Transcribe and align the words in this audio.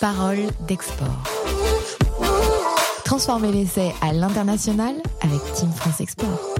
Parole 0.00 0.46
d'export. 0.68 1.24
Transformer 3.04 3.50
l'essai 3.50 3.92
à 4.00 4.12
l'international 4.12 4.94
avec 5.22 5.40
Team 5.54 5.72
France 5.72 6.00
Export. 6.00 6.57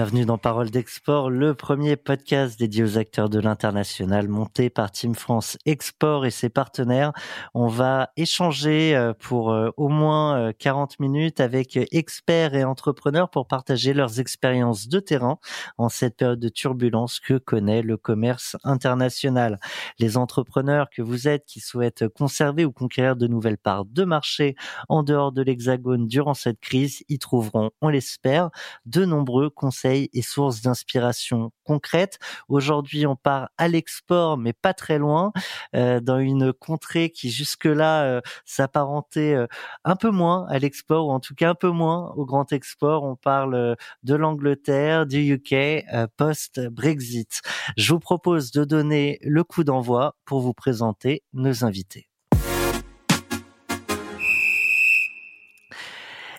Bienvenue 0.00 0.24
dans 0.24 0.38
Parole 0.38 0.70
d'Export, 0.70 1.28
le 1.28 1.54
premier 1.54 1.94
podcast 1.94 2.58
dédié 2.58 2.82
aux 2.82 2.96
acteurs 2.96 3.28
de 3.28 3.38
l'international 3.38 4.28
monté 4.28 4.70
par 4.70 4.90
Team 4.90 5.14
France 5.14 5.58
Export 5.66 6.24
et 6.24 6.30
ses 6.30 6.48
partenaires. 6.48 7.12
On 7.52 7.66
va 7.66 8.08
échanger 8.16 8.96
euh, 8.96 9.12
pour 9.12 9.52
euh, 9.52 9.68
au 9.76 9.90
moins 9.90 10.54
40 10.54 10.92
euh, 10.92 10.94
minutes 11.00 11.40
avec 11.40 11.78
experts 11.92 12.54
et 12.54 12.64
entrepreneurs 12.64 13.28
pour 13.28 13.46
partager 13.46 13.92
leurs 13.92 14.20
expériences 14.20 14.88
de 14.88 15.00
terrain 15.00 15.38
en 15.76 15.90
cette 15.90 16.16
période 16.16 16.40
de 16.40 16.48
turbulence 16.48 17.20
que 17.20 17.36
connaît 17.36 17.82
le 17.82 17.98
commerce 17.98 18.56
international. 18.64 19.60
Les 19.98 20.16
entrepreneurs 20.16 20.88
que 20.88 21.02
vous 21.02 21.28
êtes 21.28 21.44
qui 21.44 21.60
souhaitent 21.60 22.08
conserver 22.08 22.64
ou 22.64 22.72
conquérir 22.72 23.16
de 23.16 23.26
nouvelles 23.26 23.58
parts 23.58 23.84
de 23.84 24.04
marché 24.04 24.56
en 24.88 25.02
dehors 25.02 25.30
de 25.30 25.42
l'Hexagone 25.42 26.06
durant 26.06 26.32
cette 26.32 26.60
crise 26.60 27.04
y 27.10 27.18
trouveront, 27.18 27.70
on 27.82 27.90
l'espère, 27.90 28.48
de 28.86 29.04
nombreux 29.04 29.50
conseils 29.50 29.89
et 29.90 30.22
sources 30.22 30.62
d'inspiration 30.62 31.52
concrètes. 31.64 32.18
Aujourd'hui, 32.48 33.06
on 33.06 33.16
part 33.16 33.50
à 33.58 33.68
l'export, 33.68 34.36
mais 34.38 34.52
pas 34.52 34.74
très 34.74 34.98
loin, 34.98 35.32
euh, 35.74 36.00
dans 36.00 36.18
une 36.18 36.52
contrée 36.52 37.10
qui 37.10 37.30
jusque-là 37.30 38.04
euh, 38.04 38.20
s'apparentait 38.44 39.34
euh, 39.34 39.46
un 39.84 39.96
peu 39.96 40.10
moins 40.10 40.46
à 40.48 40.58
l'export, 40.58 41.06
ou 41.06 41.10
en 41.10 41.20
tout 41.20 41.34
cas 41.34 41.50
un 41.50 41.54
peu 41.54 41.70
moins 41.70 42.12
au 42.16 42.24
grand 42.24 42.52
export. 42.52 43.04
On 43.04 43.16
parle 43.16 43.76
de 44.02 44.14
l'Angleterre, 44.14 45.06
du 45.06 45.34
UK, 45.34 45.84
post-Brexit. 46.16 47.40
Je 47.76 47.92
vous 47.92 48.00
propose 48.00 48.50
de 48.50 48.64
donner 48.64 49.18
le 49.22 49.44
coup 49.44 49.64
d'envoi 49.64 50.16
pour 50.24 50.40
vous 50.40 50.54
présenter 50.54 51.22
nos 51.32 51.64
invités. 51.64 52.09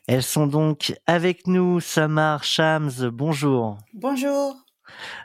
Elles 0.07 0.23
sont 0.23 0.47
donc 0.47 0.93
avec 1.07 1.47
nous. 1.47 1.79
Samar 1.79 2.43
Shams, 2.43 3.09
bonjour. 3.11 3.77
Bonjour. 3.93 4.55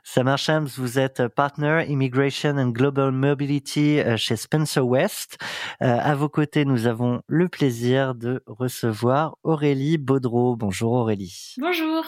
Samar 0.05 0.39
Shams, 0.39 0.69
vous 0.77 0.99
êtes 0.99 1.27
Partner 1.29 1.85
Immigration 1.89 2.57
and 2.57 2.69
Global 2.69 3.11
Mobility 3.11 3.99
euh, 3.99 4.17
chez 4.17 4.37
Spencer 4.37 4.87
West. 4.87 5.39
Euh, 5.83 5.99
à 6.01 6.15
vos 6.15 6.29
côtés, 6.29 6.65
nous 6.65 6.87
avons 6.87 7.23
le 7.27 7.49
plaisir 7.49 8.15
de 8.15 8.43
recevoir 8.47 9.37
Aurélie 9.43 9.99
Baudreau. 9.99 10.57
Bonjour 10.57 10.93
Aurélie. 10.93 11.55
Bonjour. 11.59 12.05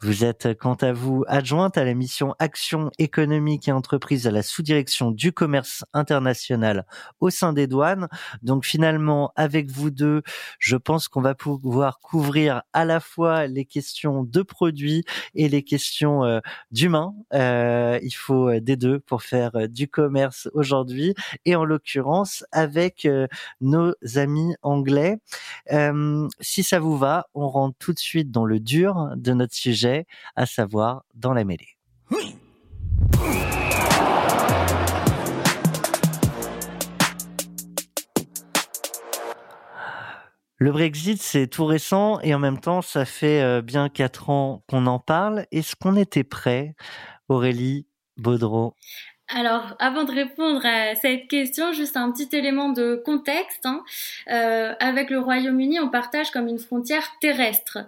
Vous 0.00 0.24
êtes, 0.24 0.56
quant 0.58 0.74
à 0.74 0.92
vous, 0.92 1.24
adjointe 1.26 1.78
à 1.78 1.84
la 1.84 1.94
mission 1.94 2.34
Action 2.38 2.90
économique 2.98 3.68
et 3.68 3.72
entreprise 3.72 4.26
à 4.26 4.30
la 4.30 4.42
sous-direction 4.42 5.10
du 5.10 5.32
commerce 5.32 5.84
international 5.92 6.86
au 7.20 7.30
sein 7.30 7.52
des 7.52 7.66
douanes. 7.66 8.08
Donc 8.42 8.64
finalement, 8.64 9.32
avec 9.36 9.70
vous 9.70 9.90
deux, 9.90 10.22
je 10.58 10.76
pense 10.76 11.08
qu'on 11.08 11.22
va 11.22 11.34
pouvoir 11.34 12.00
couvrir 12.00 12.62
à 12.72 12.84
la 12.84 13.00
fois 13.00 13.46
les 13.46 13.64
questions 13.64 14.24
de 14.24 14.42
produits 14.42 15.04
et 15.34 15.48
les 15.48 15.62
questions 15.62 16.24
euh, 16.24 16.40
d'humains. 16.70 17.14
Euh, 17.32 17.98
il 18.02 18.14
faut 18.14 18.48
euh, 18.48 18.60
des 18.60 18.76
deux 18.76 19.00
pour 19.00 19.22
faire 19.22 19.54
euh, 19.56 19.66
du 19.66 19.88
commerce 19.88 20.48
aujourd'hui 20.54 21.14
et 21.44 21.56
en 21.56 21.64
l'occurrence 21.64 22.44
avec 22.52 23.06
nos 23.60 23.92
amis 24.16 24.54
anglais. 24.62 25.18
si 26.40 26.62
ça 26.62 26.78
vous 26.78 26.96
va, 26.96 27.26
on 27.34 27.48
rentre 27.48 27.76
tout 27.78 27.92
de 27.92 27.98
suite 27.98 28.30
dans 28.30 28.44
le 28.44 28.60
dur 28.60 29.10
de 29.16 29.32
notre 29.32 29.54
sujet, 29.54 29.83
à 30.36 30.46
savoir 30.46 31.04
dans 31.14 31.32
la 31.32 31.44
mêlée. 31.44 31.76
Le 40.58 40.72
Brexit, 40.72 41.20
c'est 41.20 41.46
tout 41.48 41.66
récent 41.66 42.20
et 42.22 42.34
en 42.34 42.38
même 42.38 42.58
temps, 42.58 42.80
ça 42.80 43.04
fait 43.04 43.42
euh, 43.42 43.60
bien 43.60 43.88
quatre 43.88 44.30
ans 44.30 44.62
qu'on 44.68 44.86
en 44.86 44.98
parle. 44.98 45.46
Est-ce 45.52 45.76
qu'on 45.76 45.96
était 45.96 46.24
prêt, 46.24 46.74
Aurélie 47.28 47.86
Baudreau? 48.16 48.74
Alors, 49.28 49.74
avant 49.78 50.04
de 50.04 50.12
répondre 50.12 50.64
à 50.64 50.94
cette 50.94 51.28
question, 51.28 51.72
juste 51.72 51.96
un 51.96 52.12
petit 52.12 52.28
élément 52.36 52.68
de 52.68 53.02
contexte. 53.04 53.64
Hein. 53.64 53.82
Euh, 54.30 54.74
avec 54.80 55.10
le 55.10 55.18
Royaume-Uni, 55.18 55.80
on 55.80 55.88
partage 55.88 56.30
comme 56.30 56.46
une 56.46 56.58
frontière 56.58 57.10
terrestre. 57.20 57.78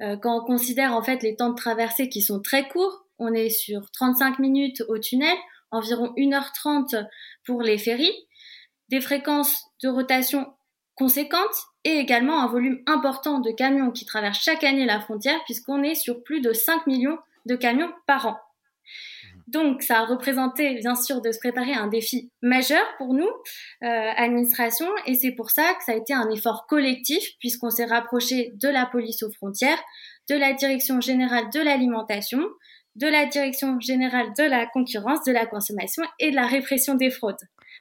Euh, 0.00 0.16
quand 0.16 0.42
on 0.42 0.44
considère 0.44 0.94
en 0.94 1.02
fait 1.02 1.22
les 1.22 1.36
temps 1.36 1.50
de 1.50 1.54
traversée 1.54 2.08
qui 2.08 2.22
sont 2.22 2.40
très 2.40 2.68
courts, 2.68 3.06
on 3.18 3.32
est 3.32 3.50
sur 3.50 3.90
35 3.92 4.38
minutes 4.38 4.82
au 4.88 4.98
tunnel, 4.98 5.36
environ 5.70 6.12
1h30 6.16 7.06
pour 7.46 7.62
les 7.62 7.78
ferries, 7.78 8.14
des 8.88 9.00
fréquences 9.00 9.64
de 9.82 9.88
rotation 9.88 10.52
conséquentes 10.94 11.40
et 11.84 11.96
également 11.96 12.40
un 12.40 12.48
volume 12.48 12.82
important 12.86 13.40
de 13.40 13.50
camions 13.50 13.90
qui 13.90 14.04
traversent 14.04 14.42
chaque 14.42 14.64
année 14.64 14.84
la 14.84 15.00
frontière 15.00 15.42
puisqu'on 15.44 15.82
est 15.82 15.94
sur 15.94 16.22
plus 16.22 16.40
de 16.40 16.52
5 16.52 16.86
millions 16.86 17.18
de 17.46 17.56
camions 17.56 17.92
par 18.06 18.26
an. 18.26 18.36
Donc, 19.46 19.82
ça 19.82 20.00
a 20.00 20.06
représenté, 20.06 20.74
bien 20.76 20.94
sûr, 20.94 21.20
de 21.20 21.30
se 21.30 21.38
préparer 21.38 21.74
à 21.74 21.82
un 21.82 21.88
défi 21.88 22.30
majeur 22.40 22.82
pour 22.98 23.12
nous, 23.12 23.28
euh, 23.82 24.10
administration, 24.16 24.86
et 25.06 25.14
c'est 25.14 25.32
pour 25.32 25.50
ça 25.50 25.74
que 25.74 25.84
ça 25.84 25.92
a 25.92 25.96
été 25.96 26.14
un 26.14 26.30
effort 26.30 26.66
collectif, 26.66 27.22
puisqu'on 27.40 27.70
s'est 27.70 27.84
rapproché 27.84 28.52
de 28.54 28.68
la 28.68 28.86
police 28.86 29.22
aux 29.22 29.30
frontières, 29.32 29.78
de 30.30 30.34
la 30.34 30.54
direction 30.54 31.00
générale 31.00 31.50
de 31.52 31.60
l'alimentation, 31.60 32.40
de 32.96 33.06
la 33.06 33.26
direction 33.26 33.78
générale 33.80 34.28
de 34.38 34.44
la 34.44 34.66
concurrence, 34.66 35.24
de 35.26 35.32
la 35.32 35.46
consommation 35.46 36.04
et 36.18 36.30
de 36.30 36.36
la 36.36 36.46
répression 36.46 36.94
des 36.94 37.10
fraudes. 37.10 37.36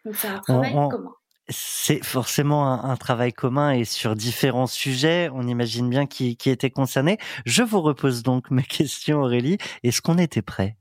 Donc, 0.06 0.16
c'est 0.16 0.28
un 0.28 0.40
travail 0.40 0.74
commun. 0.74 1.14
C'est 1.50 2.04
forcément 2.04 2.86
un, 2.86 2.96
travail 2.96 3.34
commun 3.34 3.72
et 3.72 3.84
sur 3.84 4.16
différents 4.16 4.68
sujets, 4.68 5.30
on 5.34 5.46
imagine 5.46 5.90
bien 5.90 6.06
qui, 6.06 6.38
qui 6.38 6.50
étaient 6.50 6.72
concernés. 6.72 7.18
Je 7.46 7.64
vous 7.64 7.82
repose 7.82 8.24
donc 8.24 8.50
mes 8.50 8.64
questions, 8.64 9.22
Aurélie. 9.22 9.58
Est-ce 9.84 10.02
qu'on 10.02 10.18
était 10.18 10.42
prêt? 10.42 10.78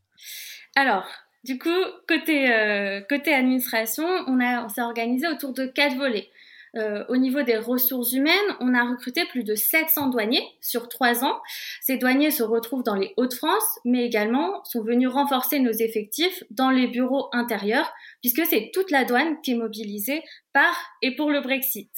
Alors, 0.75 1.07
du 1.45 1.59
coup, 1.59 1.69
côté, 2.09 2.51
euh, 2.51 3.01
côté 3.09 3.35
administration, 3.35 4.05
on, 4.27 4.41
on 4.41 4.69
s'est 4.69 4.81
organisé 4.81 5.27
autour 5.29 5.53
de 5.53 5.67
quatre 5.67 5.97
volets. 5.97 6.31
Euh, 6.75 7.05
au 7.11 7.19
niveau 7.19 7.43
des 7.43 7.59
ressources 7.59 8.13
humaines, 8.13 8.33
on 8.61 8.73
a 8.73 8.83
recruté 8.85 9.27
plus 9.27 9.45
de 9.45 9.55
700 9.55 10.09
douaniers 10.09 10.47
sur 10.63 10.89
trois 10.89 11.23
ans. 11.25 11.39
Ces 11.83 11.99
douaniers 11.99 12.31
se 12.31 12.43
retrouvent 12.43 12.83
dans 12.83 12.95
les 12.95 13.13
Hauts-de-France, 13.19 13.81
mais 13.85 14.07
également 14.07 14.65
sont 14.65 14.83
venus 14.83 15.09
renforcer 15.09 15.59
nos 15.59 15.73
effectifs 15.73 16.43
dans 16.51 16.71
les 16.71 16.87
bureaux 16.87 17.29
intérieurs, 17.33 17.93
puisque 18.23 18.47
c'est 18.47 18.71
toute 18.73 18.91
la 18.91 19.05
douane 19.05 19.39
qui 19.43 19.53
est 19.53 19.57
mobilisée 19.57 20.23
par 20.55 20.75
et 21.03 21.15
pour 21.15 21.31
le 21.31 21.41
Brexit. 21.41 21.91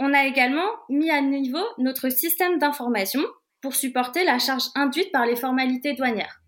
On 0.00 0.14
a 0.14 0.24
également 0.24 0.70
mis 0.88 1.10
à 1.10 1.20
niveau 1.20 1.64
notre 1.76 2.08
système 2.08 2.58
d'information 2.58 3.22
pour 3.60 3.74
supporter 3.74 4.24
la 4.24 4.38
charge 4.38 4.68
induite 4.74 5.12
par 5.12 5.26
les 5.26 5.36
formalités 5.36 5.92
douanières 5.92 6.40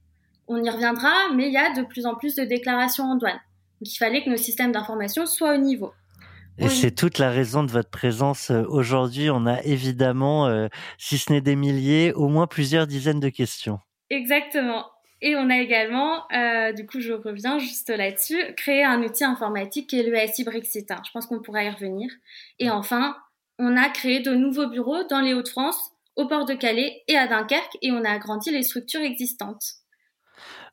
on 0.50 0.62
y 0.62 0.68
reviendra, 0.68 1.12
mais 1.32 1.46
il 1.46 1.52
y 1.52 1.56
a 1.56 1.72
de 1.72 1.82
plus 1.82 2.06
en 2.06 2.16
plus 2.16 2.34
de 2.34 2.42
déclarations 2.42 3.04
en 3.04 3.14
douane. 3.14 3.40
Donc 3.80 3.92
il 3.92 3.96
fallait 3.96 4.24
que 4.24 4.30
nos 4.30 4.36
systèmes 4.36 4.72
d'information 4.72 5.24
soient 5.24 5.54
au 5.54 5.58
niveau. 5.58 5.92
Et 6.58 6.68
c'est 6.68 6.90
toute 6.90 7.18
la 7.18 7.30
raison 7.30 7.62
de 7.62 7.70
votre 7.70 7.88
présence 7.88 8.50
euh, 8.50 8.64
aujourd'hui. 8.68 9.30
On 9.30 9.46
a 9.46 9.62
évidemment, 9.62 10.48
euh, 10.48 10.68
si 10.98 11.16
ce 11.16 11.32
n'est 11.32 11.40
des 11.40 11.56
milliers, 11.56 12.12
au 12.12 12.28
moins 12.28 12.46
plusieurs 12.46 12.86
dizaines 12.86 13.20
de 13.20 13.30
questions. 13.30 13.78
Exactement. 14.10 14.84
Et 15.22 15.36
on 15.36 15.48
a 15.48 15.58
également, 15.58 16.24
euh, 16.32 16.72
du 16.72 16.84
coup 16.84 17.00
je 17.00 17.12
reviens 17.12 17.58
juste 17.58 17.88
là-dessus, 17.88 18.42
créé 18.56 18.84
un 18.84 19.02
outil 19.02 19.24
informatique 19.24 19.88
qui 19.88 20.00
est 20.00 20.02
le 20.02 20.16
SI 20.26 20.44
Brexit. 20.44 20.92
Je 21.06 21.10
pense 21.12 21.26
qu'on 21.26 21.40
pourra 21.40 21.62
y 21.62 21.70
revenir. 21.70 22.10
Et 22.58 22.70
enfin, 22.70 23.16
on 23.58 23.76
a 23.76 23.88
créé 23.88 24.20
de 24.20 24.34
nouveaux 24.34 24.68
bureaux 24.68 25.04
dans 25.04 25.20
les 25.20 25.32
Hauts-de-France, 25.32 25.92
au 26.16 26.26
port 26.26 26.44
de 26.44 26.54
Calais 26.54 27.02
et 27.06 27.16
à 27.16 27.28
Dunkerque, 27.28 27.78
et 27.82 27.92
on 27.92 28.04
a 28.04 28.10
agrandi 28.10 28.50
les 28.50 28.64
structures 28.64 29.02
existantes. 29.02 29.79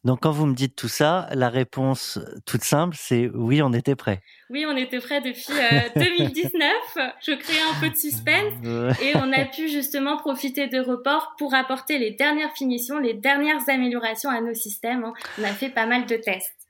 Donc 0.03 0.21
quand 0.21 0.31
vous 0.31 0.45
me 0.45 0.53
dites 0.53 0.75
tout 0.75 0.87
ça, 0.87 1.27
la 1.33 1.49
réponse 1.49 2.19
toute 2.45 2.63
simple, 2.63 2.95
c'est 2.97 3.29
oui, 3.33 3.61
on 3.61 3.73
était 3.73 3.95
prêt. 3.95 4.21
Oui, 4.49 4.65
on 4.67 4.77
était 4.77 4.99
prêt 4.99 5.21
depuis 5.21 5.53
2019. 5.95 6.71
Euh, 6.97 7.07
Je 7.25 7.33
crée 7.33 7.59
un 7.59 7.79
peu 7.81 7.89
de 7.89 7.95
suspense 7.95 8.53
et 9.01 9.15
on 9.15 9.33
a 9.33 9.45
pu 9.45 9.67
justement 9.67 10.17
profiter 10.17 10.67
de 10.67 10.79
reports 10.79 11.35
pour 11.37 11.53
apporter 11.53 11.99
les 11.99 12.11
dernières 12.11 12.53
finitions, 12.53 12.99
les 12.99 13.13
dernières 13.13 13.67
améliorations 13.67 14.29
à 14.29 14.39
nos 14.41 14.53
systèmes. 14.53 15.03
Hein. 15.03 15.13
On 15.39 15.43
a 15.43 15.53
fait 15.53 15.69
pas 15.69 15.85
mal 15.85 16.05
de 16.05 16.15
tests. 16.15 16.66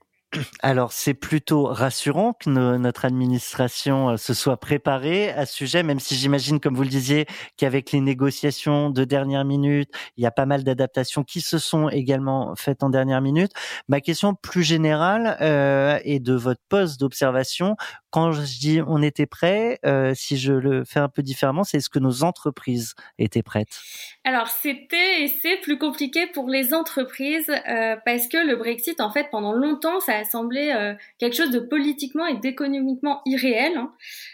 Alors, 0.62 0.92
c'est 0.92 1.14
plutôt 1.14 1.66
rassurant 1.66 2.34
que 2.34 2.50
notre 2.50 3.06
administration 3.06 4.10
euh, 4.10 4.18
se 4.18 4.34
soit 4.34 4.58
préparée 4.58 5.30
à 5.30 5.46
ce 5.46 5.56
sujet, 5.56 5.84
même 5.84 6.02
si 6.02 6.16
j'imagine, 6.16 6.60
comme 6.60 6.76
vous 6.76 6.84
le 6.84 6.90
disiez, 6.90 7.26
qu'avec 7.56 7.92
les 7.94 8.02
négociations 8.02 8.90
de 8.90 9.06
dernière 9.06 9.46
minute, 9.46 9.90
il 10.18 10.24
y 10.24 10.28
a 10.28 10.32
pas 10.32 10.46
mal 10.46 10.66
d'adaptations 10.66 11.24
qui 11.24 11.40
se 11.40 11.60
sont 11.60 11.88
également 11.90 12.56
faites 12.56 12.84
en 12.84 12.90
dernière 12.90 13.22
minute. 13.22 13.52
Ma 13.88 14.02
question 14.02 14.36
plus 14.36 14.64
générale 14.64 15.38
euh, 15.42 16.00
est 16.04 16.20
de 16.20 16.34
votre 16.34 16.62
poste 16.68 17.00
d'observation. 17.00 17.78
Quand 18.10 18.32
je 18.32 18.42
dis 18.42 18.82
on 18.86 19.02
était 19.02 19.28
prêt, 19.28 19.80
euh, 19.86 20.14
si 20.14 20.38
je 20.38 20.54
le 20.54 20.84
fais 20.84 21.00
un 21.00 21.10
peu 21.10 21.24
différemment, 21.24 21.64
c'est 21.64 21.78
est-ce 21.78 21.90
que 21.90 22.00
nos 22.00 22.24
entreprises 22.24 22.96
étaient 23.18 23.44
prêtes? 23.44 23.80
Alors, 24.24 24.48
c'était 24.48 25.24
et 25.24 25.28
c'est 25.28 25.58
plus 25.58 25.78
compliqué 25.78 26.28
pour 26.28 26.50
les 26.50 26.74
entreprises 26.74 27.50
euh, 27.50 27.96
parce 28.06 28.28
que 28.28 28.46
le 28.46 28.56
Brexit, 28.56 29.00
en 29.00 29.10
fait, 29.10 29.28
pendant 29.32 29.54
longtemps, 29.54 30.00
ça 30.00 30.17
a 30.18 30.24
semblé 30.24 30.72
euh, 30.76 30.94
quelque 31.20 31.36
chose 31.36 31.52
de 31.52 31.60
politiquement 31.60 32.26
et 32.26 32.38
d'économiquement 32.38 33.22
irréel. 33.26 33.78
Hein. 33.78 33.94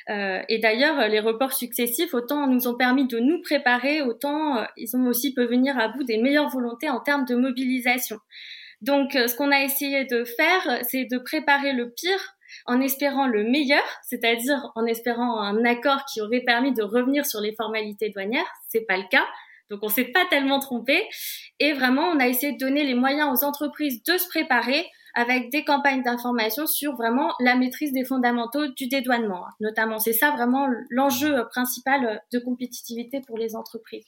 Euh, 0.09 0.41
et 0.50 0.59
d'ailleurs, 0.59 1.07
les 1.07 1.19
reports 1.19 1.53
successifs, 1.53 2.13
autant 2.13 2.47
nous 2.47 2.68
ont 2.68 2.75
permis 2.75 3.07
de 3.07 3.19
nous 3.19 3.41
préparer, 3.41 4.01
autant 4.01 4.57
euh, 4.57 4.63
ils 4.77 4.95
ont 4.95 5.06
aussi 5.07 5.33
pu 5.33 5.45
venir 5.45 5.77
à 5.77 5.88
bout 5.89 6.03
des 6.03 6.18
meilleures 6.18 6.50
volontés 6.50 6.89
en 6.89 7.00
termes 7.00 7.25
de 7.25 7.35
mobilisation. 7.35 8.19
Donc, 8.81 9.13
ce 9.13 9.33
qu'on 9.35 9.51
a 9.51 9.63
essayé 9.63 10.03
de 10.03 10.25
faire, 10.25 10.80
c'est 10.89 11.06
de 11.06 11.18
préparer 11.18 11.71
le 11.71 11.91
pire 11.91 12.35
en 12.65 12.81
espérant 12.81 13.27
le 13.27 13.44
meilleur, 13.44 13.83
c'est-à-dire 14.03 14.71
en 14.75 14.85
espérant 14.85 15.39
un 15.39 15.63
accord 15.63 16.03
qui 16.06 16.21
aurait 16.21 16.41
permis 16.41 16.74
de 16.74 16.83
revenir 16.83 17.25
sur 17.25 17.39
les 17.39 17.56
formalités 17.56 18.09
douanières. 18.09 18.51
C'est 18.68 18.85
pas 18.85 18.97
le 18.97 19.07
cas. 19.09 19.25
Donc 19.69 19.80
on 19.83 19.88
s'est 19.88 20.06
pas 20.06 20.25
tellement 20.30 20.59
trompé. 20.59 21.07
Et 21.59 21.74
vraiment, 21.74 22.03
on 22.03 22.19
a 22.19 22.27
essayé 22.27 22.53
de 22.53 22.57
donner 22.57 22.83
les 22.83 22.94
moyens 22.94 23.30
aux 23.31 23.45
entreprises 23.45 24.03
de 24.03 24.18
se 24.18 24.27
préparer 24.27 24.85
avec 25.13 25.51
des 25.51 25.63
campagnes 25.63 26.04
d'information 26.04 26.68
sur 26.68 26.95
vraiment 26.95 27.33
la 27.39 27.56
maîtrise 27.56 27.94
des 27.94 28.06
fondamentaux 28.06 28.68
du 28.68 28.88
dédouanement. 28.88 29.45
Notamment, 29.60 30.00
c'est 30.00 30.13
ça 30.13 30.31
vraiment 30.31 30.68
l'enjeu 30.89 31.45
principal 31.50 32.21
de 32.31 32.39
compétitivité 32.39 33.21
pour 33.21 33.38
les 33.38 33.56
entreprises. 33.56 34.06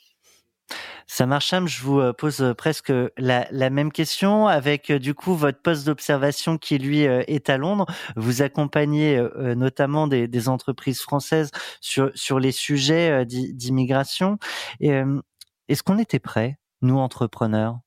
Ça 1.08 1.28
marche, 1.28 1.54
je 1.66 1.84
vous 1.84 2.00
euh, 2.00 2.14
pose 2.14 2.42
euh, 2.42 2.54
presque 2.54 2.92
la, 3.18 3.70
même 3.70 3.92
question 3.92 4.48
avec 4.48 4.90
euh, 4.90 5.00
du 5.00 5.14
coup 5.14 5.36
votre 5.36 5.62
poste 5.62 5.86
d'observation 5.86 6.58
qui 6.58 6.80
lui 6.80 7.02
est 7.02 7.50
à 7.50 7.58
Londres. 7.58 7.86
Vous 8.16 8.42
accompagnez 8.42 9.22
notamment 9.56 10.08
des, 10.08 10.28
des 10.28 10.50
entreprises 10.50 11.02
françaises 11.02 11.52
sur, 11.82 12.12
sur 12.16 12.40
les 12.40 12.52
sujets 12.52 13.26
d'immigration. 13.26 14.38
Est-ce 14.80 15.84
qu'on 15.84 16.00
était 16.00 16.20
prêts, 16.20 16.58
nous 16.82 16.98
entrepreneurs 16.98 17.80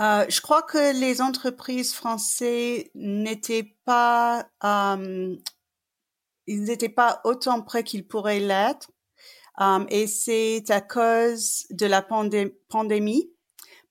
euh, 0.00 0.24
je 0.28 0.40
crois 0.40 0.62
que 0.62 0.98
les 0.98 1.20
entreprises 1.20 1.92
françaises 1.92 2.84
n'étaient 2.94 3.76
pas, 3.84 4.46
euh, 4.64 5.36
ils 6.46 6.62
n'étaient 6.64 6.88
pas 6.88 7.20
autant 7.24 7.62
prêts 7.62 7.84
qu'ils 7.84 8.06
pourraient 8.06 8.40
l'être, 8.40 8.90
euh, 9.60 9.84
et 9.90 10.06
c'est 10.06 10.70
à 10.70 10.80
cause 10.80 11.66
de 11.70 11.86
la 11.86 12.02
pandémie, 12.02 13.30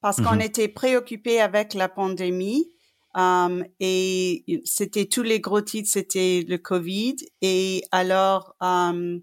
parce 0.01 0.18
qu'on 0.18 0.36
mmh 0.36 0.42
était 0.42 0.68
préoccupé 0.68 1.39
avec 1.39 1.74
la 1.74 1.88
pandémie. 1.88 2.68
Um, 3.13 3.65
et 3.81 4.63
c'était 4.63 5.06
tous 5.06 5.21
les 5.21 5.42
gros 5.42 5.62
titres, 5.62 5.89
c'était 5.92 6.45
le 6.47 6.57
Covid. 6.57 7.18
Et 7.42 7.83
alors, 7.92 8.56
um, 8.62 9.21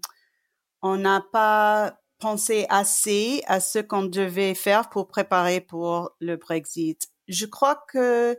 on 0.81 0.97
n'a 0.97 1.25
pas 1.33 1.98
penser 2.19 2.65
assez 2.69 3.41
à 3.47 3.59
ce 3.59 3.79
qu'on 3.79 4.03
devait 4.03 4.55
faire 4.55 4.89
pour 4.89 5.07
préparer 5.07 5.61
pour 5.61 6.11
le 6.19 6.35
Brexit. 6.35 7.07
Je 7.27 7.45
crois 7.45 7.83
que 7.91 8.37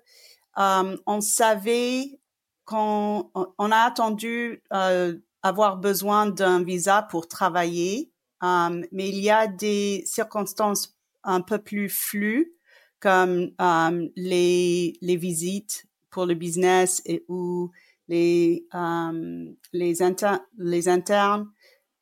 euh, 0.59 0.97
on 1.07 1.21
savait 1.21 2.21
qu'on 2.65 3.31
on 3.35 3.71
a 3.71 3.79
attendu 3.79 4.63
euh, 4.73 5.17
avoir 5.43 5.79
besoin 5.79 6.27
d'un 6.27 6.63
visa 6.63 7.03
pour 7.03 7.29
travailler, 7.29 8.13
euh, 8.43 8.83
mais 8.93 9.09
il 9.09 9.19
y 9.19 9.31
a 9.31 9.47
des 9.47 10.03
circonstances 10.07 10.97
un 11.25 11.41
peu 11.41 11.59
plus 11.59 11.89
flues 11.89 12.53
comme 13.01 13.51
euh, 13.61 14.09
les 14.17 14.95
les 15.01 15.17
visites 15.17 15.87
pour 16.11 16.27
le 16.27 16.35
business 16.35 17.03
et 17.07 17.25
ou 17.29 17.71
les 18.09 18.67
euh, 18.75 19.53
les, 19.73 20.03
inter 20.03 20.37
les 20.59 20.89
internes 20.89 21.51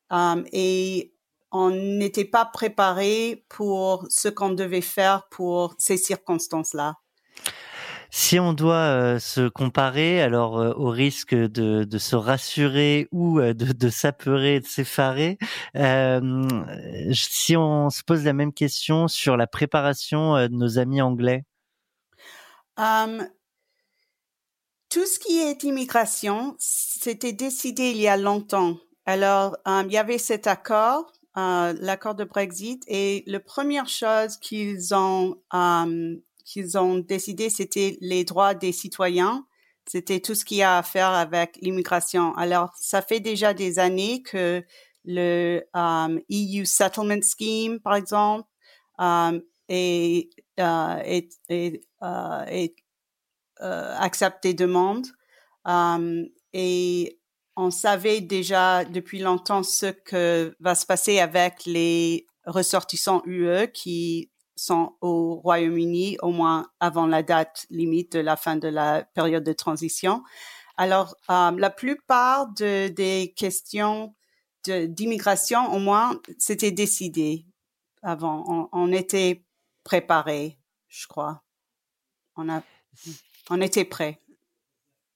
um, 0.09 0.43
et 0.51 1.13
on 1.51 1.71
n'était 1.71 2.25
pas 2.25 2.45
préparé 2.45 3.45
pour 3.49 4.05
ce 4.09 4.27
qu'on 4.27 4.51
devait 4.51 4.81
faire 4.81 5.27
pour 5.29 5.75
ces 5.77 5.97
circonstances-là. 5.97 6.95
Si 8.11 8.39
on 8.39 8.53
doit 8.53 8.73
euh, 8.75 9.19
se 9.19 9.47
comparer, 9.49 10.19
alors 10.19 10.59
euh, 10.59 10.73
au 10.73 10.89
risque 10.89 11.35
de, 11.35 11.83
de, 11.83 11.97
se 11.99 12.15
rassurer 12.15 13.07
ou 13.11 13.39
euh, 13.39 13.53
de, 13.53 13.71
de 13.71 13.89
s'apeurer, 13.89 14.59
de 14.59 14.65
s'effarer, 14.65 15.37
si 17.13 17.55
on 17.55 17.89
se 17.91 18.03
pose 18.03 18.23
la 18.23 18.33
même 18.33 18.51
question 18.51 19.07
sur 19.07 19.37
la 19.37 19.45
préparation 19.45 20.35
de 20.35 20.55
nos 20.55 20.79
amis 20.79 21.01
anglais? 21.01 21.45
Um, 22.77 23.27
tout 24.89 25.05
ce 25.05 25.19
qui 25.19 25.37
est 25.39 25.63
immigration, 25.63 26.55
c'était 26.57 27.33
décidé 27.33 27.91
il 27.91 27.97
y 27.97 28.07
a 28.07 28.17
longtemps. 28.17 28.77
Alors, 29.05 29.55
um, 29.65 29.85
il 29.85 29.93
y 29.93 29.97
avait 29.97 30.17
cet 30.17 30.47
accord 30.47 31.11
euh, 31.39 31.73
l'accord 31.79 32.15
de 32.15 32.23
Brexit 32.23 32.83
et 32.87 33.23
la 33.27 33.39
première 33.39 33.87
chose 33.87 34.37
qu'ils 34.37 34.93
ont 34.93 35.37
euh, 35.53 36.15
décidé, 37.07 37.49
c'était 37.49 37.97
les 38.01 38.23
droits 38.23 38.53
des 38.53 38.71
citoyens. 38.71 39.45
C'était 39.85 40.19
tout 40.19 40.35
ce 40.35 40.45
qui 40.45 40.61
a 40.61 40.77
à 40.77 40.83
faire 40.83 41.09
avec 41.09 41.57
l'immigration. 41.61 42.35
Alors, 42.35 42.71
ça 42.77 43.01
fait 43.01 43.19
déjà 43.19 43.53
des 43.53 43.79
années 43.79 44.21
que 44.21 44.63
le 45.05 45.63
EU 46.29 46.65
Settlement 46.65 47.21
Scheme, 47.21 47.79
par 47.79 47.95
exemple, 47.95 48.47
accepte 53.57 54.43
des 54.43 54.53
demandes. 54.53 55.07
Et 56.53 57.18
on 57.59 57.71
savait 57.71 58.21
déjà 58.21 58.85
depuis 58.85 59.19
longtemps 59.19 59.63
ce 59.63 59.87
que 59.87 60.55
va 60.61 60.75
se 60.75 60.85
passer 60.85 61.19
avec 61.19 61.65
les 61.65 62.25
ressortissants 62.45 63.21
UE 63.25 63.67
qui 63.73 64.31
sont 64.55 64.95
au 65.01 65.35
Royaume-Uni 65.35 66.17
au 66.21 66.31
moins 66.31 66.67
avant 66.79 67.05
la 67.05 67.21
date 67.21 67.65
limite 67.69 68.13
de 68.13 68.19
la 68.19 68.37
fin 68.37 68.55
de 68.55 68.69
la 68.69 69.03
période 69.13 69.43
de 69.43 69.51
transition. 69.51 70.23
Alors, 70.77 71.15
euh, 71.29 71.51
la 71.51 71.69
plupart 71.69 72.47
de, 72.53 72.87
des 72.87 73.33
questions 73.35 74.15
d'immigration, 74.65 75.73
au 75.73 75.79
moins, 75.79 76.19
c'était 76.37 76.71
décidé 76.71 77.45
avant. 78.01 78.45
On, 78.47 78.69
on 78.71 78.91
était 78.93 79.43
préparé, 79.83 80.59
je 80.87 81.07
crois. 81.07 81.43
On 82.37 82.47
a, 82.49 82.61
on 83.49 83.59
était 83.59 83.85
prêt 83.85 84.21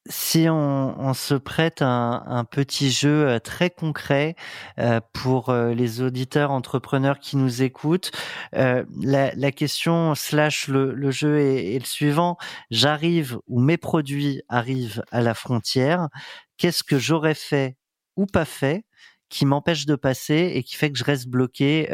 si 0.10 0.48
on, 0.50 1.14
se 1.14 1.34
prête 1.34 1.82
un, 1.82 2.24
un, 2.26 2.44
petit 2.44 2.92
jeu 2.92 3.28
euh, 3.28 3.40
très 3.40 3.70
concret 3.70 4.36
euh, 4.78 5.00
pour 5.14 5.50
euh, 5.50 5.74
les 5.74 6.02
auditeurs 6.02 6.52
entrepreneurs 6.52 7.20
qui 7.20 7.38
nous 7.38 7.62
écoutent, 7.62 8.12
la, 8.52 9.52
question 9.52 10.16
slash 10.16 10.68
le, 10.68 11.12
jeu 11.12 11.40
est, 11.40 11.76
est, 11.76 11.80
le 11.80 11.86
suivant. 11.86 12.38
J'arrive 12.70 13.40
ou 13.48 13.62
mes 13.62 13.78
produits 13.78 14.42
arrivent 14.50 15.04
à 15.12 15.22
la 15.22 15.34
frontière, 15.34 16.10
qu'est-ce 16.58 16.84
que 16.84 17.00
j'aurais 17.00 17.36
fait 17.36 17.78
ou 18.16 18.26
pas 18.26 18.46
fait 18.46 18.86
qui 19.30 19.46
m'empêche 19.46 19.86
de 19.86 19.96
passer 19.96 20.52
et 20.54 20.64
qui 20.64 20.76
fait 20.76 20.92
que 20.92 20.98
je 20.98 21.04
reste 21.04 21.28
bloqué 21.28 21.90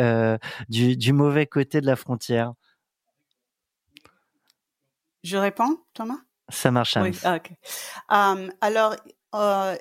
du, 0.68 0.98
du 0.98 1.14
mauvais 1.14 1.46
côté 1.46 1.80
de 1.80 1.86
la 1.86 1.96
frontière? 1.96 2.54
Je 5.24 5.38
réponds, 5.38 5.78
Thomas? 5.94 6.20
Ça 6.50 6.72
marche. 6.72 6.98
Oui, 6.98 7.12
ok. 7.26 7.52
Um, 8.10 8.52
alors, 8.62 8.96
euh, 9.36 9.76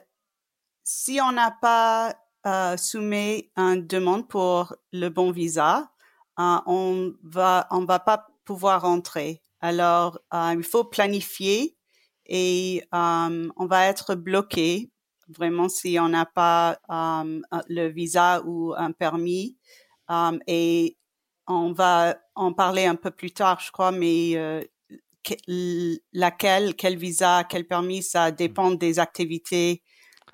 si 0.84 1.20
on 1.22 1.32
n'a 1.32 1.50
pas 1.50 2.14
euh, 2.46 2.76
soumis 2.76 3.50
une 3.56 3.86
demande 3.86 4.28
pour 4.28 4.74
le 4.92 5.08
bon 5.08 5.30
visa, 5.30 5.90
euh, 6.38 6.58
on 6.66 7.12
va 7.22 7.66
on 7.70 7.84
va 7.84 7.98
pas 7.98 8.26
pouvoir 8.44 8.82
rentrer. 8.82 9.42
Alors, 9.60 10.20
il 10.32 10.62
faut 10.62 10.84
planifier 10.84 11.76
et 12.26 12.84
um, 12.92 13.52
on 13.56 13.66
va 13.66 13.86
être 13.86 14.14
bloqué 14.14 14.92
vraiment 15.28 15.68
si 15.68 15.98
on 16.00 16.08
n'a 16.08 16.26
pas 16.26 16.78
um, 16.88 17.44
le 17.68 17.88
visa 17.88 18.42
ou 18.44 18.72
un 18.76 18.92
permis. 18.92 19.58
Um, 20.08 20.38
et 20.46 20.96
on 21.48 21.72
va 21.72 22.16
en 22.34 22.52
parler 22.52 22.86
un 22.86 22.94
peu 22.94 23.10
plus 23.10 23.32
tard, 23.32 23.60
je 23.60 23.72
crois, 23.72 23.90
mais 23.90 24.36
euh, 25.48 25.96
laquelle, 26.12 26.74
quel 26.74 26.96
visa, 26.96 27.44
quel 27.48 27.66
permis, 27.66 28.02
ça 28.02 28.30
dépend 28.30 28.70
des 28.70 28.98
activités 28.98 29.82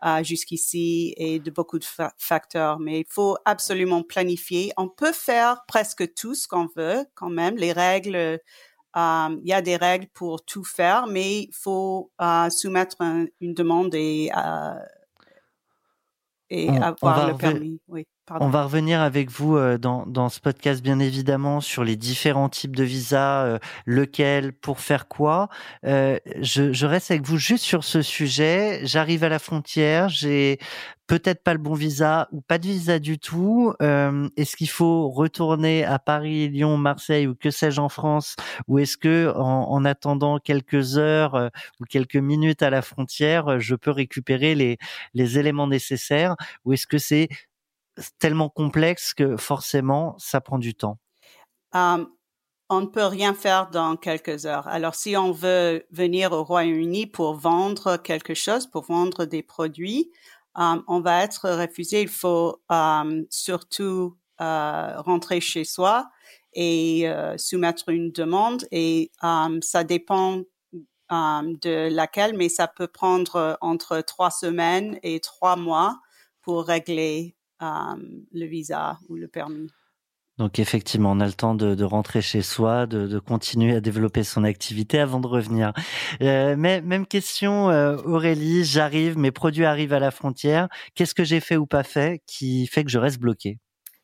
euh, 0.04 0.22
jusqu'ici 0.22 1.14
et 1.16 1.38
de 1.38 1.50
beaucoup 1.50 1.78
de 1.78 1.84
facteurs. 2.18 2.78
Mais 2.78 3.00
il 3.00 3.06
faut 3.08 3.36
absolument 3.44 4.02
planifier. 4.02 4.72
On 4.76 4.88
peut 4.88 5.12
faire 5.12 5.64
presque 5.66 6.14
tout 6.14 6.34
ce 6.34 6.46
qu'on 6.48 6.68
veut 6.76 7.06
quand 7.14 7.30
même. 7.30 7.56
Les 7.56 7.72
règles 7.72 8.40
il 8.96 9.40
y 9.42 9.52
a 9.52 9.60
des 9.60 9.76
règles 9.76 10.06
pour 10.14 10.44
tout 10.44 10.62
faire, 10.62 11.08
mais 11.08 11.42
il 11.42 11.52
faut 11.52 12.12
soumettre 12.50 12.96
une 13.40 13.52
demande 13.54 13.92
et, 13.94 14.30
et 16.48 16.68
avoir 16.68 17.26
le 17.28 17.36
permis. 17.36 17.80
Oui. 17.88 18.06
On 18.30 18.48
va 18.48 18.64
revenir 18.64 19.02
avec 19.02 19.30
vous 19.30 19.58
euh, 19.58 19.76
dans, 19.76 20.06
dans 20.06 20.30
ce 20.30 20.40
podcast, 20.40 20.82
bien 20.82 20.98
évidemment, 20.98 21.60
sur 21.60 21.84
les 21.84 21.94
différents 21.94 22.48
types 22.48 22.74
de 22.74 22.82
visas, 22.82 23.44
euh, 23.44 23.58
lequel, 23.84 24.54
pour 24.54 24.80
faire 24.80 25.08
quoi. 25.08 25.50
Euh, 25.84 26.18
je, 26.40 26.72
je, 26.72 26.86
reste 26.86 27.10
avec 27.10 27.26
vous 27.26 27.36
juste 27.36 27.64
sur 27.64 27.84
ce 27.84 28.00
sujet. 28.00 28.80
J'arrive 28.84 29.24
à 29.24 29.28
la 29.28 29.38
frontière, 29.38 30.08
j'ai 30.08 30.58
peut-être 31.06 31.42
pas 31.42 31.52
le 31.52 31.58
bon 31.58 31.74
visa 31.74 32.28
ou 32.32 32.40
pas 32.40 32.56
de 32.56 32.66
visa 32.66 32.98
du 32.98 33.18
tout. 33.18 33.74
est-ce 33.80 34.56
qu'il 34.56 34.70
faut 34.70 35.10
retourner 35.10 35.84
à 35.84 35.98
Paris, 35.98 36.48
Lyon, 36.48 36.78
Marseille 36.78 37.26
ou 37.26 37.34
que 37.34 37.50
sais-je 37.50 37.78
en 37.78 37.90
France, 37.90 38.36
ou 38.68 38.78
est-ce 38.78 38.96
que 38.96 39.30
en, 39.36 39.70
en, 39.70 39.84
attendant 39.84 40.38
quelques 40.38 40.96
heures 40.96 41.50
ou 41.78 41.84
quelques 41.84 42.16
minutes 42.16 42.62
à 42.62 42.70
la 42.70 42.80
frontière, 42.80 43.60
je 43.60 43.74
peux 43.74 43.90
récupérer 43.90 44.54
les, 44.54 44.78
les 45.12 45.38
éléments 45.38 45.66
nécessaires, 45.66 46.36
ou 46.64 46.72
est-ce 46.72 46.86
que 46.86 46.96
c'est 46.96 47.28
tellement 48.18 48.48
complexe 48.48 49.14
que 49.14 49.36
forcément, 49.36 50.14
ça 50.18 50.40
prend 50.40 50.58
du 50.58 50.74
temps. 50.74 50.98
On 52.70 52.80
ne 52.80 52.86
peut 52.86 53.04
rien 53.04 53.34
faire 53.34 53.68
dans 53.70 53.96
quelques 53.96 54.46
heures. 54.46 54.66
Alors, 54.68 54.94
si 54.94 55.16
on 55.16 55.32
veut 55.32 55.84
venir 55.90 56.32
au 56.32 56.42
Royaume-Uni 56.44 57.06
pour 57.06 57.34
vendre 57.34 57.98
quelque 57.98 58.34
chose, 58.34 58.66
pour 58.66 58.84
vendre 58.84 59.26
des 59.26 59.42
produits, 59.42 60.10
on 60.54 61.00
va 61.00 61.22
être 61.22 61.50
refusé. 61.50 62.00
Il 62.02 62.08
faut 62.08 62.62
surtout 63.30 64.16
rentrer 64.38 65.40
chez 65.40 65.64
soi 65.64 66.08
et 66.54 67.06
soumettre 67.36 67.90
une 67.90 68.10
demande. 68.12 68.66
Et 68.70 69.12
ça 69.60 69.84
dépend 69.84 70.42
de 71.10 71.88
laquelle, 71.94 72.36
mais 72.36 72.48
ça 72.48 72.66
peut 72.66 72.88
prendre 72.88 73.58
entre 73.60 74.00
trois 74.00 74.30
semaines 74.30 74.98
et 75.02 75.20
trois 75.20 75.56
mois 75.56 76.00
pour 76.40 76.64
régler 76.64 77.36
le 78.32 78.46
visa 78.46 78.98
ou 79.08 79.16
le 79.16 79.28
permis. 79.28 79.68
Donc 80.38 80.58
effectivement, 80.58 81.12
on 81.12 81.20
a 81.20 81.26
le 81.26 81.32
temps 81.32 81.54
de, 81.54 81.76
de 81.76 81.84
rentrer 81.84 82.20
chez 82.20 82.42
soi, 82.42 82.86
de, 82.86 83.06
de, 83.06 83.18
continuer 83.20 83.76
à 83.76 83.80
développer 83.80 84.24
son 84.24 84.42
activité 84.42 84.98
avant 84.98 85.20
de 85.20 85.28
revenir. 85.28 85.72
Euh, 86.22 86.56
mais 86.58 86.80
même 86.80 87.06
question, 87.06 87.70
euh, 87.70 87.96
Aurélie, 88.04 88.64
j'arrive, 88.64 89.16
mes 89.16 89.30
produits 89.30 89.64
arrivent 89.64 89.92
à 89.92 90.00
la 90.00 90.10
frontière. 90.10 90.68
Qu'est-ce 90.96 91.14
que 91.14 91.22
j'ai 91.22 91.38
fait 91.38 91.56
ou 91.56 91.66
pas 91.66 91.84
fait 91.84 92.20
qui 92.26 92.66
fait 92.66 92.82
que 92.82 92.90
je 92.90 92.98
reste 92.98 93.20
bloqué 93.20 93.58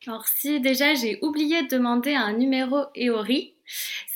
Alors 0.06 0.24
si 0.24 0.60
déjà 0.60 0.94
j'ai 0.94 1.18
oublié 1.20 1.64
de 1.64 1.68
demander 1.68 2.14
un 2.14 2.32
numéro 2.32 2.78
EORI, 2.96 3.56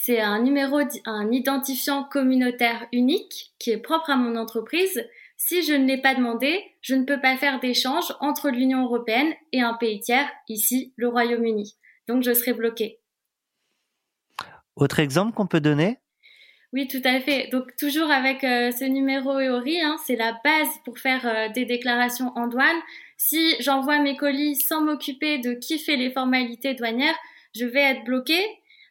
c'est 0.00 0.20
un 0.20 0.40
numéro, 0.40 0.78
un 1.06 1.32
identifiant 1.32 2.04
communautaire 2.04 2.86
unique 2.92 3.54
qui 3.58 3.70
est 3.72 3.78
propre 3.78 4.10
à 4.10 4.16
mon 4.16 4.36
entreprise 4.36 5.04
si 5.36 5.62
je 5.62 5.74
ne 5.74 5.86
l'ai 5.86 6.00
pas 6.00 6.14
demandé, 6.14 6.62
je 6.80 6.94
ne 6.94 7.04
peux 7.04 7.20
pas 7.20 7.36
faire 7.36 7.60
d'échange 7.60 8.14
entre 8.20 8.50
l'Union 8.50 8.84
européenne 8.84 9.32
et 9.52 9.60
un 9.60 9.74
pays 9.74 10.00
tiers, 10.00 10.30
ici 10.48 10.92
le 10.96 11.08
Royaume-Uni. 11.08 11.76
Donc 12.08 12.22
je 12.22 12.32
serai 12.32 12.52
bloqué. 12.52 13.00
Autre 14.76 15.00
exemple 15.00 15.34
qu'on 15.34 15.46
peut 15.46 15.60
donner? 15.60 15.98
Oui, 16.72 16.88
tout 16.88 17.02
à 17.04 17.20
fait. 17.20 17.48
Donc 17.52 17.76
toujours 17.76 18.10
avec 18.10 18.42
euh, 18.42 18.72
ce 18.72 18.84
numéro 18.84 19.38
EORI, 19.38 19.80
hein, 19.80 19.96
c'est 20.04 20.16
la 20.16 20.36
base 20.44 20.68
pour 20.84 20.98
faire 20.98 21.24
euh, 21.24 21.48
des 21.50 21.64
déclarations 21.64 22.32
en 22.34 22.48
douane. 22.48 22.80
Si 23.16 23.54
j'envoie 23.60 24.00
mes 24.00 24.16
colis 24.16 24.56
sans 24.56 24.80
m'occuper 24.80 25.38
de 25.38 25.52
qui 25.52 25.78
fait 25.78 25.94
les 25.94 26.10
formalités 26.10 26.74
douanières, 26.74 27.16
je 27.54 27.64
vais 27.64 27.80
être 27.80 28.04
bloqué. 28.04 28.40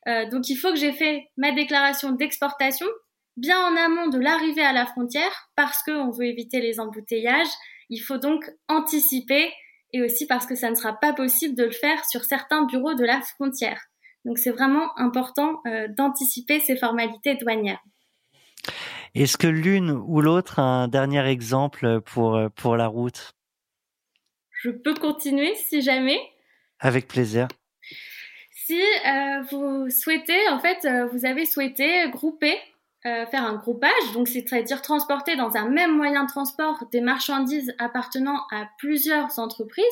Euh, 0.08 0.30
donc 0.30 0.50
il 0.50 0.56
faut 0.56 0.70
que 0.70 0.78
j'ai 0.78 0.94
fait 0.94 1.30
ma 1.36 1.52
déclaration 1.52 2.12
d'exportation 2.12 2.88
bien 3.38 3.60
en 3.60 3.76
amont 3.76 4.08
de 4.08 4.20
l'arrivée 4.20 4.64
à 4.64 4.74
la 4.74 4.86
frontière 4.86 5.50
parce 5.56 5.82
qu'on 5.84 6.12
veut 6.12 6.26
éviter 6.26 6.62
les 6.62 6.80
embouteillages. 6.80 7.48
Il 7.90 8.00
faut 8.00 8.18
donc 8.18 8.50
anticiper 8.68 9.52
et 9.92 10.02
aussi 10.02 10.26
parce 10.26 10.46
que 10.46 10.56
ça 10.56 10.70
ne 10.70 10.76
sera 10.76 10.94
pas 10.94 11.14
possible 11.14 11.56
de 11.56 11.64
le 11.64 11.72
faire 11.72 12.04
sur 12.06 12.24
certains 12.24 12.66
bureaux 12.66 12.96
de 12.96 13.06
la 13.06 13.22
frontière. 13.22 13.80
Donc 14.26 14.38
c'est 14.38 14.52
vraiment 14.52 14.98
important 14.98 15.62
euh, 15.68 15.88
d'anticiper 15.88 16.60
ces 16.60 16.78
formalités 16.78 17.36
douanières. 17.36 17.84
Est-ce 19.14 19.38
que 19.38 19.48
l'une 19.48 19.92
ou 19.92 20.22
l'autre 20.22 20.60
a 20.60 20.64
un 20.64 20.88
dernier 20.88 21.28
exemple 21.28 22.02
pour, 22.02 22.36
euh, 22.36 22.50
pour 22.50 22.76
la 22.78 22.88
route? 22.88 23.34
Je 24.52 24.70
peux 24.70 24.96
continuer 24.96 25.54
si 25.56 25.82
jamais. 25.82 26.20
Avec 26.80 27.08
plaisir. 27.08 27.48
Si 28.52 28.82
euh, 28.82 29.42
vous 29.52 29.90
souhaitez, 29.90 30.48
en 30.50 30.60
fait, 30.60 30.88
vous 31.12 31.26
avez 31.26 31.46
souhaité 31.46 32.10
grouper 32.10 32.58
euh, 33.06 33.26
faire 33.26 33.44
un 33.44 33.56
groupage, 33.56 34.14
donc 34.14 34.30
c'est-à-dire 34.30 34.82
transporter 34.82 35.36
dans 35.36 35.58
un 35.58 35.68
même 35.68 35.96
moyen 35.96 36.24
de 36.24 36.30
transport 36.30 36.86
des 36.92 37.02
marchandises 37.02 37.74
appartenant 37.78 38.40
à 38.50 38.70
plusieurs 38.78 39.40
entreprises 39.40 39.84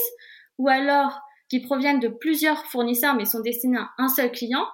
ou 0.57 0.69
alors 0.69 1.19
qui 1.49 1.59
proviennent 1.59 1.99
de 1.99 2.07
plusieurs 2.07 2.65
fournisseurs 2.67 3.15
mais 3.15 3.25
sont 3.25 3.41
destinés 3.41 3.79
à 3.79 3.89
un 3.97 4.07
seul 4.07 4.31
client. 4.31 4.65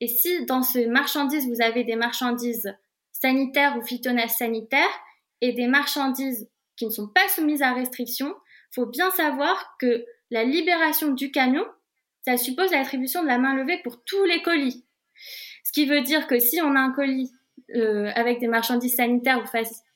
Et 0.00 0.08
si 0.08 0.44
dans 0.44 0.62
ces 0.62 0.86
marchandises 0.86 1.48
vous 1.48 1.62
avez 1.62 1.84
des 1.84 1.96
marchandises 1.96 2.70
sanitaires 3.12 3.78
ou 3.78 4.28
sanitaires 4.28 5.00
et 5.40 5.54
des 5.54 5.66
marchandises 5.66 6.50
qui 6.76 6.84
ne 6.84 6.90
sont 6.90 7.08
pas 7.08 7.26
soumises 7.28 7.62
à 7.62 7.72
restriction, 7.72 8.34
faut 8.74 8.84
bien 8.84 9.10
savoir 9.12 9.76
que 9.80 10.04
la 10.30 10.44
libération 10.44 11.12
du 11.12 11.30
camion, 11.30 11.64
ça 12.26 12.36
suppose 12.36 12.70
l'attribution 12.72 13.22
de 13.22 13.28
la 13.28 13.38
main 13.38 13.54
levée 13.54 13.80
pour 13.82 14.04
tous 14.04 14.24
les 14.24 14.42
colis. 14.42 14.84
Ce 15.64 15.72
qui 15.72 15.86
veut 15.86 16.02
dire 16.02 16.26
que 16.26 16.38
si 16.38 16.60
on 16.60 16.74
a 16.74 16.80
un 16.80 16.92
colis 16.92 17.32
euh, 17.74 18.10
avec 18.14 18.38
des 18.38 18.48
marchandises 18.48 18.96
sanitaires 18.96 19.42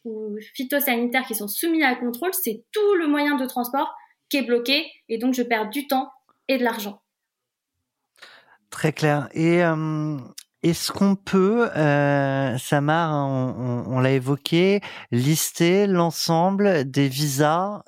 ou, 0.04 0.36
phytosanitaires 0.54 1.24
qui 1.26 1.34
sont 1.34 1.48
soumis 1.48 1.84
à 1.84 1.94
contrôle, 1.94 2.32
c'est 2.34 2.64
tout 2.72 2.94
le 2.94 3.06
moyen 3.06 3.36
de 3.36 3.46
transport 3.46 3.94
qui 4.28 4.38
est 4.38 4.42
bloqué 4.42 4.86
et 5.08 5.18
donc 5.18 5.34
je 5.34 5.42
perds 5.42 5.70
du 5.70 5.86
temps 5.86 6.10
et 6.48 6.58
de 6.58 6.64
l'argent. 6.64 7.00
Très 8.70 8.92
clair. 8.92 9.28
Et 9.34 9.62
euh, 9.62 10.16
est-ce 10.62 10.90
qu'on 10.90 11.16
peut, 11.16 11.68
euh, 11.76 12.58
Samar, 12.58 13.28
on, 13.28 14.00
l'a 14.00 14.12
évoqué, 14.12 14.80
lister 15.10 15.86
l'ensemble 15.86 16.90
des 16.90 17.08
visas 17.08 17.82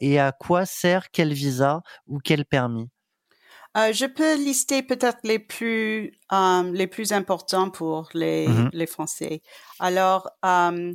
et 0.00 0.18
à 0.18 0.32
quoi 0.32 0.64
sert 0.64 1.10
quel 1.10 1.32
visa 1.32 1.82
ou 2.06 2.18
quel 2.18 2.44
permis? 2.44 2.88
Euh, 3.76 3.92
je 3.92 4.06
peux 4.06 4.36
lister 4.36 4.82
peut-être 4.82 5.18
les 5.24 5.38
plus 5.38 6.18
euh, 6.32 6.70
les 6.72 6.86
plus 6.86 7.12
importants 7.12 7.70
pour 7.70 8.08
les, 8.14 8.48
mm-hmm. 8.48 8.70
les 8.72 8.86
Français. 8.86 9.42
Alors, 9.78 10.30
euh, 10.44 10.94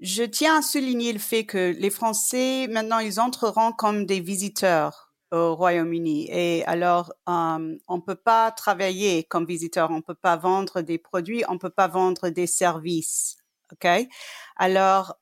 je 0.00 0.24
tiens 0.24 0.58
à 0.58 0.62
souligner 0.62 1.12
le 1.12 1.18
fait 1.18 1.44
que 1.46 1.74
les 1.78 1.90
Français 1.90 2.66
maintenant 2.68 2.98
ils 2.98 3.20
entreront 3.20 3.72
comme 3.72 4.06
des 4.06 4.20
visiteurs 4.20 5.12
au 5.30 5.54
Royaume-Uni 5.54 6.28
et 6.30 6.64
alors 6.66 7.12
on 7.26 8.00
peut 8.04 8.14
pas 8.14 8.50
travailler 8.50 9.24
comme 9.24 9.46
visiteur, 9.46 9.90
on 9.90 10.02
peut 10.02 10.14
pas 10.14 10.36
vendre 10.36 10.80
des 10.82 10.98
produits, 10.98 11.44
on 11.48 11.58
peut 11.58 11.70
pas 11.70 11.88
vendre 11.88 12.28
des 12.28 12.46
services. 12.46 13.36
OK? 13.72 13.88
Alors, 14.56 15.16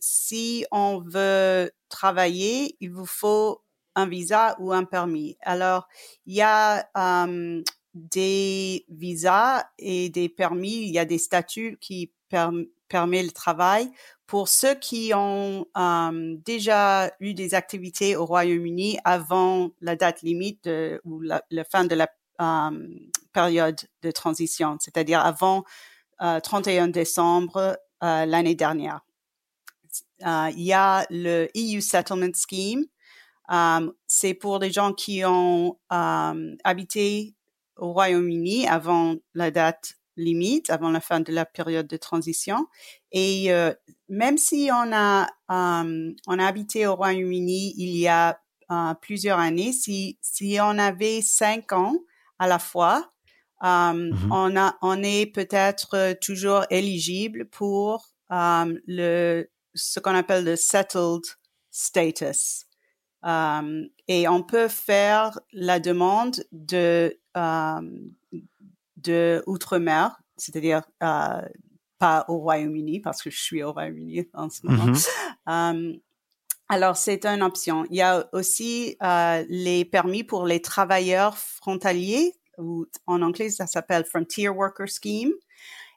si 0.00 0.64
on 0.70 1.00
veut 1.00 1.72
travailler, 1.88 2.76
il 2.80 2.92
vous 2.92 3.06
faut 3.06 3.62
un 3.98 4.06
visa 4.06 4.56
ou 4.60 4.72
un 4.72 4.84
permis. 4.84 5.36
Alors, 5.42 5.88
il 6.26 6.36
y 6.36 6.42
a 6.42 6.88
euh, 6.96 7.62
des 7.94 8.84
visas 8.88 9.64
et 9.78 10.08
des 10.08 10.28
permis, 10.28 10.76
il 10.86 10.92
y 10.92 11.00
a 11.00 11.04
des 11.04 11.18
statuts 11.18 11.78
qui 11.80 12.12
permettent 12.28 13.26
le 13.26 13.32
travail 13.32 13.90
pour 14.26 14.46
ceux 14.48 14.74
qui 14.74 15.12
ont 15.14 15.66
euh, 15.76 16.36
déjà 16.44 17.10
eu 17.18 17.34
des 17.34 17.54
activités 17.54 18.14
au 18.14 18.24
Royaume-Uni 18.24 18.98
avant 19.04 19.70
la 19.80 19.96
date 19.96 20.22
limite 20.22 20.68
ou 21.04 21.20
la, 21.20 21.42
fin 21.64 21.84
de 21.84 21.96
la 21.96 22.08
euh, 22.40 22.88
période 23.32 23.80
de 24.02 24.10
transition, 24.12 24.76
c'est-à-dire 24.80 25.20
avant 25.20 25.64
31 26.20 26.88
décembre 26.88 27.78
l'année 28.00 28.56
dernière. 28.56 29.00
il 30.20 30.62
y 30.62 30.72
a 30.72 31.06
le 31.10 31.48
EU 31.56 31.80
Settlement 31.80 32.32
Scheme 32.34 32.84
Um, 33.48 33.92
c'est 34.06 34.34
pour 34.34 34.58
les 34.58 34.70
gens 34.70 34.92
qui 34.92 35.24
ont 35.24 35.78
um, 35.90 36.56
habité 36.64 37.34
au 37.76 37.92
Royaume-Uni 37.92 38.66
avant 38.68 39.16
la 39.34 39.50
date 39.50 39.94
limite, 40.16 40.68
avant 40.68 40.90
la 40.90 41.00
fin 41.00 41.20
de 41.20 41.32
la 41.32 41.46
période 41.46 41.86
de 41.86 41.96
transition. 41.96 42.66
Et 43.12 43.52
euh, 43.52 43.72
même 44.08 44.36
si 44.36 44.68
on 44.72 44.92
a, 44.92 45.28
um, 45.48 46.14
on 46.26 46.38
a 46.38 46.44
habité 46.44 46.86
au 46.86 46.96
Royaume-Uni 46.96 47.74
il 47.78 47.96
y 47.96 48.08
a 48.08 48.38
uh, 48.70 48.94
plusieurs 49.00 49.38
années, 49.38 49.72
si, 49.72 50.18
si 50.20 50.58
on 50.60 50.78
avait 50.78 51.22
cinq 51.22 51.72
ans 51.72 51.96
à 52.38 52.48
la 52.48 52.58
fois, 52.58 53.12
mm-hmm. 53.62 54.28
on, 54.30 54.56
a, 54.56 54.76
on 54.82 55.02
est 55.02 55.26
peut-être 55.26 56.18
toujours 56.20 56.64
éligible 56.70 57.48
pour 57.48 58.10
le, 58.30 59.46
ce 59.74 60.00
qu'on 60.00 60.14
appelle 60.14 60.44
le 60.44 60.56
settled 60.56 61.24
status. 61.70 62.67
Euh, 63.24 63.84
et 64.06 64.28
on 64.28 64.42
peut 64.42 64.68
faire 64.68 65.38
la 65.52 65.80
demande 65.80 66.44
de, 66.52 67.18
euh, 67.36 67.80
de 68.96 69.42
outre-mer, 69.46 70.20
c'est-à-dire 70.36 70.82
pas 71.00 72.24
au 72.28 72.38
Royaume-Uni 72.38 73.00
parce 73.00 73.22
que 73.22 73.30
je 73.30 73.40
suis 73.40 73.62
au 73.62 73.72
Royaume-Uni 73.72 74.28
en 74.34 74.48
ce 74.50 74.60
moment. 74.64 74.92
Mm-hmm. 75.46 76.00
alors 76.68 76.96
c'est 76.96 77.26
une 77.26 77.42
option. 77.42 77.86
Il 77.90 77.96
y 77.96 78.02
a 78.02 78.28
aussi 78.32 78.96
les 79.48 79.84
permis 79.84 80.22
pour 80.22 80.46
les 80.46 80.62
travailleurs 80.62 81.36
frontaliers 81.36 82.34
ou 82.56 82.86
en 83.06 83.22
anglais 83.22 83.50
ça 83.50 83.66
s'appelle 83.66 84.04
Frontier 84.04 84.48
Worker 84.48 84.86
Scheme. 84.86 85.32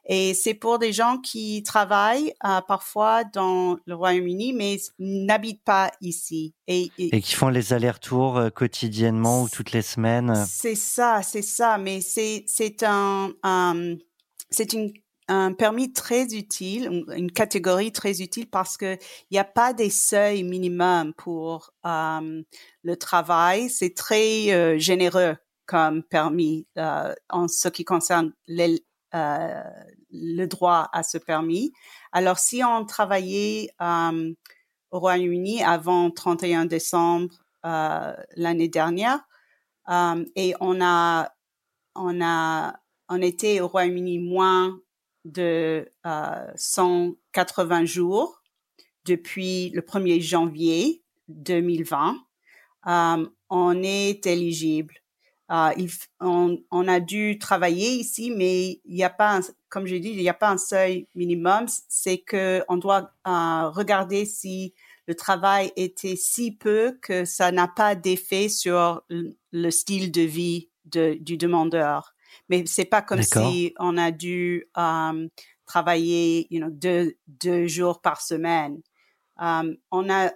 Et 0.06 0.34
c'est 0.34 0.54
pour 0.54 0.78
des 0.78 0.92
gens 0.92 1.18
qui 1.18 1.62
travaillent 1.62 2.34
euh, 2.44 2.60
parfois 2.66 3.24
dans 3.24 3.78
le 3.86 3.94
Royaume-Uni, 3.94 4.52
mais 4.52 4.76
n'habitent 4.98 5.64
pas 5.64 5.92
ici. 6.00 6.54
Et, 6.66 6.90
qui 6.96 7.34
font 7.34 7.48
les 7.48 7.72
allers-retours 7.72 8.36
euh, 8.36 8.50
quotidiennement 8.50 9.42
ou 9.42 9.48
toutes 9.48 9.72
les 9.72 9.82
semaines. 9.82 10.44
C'est 10.46 10.74
ça, 10.74 11.20
c'est 11.22 11.42
ça. 11.42 11.78
Mais 11.78 12.00
c'est 12.00 12.44
un 12.82 13.30
c'est 14.50 14.72
une 14.72 14.92
un 15.28 15.52
permis 15.52 15.92
très 15.92 16.34
utile, 16.34 17.04
une 17.16 17.30
catégorie 17.30 17.92
très 17.92 18.20
utile 18.20 18.48
parce 18.50 18.76
que 18.76 18.96
il 19.30 19.34
n'y 19.34 19.38
a 19.38 19.44
pas 19.44 19.72
des 19.72 19.88
seuils 19.88 20.42
minimums 20.42 21.14
pour 21.14 21.72
le 21.84 22.94
travail. 22.96 23.70
C'est 23.70 23.94
très 23.94 24.52
euh, 24.52 24.78
généreux 24.78 25.36
comme 25.66 26.02
permis 26.02 26.66
en 27.30 27.48
ce 27.48 27.68
qui 27.68 27.84
concerne 27.84 28.32
les, 28.46 28.84
euh, 29.14 29.62
le 30.10 30.46
droit 30.46 30.88
à 30.92 31.02
ce 31.02 31.18
permis. 31.18 31.72
Alors, 32.12 32.38
si 32.38 32.62
on 32.64 32.84
travaillait 32.84 33.68
euh, 33.80 34.32
au 34.90 34.98
Royaume-Uni 34.98 35.62
avant 35.62 36.10
31 36.10 36.66
décembre 36.66 37.44
euh, 37.64 38.12
l'année 38.36 38.68
dernière 38.68 39.20
et 40.36 40.54
on 40.60 40.80
a 40.80 41.32
on 41.96 42.22
a 42.22 42.76
on 43.08 43.20
était 43.20 43.60
au 43.60 43.68
Royaume-Uni 43.68 44.18
moins 44.20 44.78
de 45.24 45.90
180 46.54 47.84
jours 47.84 48.42
depuis 49.04 49.70
le 49.70 49.82
1er 49.82 50.20
janvier 50.20 51.02
2020, 51.28 52.16
on 53.50 53.82
est 53.82 54.26
éligible 54.26 55.01
ah, 55.54 55.74
on, 56.18 56.88
a 56.88 56.98
dû 56.98 57.38
travailler 57.38 57.90
ici, 57.90 58.30
mais 58.30 58.80
il 58.86 58.94
n'y 58.94 59.04
a 59.04 59.10
pas, 59.10 59.40
comme 59.68 59.84
je 59.84 59.96
dis, 59.96 60.08
il 60.08 60.16
n'y 60.16 60.28
a 60.30 60.32
pas 60.32 60.48
un 60.48 60.56
seuil 60.56 61.08
minimum. 61.14 61.66
C'est 61.90 62.16
que 62.16 62.64
on 62.70 62.78
doit 62.78 63.12
euh, 63.26 63.68
regarder 63.68 64.24
si 64.24 64.72
le 65.06 65.14
travail 65.14 65.70
était 65.76 66.16
si 66.16 66.52
peu 66.52 66.98
que 67.02 67.26
ça 67.26 67.52
n'a 67.52 67.68
pas 67.68 67.94
d'effet 67.94 68.48
sur 68.48 69.02
le, 69.10 69.70
style 69.70 70.10
de 70.10 70.22
vie 70.22 70.70
du 70.86 71.36
demandeur. 71.36 72.14
Mais 72.48 72.64
c'est 72.64 72.86
pas 72.86 73.02
comme 73.02 73.22
si 73.22 73.74
on 73.78 73.98
a 73.98 74.10
dû 74.10 74.70
euh, 74.78 75.28
travailler, 75.66 76.46
you 76.48 76.60
know, 76.60 76.70
deux, 76.70 77.18
deux 77.26 77.66
jours 77.66 78.00
par 78.00 78.22
semaine. 78.22 78.80
On 79.38 80.08
a, 80.08 80.32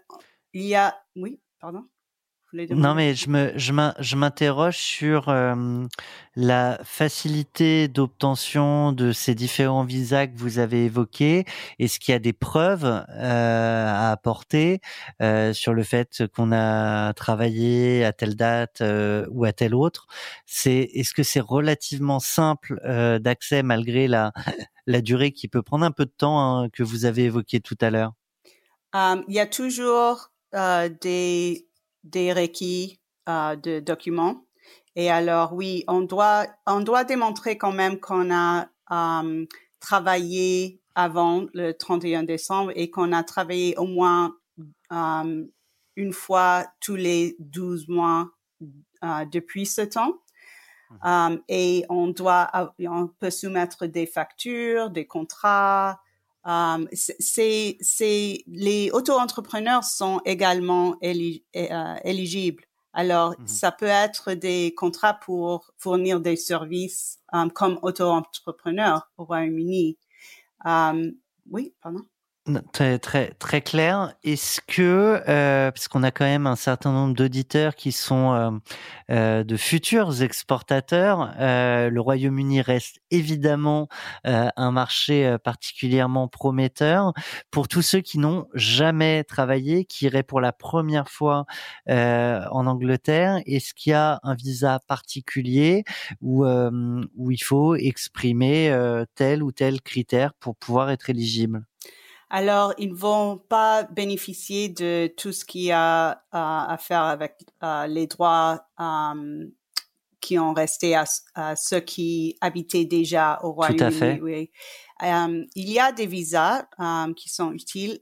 il 0.53 0.65
y 0.65 0.75
a, 0.75 0.95
oui, 1.15 1.41
pardon? 1.59 1.87
Non, 2.53 2.95
mais 2.95 3.15
je 3.15 3.29
me, 3.29 3.53
je 3.57 4.17
m'interroge 4.17 4.79
sur 4.79 5.29
euh, 5.29 5.85
la 6.37 6.79
facilité 6.85 7.89
d'obtention 7.89 8.93
de 8.93 9.11
ces 9.11 9.35
différents 9.35 9.85
visas 9.85 10.29
que 10.29 10.37
vous 10.37 10.59
avez 10.59 10.85
évoqués. 10.85 11.45
Est-ce 11.79 11.99
qu'il 11.99 12.13
y 12.13 12.15
a 12.15 12.21
des 12.21 12.33
preuves 12.33 12.85
euh, 12.85 13.05
à 13.09 14.13
apporter 14.13 14.81
euh, 15.21 15.53
sur 15.53 15.75
le 15.75 15.83
fait 15.83 16.23
qu'on 16.35 16.53
a 16.53 17.13
travaillé 17.15 18.05
à 18.05 18.13
telle 18.13 18.37
date 18.37 18.83
ou 19.31 19.45
à 19.45 19.53
telle 19.53 19.75
autre 19.75 20.07
C'est, 20.47 20.89
est-ce 20.95 21.15
que 21.15 21.25
c'est 21.25 21.41
relativement 21.41 22.21
simple 22.21 22.81
d'accès 23.21 23.65
malgré 23.65 24.07
la, 24.07 24.33
la 24.87 25.01
durée 25.01 25.33
qui 25.33 25.49
peut 25.49 25.63
prendre 25.63 25.85
un 25.85 25.91
peu 25.91 26.05
de 26.05 26.15
temps 26.17 26.41
hein, 26.41 26.69
que 26.71 26.85
vous 26.85 27.07
avez 27.07 27.25
évoqué 27.25 27.61
tout 27.61 27.79
à 27.81 27.91
l'heure? 27.91 28.13
Il 28.95 29.35
y 29.35 29.41
a 29.41 29.47
toujours 29.47 30.31
des 30.53 31.66
des 32.07 32.33
requis 32.33 33.01
euh, 33.29 33.57
de 33.57 33.81
documents. 33.81 34.47
Et 34.95 35.11
alors, 35.11 35.53
oui, 35.53 35.85
on 35.89 36.01
doit, 36.01 36.47
on 36.67 36.81
doit 36.81 37.05
démontrer 37.05 37.59
quand 37.59 37.73
même 37.73 38.01
qu'on 38.01 38.33
a 38.33 38.69
euh, 38.91 39.45
travaillé 39.81 40.81
avant 40.95 41.47
le 41.53 41.73
31 41.73 42.23
décembre 42.23 42.73
et 42.75 42.91
qu'on 42.91 43.13
a 43.13 43.23
travaillé 43.23 43.77
au 43.77 43.87
moins 43.87 44.37
euh, 44.93 45.45
une 45.97 46.13
fois 46.13 46.67
tous 46.81 46.97
les 46.97 47.37
12 47.39 47.89
mois 47.89 48.31
depuis 49.31 49.67
ce 49.67 49.83
temps. 49.83 50.15
Mmh. 51.05 51.39
et 51.49 51.85
on 51.89 52.07
doit, 52.07 52.49
on 52.79 53.09
peut 53.09 53.31
soumettre 53.31 53.87
des 53.87 54.07
factures, 54.07 54.89
des 54.89 55.05
contrats, 55.05 56.01
Um, 56.47 56.87
c'est, 56.93 57.77
c'est, 57.81 58.45
les 58.47 58.91
auto-entrepreneurs 58.93 59.83
sont 59.83 60.21
également 60.25 60.97
euh, 61.03 61.97
éligibles. 62.05 62.63
Alors, 62.93 63.33
mmh 63.33 63.47
ça 63.47 63.73
peut 63.73 63.85
être 63.87 64.33
des 64.33 64.73
contrats 64.75 65.15
pour 65.15 65.73
fournir 65.77 66.21
des 66.21 66.37
services 66.37 67.19
um, 67.33 67.51
comme 67.51 67.79
auto-entrepreneur 67.83 69.11
au 69.19 69.25
Royaume-Uni. 69.25 69.99
Um, 70.65 71.13
oui, 71.51 71.75
pardon. 71.83 72.01
Très 72.73 73.01
très 73.01 73.31
très 73.41 73.61
clair. 73.61 74.15
Est-ce 74.23 74.61
que 74.69 75.21
euh, 75.29 75.73
puisqu'on 75.73 76.05
a 76.05 76.13
quand 76.13 76.25
même 76.25 76.47
un 76.47 76.55
certain 76.55 76.93
nombre 76.93 77.13
d'auditeurs 77.13 77.75
qui 77.75 77.91
sont 77.91 78.35
euh, 78.35 78.51
euh, 79.11 79.43
de 79.43 79.57
futurs 79.57 80.23
exportateurs, 80.23 81.35
euh, 81.41 81.91
le 81.91 82.01
Royaume-Uni 82.01 82.61
reste 82.61 83.01
évidemment 83.11 83.89
euh, 84.29 84.49
un 84.57 84.71
marché 84.71 85.37
particulièrement 85.43 86.29
prometteur 86.29 87.13
pour 87.51 87.67
tous 87.67 87.83
ceux 87.83 88.01
qui 88.01 88.19
n'ont 88.21 88.47
jamais 88.55 89.25
travaillé, 89.25 89.85
qui 89.85 90.05
iraient 90.05 90.23
pour 90.23 90.41
la 90.41 90.53
première 90.53 91.09
fois 91.09 91.47
en 91.89 92.67
Angleterre. 92.67 93.41
Est-ce 93.47 93.75
qu'il 93.75 93.91
y 93.91 93.95
a 93.95 94.21
un 94.23 94.35
visa 94.37 94.79
particulier 94.87 95.83
où 96.21 96.45
où 96.47 97.31
il 97.33 97.43
faut 97.43 97.75
exprimer 97.75 98.73
tel 99.17 99.43
ou 99.43 99.51
tel 99.51 99.81
critère 99.83 100.33
pour 100.35 100.55
pouvoir 100.57 100.91
être 100.91 101.11
éligible? 101.11 101.63
Alors 102.29 102.75
ils 102.79 102.91
ne 102.91 102.97
vont 102.97 103.39
pas 103.39 103.85
bénéficier 103.85 104.69
de 104.69 105.13
tout 105.17 105.33
ce 105.33 105.45
qui 105.45 105.71
a 105.71 106.23
à 106.33 106.77
faire 106.81 107.03
avec 107.03 107.37
euh, 107.63 107.87
les 107.87 108.07
droits 108.07 108.67
euh, 108.81 109.47
qui 110.21 110.39
ont 110.39 110.53
resté 110.53 110.97
à, 110.97 111.05
ceux 111.55 111.81
qui 111.81 112.37
habitaient 112.41 112.85
déjà 112.85 113.39
au 113.45 113.53
Royaume-Uni. 113.53 113.79
Tout 113.79 113.85
à 113.85 113.91
fait. 113.93 114.21
Oui. 114.21 114.51
Euh, 115.05 115.45
il 115.55 115.71
y 115.71 115.79
a 115.79 115.93
des 115.93 116.07
visas 116.07 116.65
qui 117.17 117.29
sont 117.29 117.53
utiles. 117.53 118.01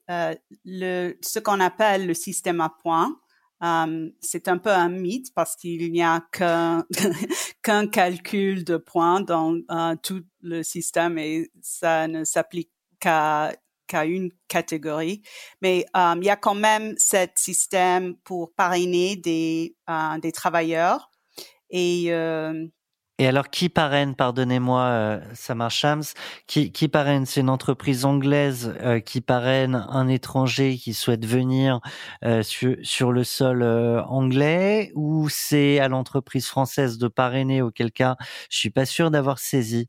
le, 0.65 1.15
ce 1.21 1.39
qu'on 1.39 1.61
appelle 1.61 2.07
le 2.07 2.15
système 2.15 2.63
à 2.63 2.71
points, 2.71 3.15
c'est 4.21 4.49
un 4.49 4.57
peu 4.57 4.71
un 4.71 4.89
mythe 4.89 5.35
parce 5.35 5.55
qu'il 5.55 5.93
n'y 5.93 6.03
a 6.03 6.25
qu'un 6.33 6.87
qu'un 7.63 7.89
calcul 7.89 8.65
de 8.65 8.79
points 8.79 9.21
dans 9.21 9.61
tout 10.03 10.23
le 10.41 10.63
système 10.63 11.19
et 11.19 11.51
ça 11.61 12.09
ne 12.09 12.25
s'applique 12.25 12.71
qu'à 13.01 13.53
qu'à 13.95 14.05
une 14.07 14.31
catégorie, 14.49 15.23
mais 15.63 15.87
euh, 15.97 16.15
il 16.17 16.25
y 16.25 16.31
a 16.31 16.37
quand 16.37 16.57
même 16.57 16.95
ce 16.99 17.27
système 17.37 18.17
pour 18.25 18.53
parrainer 18.53 19.15
des, 19.15 19.77
euh, 19.89 20.31
travailleurs. 20.33 21.13
Et, 21.71 22.07
euh, 22.09 22.67
et 23.21 23.29
alors, 23.29 23.49
qui 23.49 23.69
parraine, 23.69 24.17
pardonnez-moi, 24.17 25.21
Samar 25.35 25.71
Shams, 25.71 26.03
qui, 26.49 26.73
qui 26.73 26.89
parraine? 26.89 27.25
C'est 27.27 27.41
une 27.41 27.51
entreprise 27.51 28.05
anglaise 28.05 28.75
qui 29.07 29.21
parraine 29.21 29.87
un 29.89 30.09
étranger 30.09 30.77
qui 30.77 30.95
souhaite 30.95 31.25
venir 31.25 31.79
sur, 32.43 32.75
sur 32.83 33.13
le 33.13 33.23
sol 33.23 33.63
anglais? 34.09 34.91
Ou 34.97 35.29
c'est 35.29 35.79
à 35.79 35.87
l'entreprise 35.87 36.49
française 36.49 36.99
de 36.99 37.07
parrainer, 37.07 37.63
auquel 37.63 37.93
cas 37.93 38.17
je 38.51 38.59
suis 38.59 38.71
pas 38.71 38.85
sûr 38.85 39.13
d'avoir 39.13 39.39
saisi? 39.39 39.89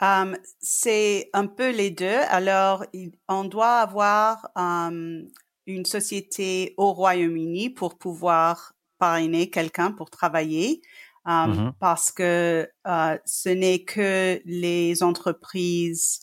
Um, 0.00 0.36
c'est 0.60 1.28
un 1.32 1.46
peu 1.46 1.70
les 1.70 1.90
deux. 1.90 2.20
Alors, 2.28 2.84
on 3.28 3.44
doit 3.44 3.80
avoir 3.80 4.48
um, 4.54 5.26
une 5.66 5.84
société 5.84 6.74
au 6.76 6.92
Royaume-Uni 6.92 7.70
pour 7.70 7.98
pouvoir 7.98 8.74
parrainer 8.98 9.50
quelqu'un 9.50 9.90
pour 9.92 10.10
travailler, 10.10 10.82
um, 11.24 11.72
parce 11.80 12.12
que 12.12 12.68
uh, 12.86 13.18
ce 13.24 13.48
n'est 13.48 13.84
que 13.84 14.40
les 14.44 15.02
entreprises 15.02 16.20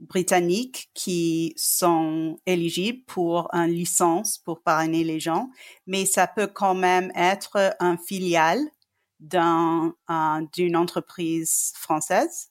britanniques 0.00 0.90
qui 0.94 1.52
sont 1.56 2.38
éligibles 2.46 3.04
pour 3.06 3.48
une 3.52 3.70
licence 3.70 4.38
pour 4.38 4.62
parrainer 4.62 5.04
les 5.04 5.20
gens, 5.20 5.50
mais 5.86 6.06
ça 6.06 6.26
peut 6.26 6.46
quand 6.46 6.74
même 6.74 7.12
être 7.14 7.76
un 7.78 7.96
filiale 7.98 8.60
d'un 9.20 9.94
d'une 10.52 10.76
entreprise 10.76 11.72
française. 11.76 12.48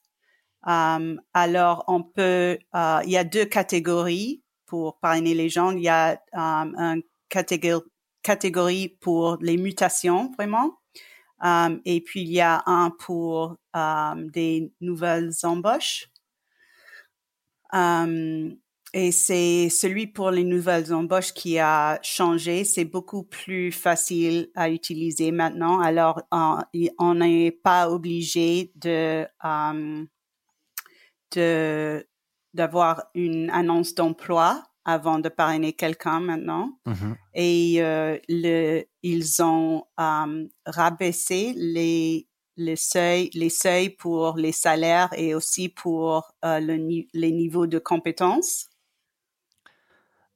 Um, 0.66 1.20
alors, 1.32 1.84
on 1.88 2.02
peut, 2.02 2.58
uh, 2.74 3.00
il 3.04 3.10
y 3.10 3.16
a 3.16 3.24
deux 3.24 3.46
catégories 3.46 4.42
pour 4.66 4.98
parrainer 5.00 5.34
les 5.34 5.48
gens. 5.48 5.72
Il 5.72 5.82
y 5.82 5.88
a 5.88 6.20
une 6.32 7.02
catégorie 8.22 8.88
pour 9.00 9.38
les 9.40 9.56
mutations, 9.56 10.30
vraiment. 10.36 10.78
et 11.84 12.00
puis 12.02 12.22
il 12.22 12.28
y 12.28 12.40
a 12.40 12.62
un 12.66 12.90
pour 12.90 13.56
des 14.32 14.72
nouvelles 14.80 15.32
embauches. 15.42 16.10
Et 18.92 19.12
c'est 19.12 19.68
celui 19.68 20.08
pour 20.08 20.32
les 20.32 20.42
nouvelles 20.42 20.92
embauches 20.92 21.32
qui 21.32 21.58
a 21.58 22.00
changé. 22.02 22.64
C'est 22.64 22.84
beaucoup 22.84 23.22
plus 23.22 23.70
facile 23.70 24.50
à 24.56 24.68
utiliser 24.68 25.30
maintenant. 25.30 25.80
Alors, 25.80 26.22
on 26.32 27.14
n'est 27.14 27.52
pas 27.52 27.88
obligé 27.90 28.72
de, 28.76 29.26
euh, 29.44 30.04
de 31.34 32.06
d'avoir 32.52 33.04
une 33.14 33.48
annonce 33.50 33.94
d'emploi 33.94 34.64
avant 34.84 35.20
de 35.20 35.28
parrainer 35.28 35.72
quelqu'un 35.72 36.18
maintenant. 36.18 36.76
Mm-hmm. 36.84 37.14
Et 37.34 37.76
euh, 37.78 38.18
le, 38.28 38.82
ils 39.04 39.40
ont 39.40 39.84
euh, 40.00 40.48
rabaissé 40.66 41.52
les 41.56 42.26
les 42.56 42.76
seuils, 42.76 43.30
les 43.34 43.50
seuils 43.50 43.90
pour 43.90 44.36
les 44.36 44.52
salaires 44.52 45.10
et 45.16 45.34
aussi 45.34 45.68
pour 45.68 46.34
le, 46.42 47.04
les 47.14 47.32
niveaux 47.32 47.68
de 47.68 47.78
compétences. 47.78 48.69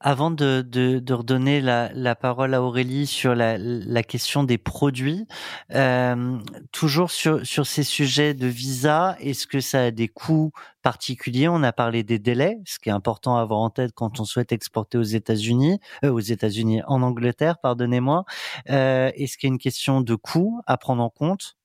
Avant 0.06 0.30
de, 0.30 1.02
redonner 1.10 1.62
la, 1.62 2.14
parole 2.14 2.52
à 2.52 2.60
Aurélie 2.60 3.06
sur 3.06 3.34
la, 3.34 4.02
question 4.02 4.44
des 4.44 4.58
produits, 4.58 5.26
euh, 5.74 6.38
toujours 6.72 7.10
sur, 7.10 7.40
ces 7.66 7.82
sujets 7.82 8.34
de 8.34 8.46
visa, 8.46 9.16
est-ce 9.18 9.46
que 9.46 9.60
ça 9.60 9.84
a 9.84 9.90
des 9.90 10.08
coûts 10.08 10.52
particuliers? 10.82 11.48
On 11.48 11.62
a 11.62 11.72
parlé 11.72 12.02
des 12.02 12.18
délais, 12.18 12.58
ce 12.66 12.78
qui 12.78 12.90
est 12.90 12.92
important 12.92 13.38
à 13.38 13.40
avoir 13.40 13.60
en 13.60 13.70
tête 13.70 13.92
quand 13.94 14.20
on 14.20 14.26
souhaite 14.26 14.52
exporter 14.52 14.98
aux 14.98 15.02
États-Unis, 15.02 15.80
euh, 16.04 16.12
aux 16.12 16.20
États-Unis, 16.20 16.82
en 16.86 17.00
Angleterre, 17.00 17.56
pardonnez-moi. 17.56 18.26
Euh, 18.68 19.10
est-ce 19.14 19.38
qu'il 19.38 19.48
y 19.48 19.52
a 19.52 19.54
une 19.54 19.58
question 19.58 20.02
de 20.02 20.14
coût 20.16 20.60
à 20.66 20.76
prendre 20.76 21.02
en 21.02 21.08
compte? 21.08 21.56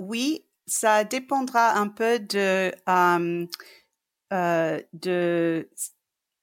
Oui, 0.00 0.44
ça 0.66 1.04
dépendra 1.04 1.78
un 1.78 1.86
peu 1.86 2.18
de 2.18 2.72
de 4.92 5.68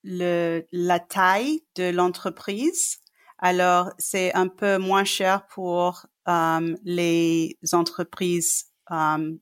le, 0.03 0.65
la 0.71 0.99
taille 0.99 1.61
de 1.75 1.89
l'entreprise. 1.89 2.97
Alors, 3.37 3.91
c'est 3.97 4.33
un 4.33 4.47
peu 4.47 4.77
moins 4.77 5.05
cher 5.05 5.47
pour 5.47 6.05
um, 6.25 6.77
les 6.83 7.57
entreprises 7.71 8.65
um, 8.89 9.39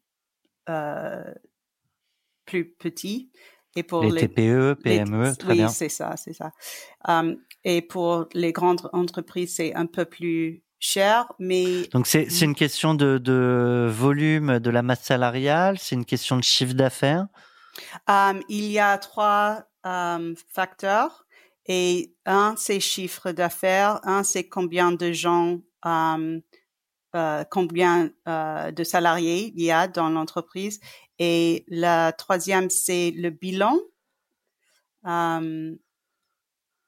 euh, 0.70 1.34
plus 2.46 2.70
petites. 2.70 3.32
Et 3.76 3.84
pour 3.84 4.04
les, 4.04 4.28
TPE, 4.28 4.76
PME, 4.84 5.36
très 5.36 5.50
oui, 5.50 5.56
bien. 5.58 5.68
c'est 5.68 5.90
ça, 5.90 6.16
c'est 6.18 6.34
ça. 6.34 6.52
Um, 7.08 7.38
et 7.64 7.84
pour 7.84 8.28
les 8.34 8.52
grandes 8.52 8.90
entreprises, 8.92 9.56
c'est 9.56 9.76
un 9.76 9.86
peu 9.86 10.06
plus 10.06 10.64
cher, 10.80 11.32
mais... 11.38 11.88
Donc, 11.88 12.08
c'est 12.08 12.28
une 12.42 12.56
question 12.56 12.96
de, 12.96 13.20
de 13.20 13.88
volume 13.92 14.60
de 14.60 14.70
la 14.70 14.82
masse 14.82 15.04
salariale, 15.04 15.78
c'est 15.80 15.96
une 15.96 16.06
question 16.06 16.38
de 16.38 16.44
chiffre 16.44 16.74
d'affaires? 16.74 17.28
Um, 18.08 18.42
Il 18.50 18.72
y 18.72 18.80
a 18.80 18.98
trois 18.98 19.64
euh, 19.88 20.36
facteurs. 20.50 21.26
Et 21.66 22.14
un, 22.26 22.56
c'est 22.58 22.80
chiffre 22.80 23.32
d'affaires. 23.32 24.00
Un, 24.04 24.24
c'est 24.24 24.48
combien 24.48 24.92
de 24.92 25.12
gens, 25.12 25.60
euh, 25.86 26.40
euh, 27.16 27.44
combien 27.50 28.12
de 28.26 28.84
salariés 28.84 29.54
il 29.56 29.64
y 29.64 29.72
a 29.72 29.88
dans 29.88 30.10
l'entreprise. 30.10 30.80
Et 31.20 31.66
la 31.68 32.12
troisième, 32.12 32.70
c'est 32.70 33.12
le 33.12 33.30
bilan. 33.30 33.80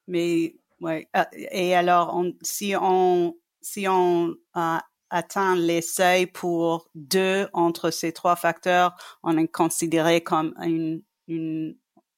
mais 0.07 0.55
ouais. 0.81 1.09
Et 1.51 1.75
alors, 1.75 2.23
si 2.41 2.75
on 2.79 3.35
si 3.61 3.87
on 3.87 4.35
atteint 5.09 5.55
les 5.55 5.81
seuils 5.81 6.27
pour 6.27 6.89
deux 6.95 7.47
entre 7.53 7.91
ces 7.91 8.13
trois 8.13 8.35
facteurs, 8.35 8.95
on 9.23 9.37
est 9.37 9.47
considéré 9.47 10.21
comme 10.21 10.53
une 10.61 11.75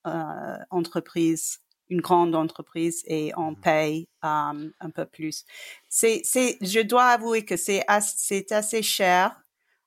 euh, 0.07 0.57
entreprise, 0.69 1.59
une 1.89 2.01
grande 2.01 2.35
entreprise 2.35 3.03
et 3.05 3.31
on 3.37 3.51
mmh 3.51 3.61
paye 3.61 4.07
um, 4.23 4.71
un 4.79 4.89
peu 4.89 5.05
plus. 5.05 5.45
C'est, 5.89 6.21
c'est, 6.23 6.57
je 6.61 6.79
dois 6.79 7.05
avouer 7.05 7.45
que 7.45 7.57
c'est 7.57 7.83
assez, 7.87 8.15
c'est 8.17 8.51
assez 8.51 8.81
cher 8.81 9.43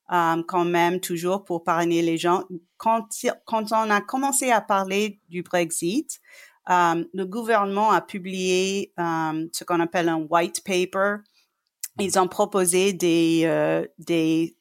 um, 0.08 0.44
quand 0.44 0.64
même 0.64 1.00
toujours 1.00 1.44
pour 1.44 1.64
parrainer 1.64 2.02
les 2.02 2.18
gens. 2.18 2.44
Quand, 2.76 3.08
quand 3.44 3.72
on 3.72 3.90
a 3.90 4.00
commencé 4.00 4.50
à 4.50 4.60
parler 4.60 5.20
du 5.28 5.42
Brexit, 5.42 6.20
um, 6.66 7.06
le 7.12 7.24
gouvernement 7.24 7.90
a 7.90 8.00
publié 8.00 8.92
um, 8.96 9.48
ce 9.52 9.64
qu'on 9.64 9.80
appelle 9.80 10.08
un 10.08 10.26
white 10.30 10.62
paper. 10.64 11.16
Ils 11.98 12.18
ont 12.18 12.28
proposé 12.28 12.92
des, 12.92 13.42
euh, 13.44 13.86
des, 13.98 14.56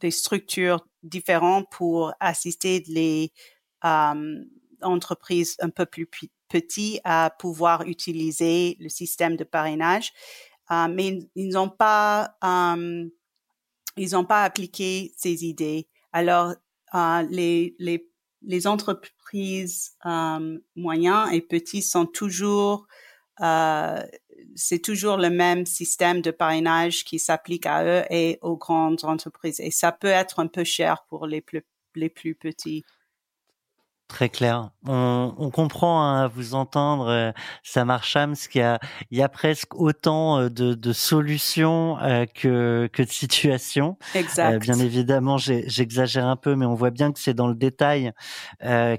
des 0.00 0.10
structures 0.10 0.86
différentes 1.02 1.68
pour 1.70 2.12
assister 2.20 2.84
les 2.88 3.32
euh, 3.84 4.44
entreprises 4.82 5.56
un 5.60 5.70
peu 5.70 5.86
plus 5.86 6.06
petites 6.06 7.00
à 7.04 7.34
pouvoir 7.38 7.82
utiliser 7.82 8.76
le 8.80 8.88
système 8.88 9.36
de 9.36 9.44
parrainage, 9.44 10.12
euh, 10.70 10.88
mais 10.88 11.18
ils 11.34 11.50
n'ont 11.50 11.68
pas 11.68 12.36
euh, 12.44 13.04
ils 13.96 14.12
n'ont 14.12 14.24
pas 14.24 14.44
appliqué 14.44 15.12
ces 15.16 15.44
idées. 15.44 15.88
Alors 16.12 16.54
euh, 16.94 17.22
les, 17.30 17.74
les 17.78 18.08
les 18.42 18.66
entreprises 18.66 19.96
moyennes 20.76 21.32
et 21.32 21.40
petites 21.40 21.84
sont 21.84 22.06
toujours 22.06 22.86
c'est 24.54 24.78
toujours 24.78 25.16
le 25.16 25.30
même 25.30 25.66
système 25.66 26.20
de 26.20 26.30
parrainage 26.30 27.04
qui 27.04 27.18
s'applique 27.18 27.66
à 27.66 27.84
eux 27.84 28.04
et 28.10 28.38
aux 28.42 28.56
grandes 28.56 29.04
entreprises. 29.04 29.60
Et 29.60 29.70
ça 29.70 29.92
peut 29.92 30.06
être 30.08 30.38
un 30.38 30.46
peu 30.46 30.64
cher 30.64 31.04
pour 31.08 31.26
les 31.26 31.40
plus, 31.40 31.62
les 31.94 32.08
plus 32.08 32.34
petits. 32.34 32.84
Très 34.08 34.28
clair. 34.28 34.70
On, 34.86 35.34
on 35.36 35.50
comprend 35.50 36.00
hein, 36.00 36.22
à 36.22 36.28
vous 36.28 36.54
entendre, 36.54 37.08
euh, 37.08 37.32
Samar 37.64 38.04
Shams, 38.04 38.36
qu'il 38.36 38.60
y 38.60 38.64
a, 38.64 38.78
il 39.10 39.18
y 39.18 39.22
a 39.22 39.28
presque 39.28 39.74
autant 39.74 40.38
euh, 40.38 40.48
de, 40.48 40.74
de 40.74 40.92
solutions 40.92 41.98
euh, 41.98 42.24
que, 42.24 42.88
que 42.92 43.02
de 43.02 43.10
situations. 43.10 43.98
Exact. 44.14 44.54
Euh, 44.54 44.58
bien 44.60 44.78
évidemment, 44.78 45.38
j'exagère 45.38 46.26
un 46.26 46.36
peu, 46.36 46.54
mais 46.54 46.66
on 46.66 46.74
voit 46.74 46.92
bien 46.92 47.10
que 47.10 47.18
c'est 47.18 47.34
dans 47.34 47.48
le 47.48 47.56
détail 47.56 48.12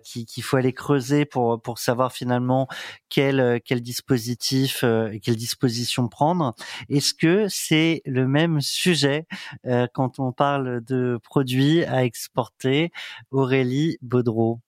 qu'il 0.04 0.44
faut 0.44 0.58
aller 0.58 0.74
creuser 0.74 1.24
pour, 1.24 1.62
pour 1.62 1.80
savoir 1.80 2.12
finalement 2.12 2.68
quel, 3.08 3.62
quel 3.64 3.82
dispositif 3.82 4.84
et 4.84 5.22
quelle 5.22 5.38
disposition 5.38 6.10
prendre. 6.10 6.54
Est-ce 6.90 7.14
que 7.14 7.48
c'est 7.48 8.02
le 8.06 8.28
même 8.28 8.60
sujet 8.60 9.26
quand 9.94 10.20
on 10.20 10.34
parle 10.34 10.84
de 10.84 11.18
produits 11.24 11.86
à 11.86 12.04
exporter? 12.04 12.92
Aurélie 13.32 13.98
Baudreau 14.02 14.60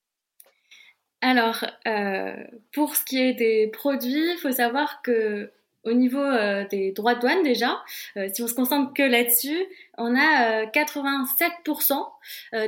alors, 1.21 1.65
euh, 1.88 2.36
pour 2.73 2.95
ce 2.95 3.03
qui 3.03 3.21
est 3.21 3.34
des 3.34 3.67
produits, 3.67 4.32
il 4.34 4.38
faut 4.41 4.51
savoir 4.51 5.01
que 5.01 5.51
au 5.84 5.93
niveau 5.93 6.19
euh, 6.19 6.65
des 6.69 6.91
droits 6.91 7.15
de 7.15 7.21
douane 7.21 7.43
déjà, 7.43 7.82
euh, 8.17 8.27
si 8.34 8.41
on 8.41 8.47
se 8.47 8.53
concentre 8.53 8.93
que 8.93 9.03
là-dessus, 9.03 9.65
on 9.97 10.15
a 10.15 10.65
87% 10.65 12.05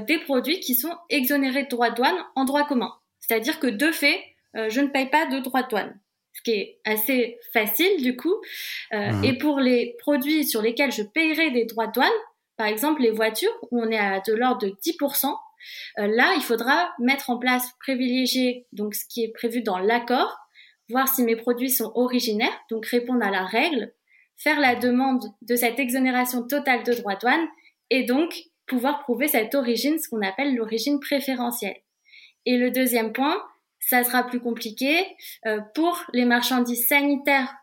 des 0.08 0.18
produits 0.20 0.60
qui 0.60 0.76
sont 0.76 0.94
exonérés 1.10 1.64
de 1.64 1.70
droits 1.70 1.90
de 1.92 1.96
douane 1.96 2.26
en 2.36 2.46
droit 2.46 2.66
commun. 2.66 2.94
C'est-à-dire 3.20 3.60
que 3.60 3.68
de 3.68 3.92
fait, 3.92 4.20
je 4.54 4.82
ne 4.82 4.88
paye 4.88 5.10
pas 5.10 5.28
de 5.28 5.40
droits 5.40 5.64
de 5.64 5.70
douane 5.70 6.00
ce 6.34 6.42
qui 6.44 6.52
est 6.52 6.80
assez 6.86 7.38
facile 7.52 8.02
du 8.02 8.16
coup. 8.16 8.36
Mmh. 8.94 9.24
Et 9.26 9.38
pour 9.38 9.60
les 9.60 9.98
produits 10.00 10.46
sur 10.46 10.62
lesquels 10.62 10.92
je 10.92 11.04
paierai 11.04 11.52
des 11.52 11.66
droits 11.66 11.88
de 11.88 11.92
douane, 11.92 12.10
par 12.56 12.68
exemple 12.68 13.02
les 13.02 13.12
voitures, 13.12 13.52
où 13.72 13.82
on 13.82 13.90
est 13.90 13.98
à 13.98 14.22
de 14.22 14.34
l'ordre 14.34 14.66
de 14.66 14.70
10%, 14.70 15.28
euh, 15.28 15.34
là, 15.98 16.34
il 16.36 16.42
faudra 16.42 16.92
mettre 17.00 17.30
en 17.30 17.38
place, 17.38 17.72
privilégier 17.80 18.68
donc 18.72 18.96
ce 18.96 19.06
qui 19.06 19.24
est 19.24 19.34
prévu 19.34 19.62
dans 19.62 19.78
l'accord, 19.78 20.38
voir 20.90 21.08
si 21.08 21.24
mes 21.24 21.36
produits 21.36 21.72
sont 21.72 21.92
originaires, 21.96 22.58
donc 22.70 22.86
répondre 22.86 23.24
à 23.24 23.32
la 23.32 23.46
règle, 23.46 23.94
faire 24.38 24.60
la 24.60 24.76
demande 24.76 25.24
de 25.42 25.56
cette 25.56 25.80
exonération 25.80 26.44
totale 26.46 26.84
de 26.84 26.94
droits 26.94 27.16
douane 27.16 27.48
et 27.90 28.04
donc 28.04 28.36
pouvoir 28.66 29.04
prouver 29.04 29.28
cette 29.28 29.56
origine, 29.56 30.00
ce 30.00 30.10
qu'on 30.10 30.22
appelle 30.22 30.56
l'origine 30.56 31.00
préférentielle. 31.00 31.78
Et 32.46 32.58
le 32.58 32.72
deuxième 32.72 33.14
point, 33.14 33.42
ça 33.80 34.04
sera 34.04 34.24
plus 34.24 34.40
compliqué 34.40 35.06
euh, 35.46 35.60
pour 35.76 36.04
les 36.14 36.26
marchandises 36.26 36.88
sanitaires 36.88 37.54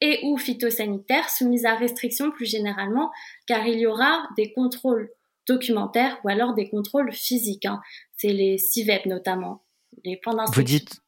et 0.00 0.20
ou 0.24 0.38
phytosanitaires 0.38 1.28
soumises 1.30 1.66
à 1.66 1.74
restriction 1.74 2.30
plus 2.30 2.46
généralement, 2.46 3.10
car 3.46 3.66
il 3.66 3.78
y 3.78 3.86
aura 3.86 4.28
des 4.36 4.52
contrôles 4.52 5.10
documentaires 5.50 6.18
ou 6.24 6.28
alors 6.28 6.54
des 6.54 6.68
contrôles 6.68 7.12
physiques. 7.12 7.66
Hein. 7.66 7.80
C'est 8.16 8.32
les 8.32 8.58
CIVEP 8.58 9.06
notamment, 9.06 9.64
les 10.04 10.16
plans 10.16 10.36
Vous 10.52 10.62
dites, 10.62 11.00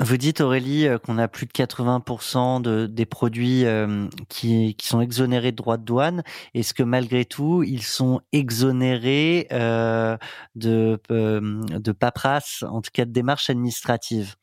Vous 0.00 0.16
dites 0.16 0.40
Aurélie 0.40 0.86
euh, 0.86 0.98
qu'on 0.98 1.18
a 1.18 1.28
plus 1.28 1.46
de 1.46 1.52
80% 1.52 2.62
de, 2.62 2.86
des 2.86 3.04
produits 3.04 3.66
euh, 3.66 4.06
qui, 4.28 4.74
qui, 4.76 4.86
sont 4.86 5.00
exonérés 5.00 5.50
de 5.50 5.56
droits 5.56 5.76
de 5.76 5.84
douane. 5.84 6.22
Est-ce 6.54 6.72
que 6.72 6.82
malgré 6.82 7.26
tout, 7.26 7.62
ils 7.62 7.82
sont 7.82 8.20
exonérés 8.32 9.46
euh, 9.52 10.16
de, 10.54 10.98
euh, 11.10 11.60
de 11.68 11.92
paperasse, 11.92 12.64
en 12.66 12.80
tout 12.80 12.90
cas 12.92 13.04
de 13.04 13.12
démarches 13.12 13.50
administratives? 13.50 14.36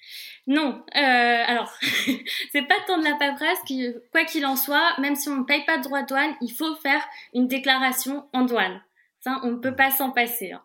Non. 0.45 0.83
Alors, 0.93 1.71
c'est 2.51 2.67
pas 2.67 2.75
tant 2.85 2.99
de 2.99 3.03
la 3.03 3.15
paperasse 3.15 3.59
qui, 3.65 3.87
quoi 4.11 4.23
qu'il 4.25 4.45
en 4.45 4.55
soit, 4.55 4.99
même 4.99 5.15
si 5.15 5.29
on 5.29 5.37
ne 5.37 5.43
paye 5.43 5.65
pas 5.65 5.77
de 5.77 5.83
droits 5.83 6.03
de 6.03 6.07
douane, 6.07 6.35
il 6.41 6.51
faut 6.51 6.75
faire 6.75 7.01
une 7.33 7.47
déclaration 7.47 8.25
en 8.33 8.45
douane. 8.45 8.81
On 9.25 9.51
ne 9.51 9.57
peut 9.57 9.75
pas 9.75 9.91
s'en 9.91 10.11
passer. 10.11 10.51
Hein. 10.51 10.63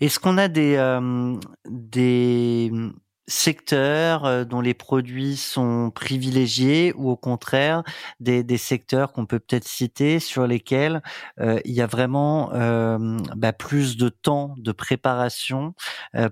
Est-ce 0.00 0.20
qu'on 0.20 0.38
a 0.38 0.48
des, 0.48 0.76
euh, 0.76 1.34
des 1.68 2.70
secteurs 3.28 4.24
euh, 4.24 4.44
dont 4.44 4.60
les 4.60 4.74
produits 4.74 5.36
sont 5.36 5.90
privilégiés 5.90 6.92
ou 6.96 7.10
au 7.10 7.16
contraire 7.16 7.82
des, 8.20 8.44
des 8.44 8.58
secteurs 8.58 9.12
qu'on 9.12 9.26
peut 9.26 9.40
peut-être 9.40 9.66
citer 9.66 10.20
sur 10.20 10.46
lesquels 10.46 11.02
euh, 11.40 11.58
il 11.64 11.72
y 11.72 11.80
a 11.80 11.86
vraiment 11.86 12.52
euh, 12.54 13.18
bah, 13.36 13.52
plus 13.52 13.96
de 13.96 14.08
temps 14.08 14.54
de 14.58 14.72
préparation 14.72 15.74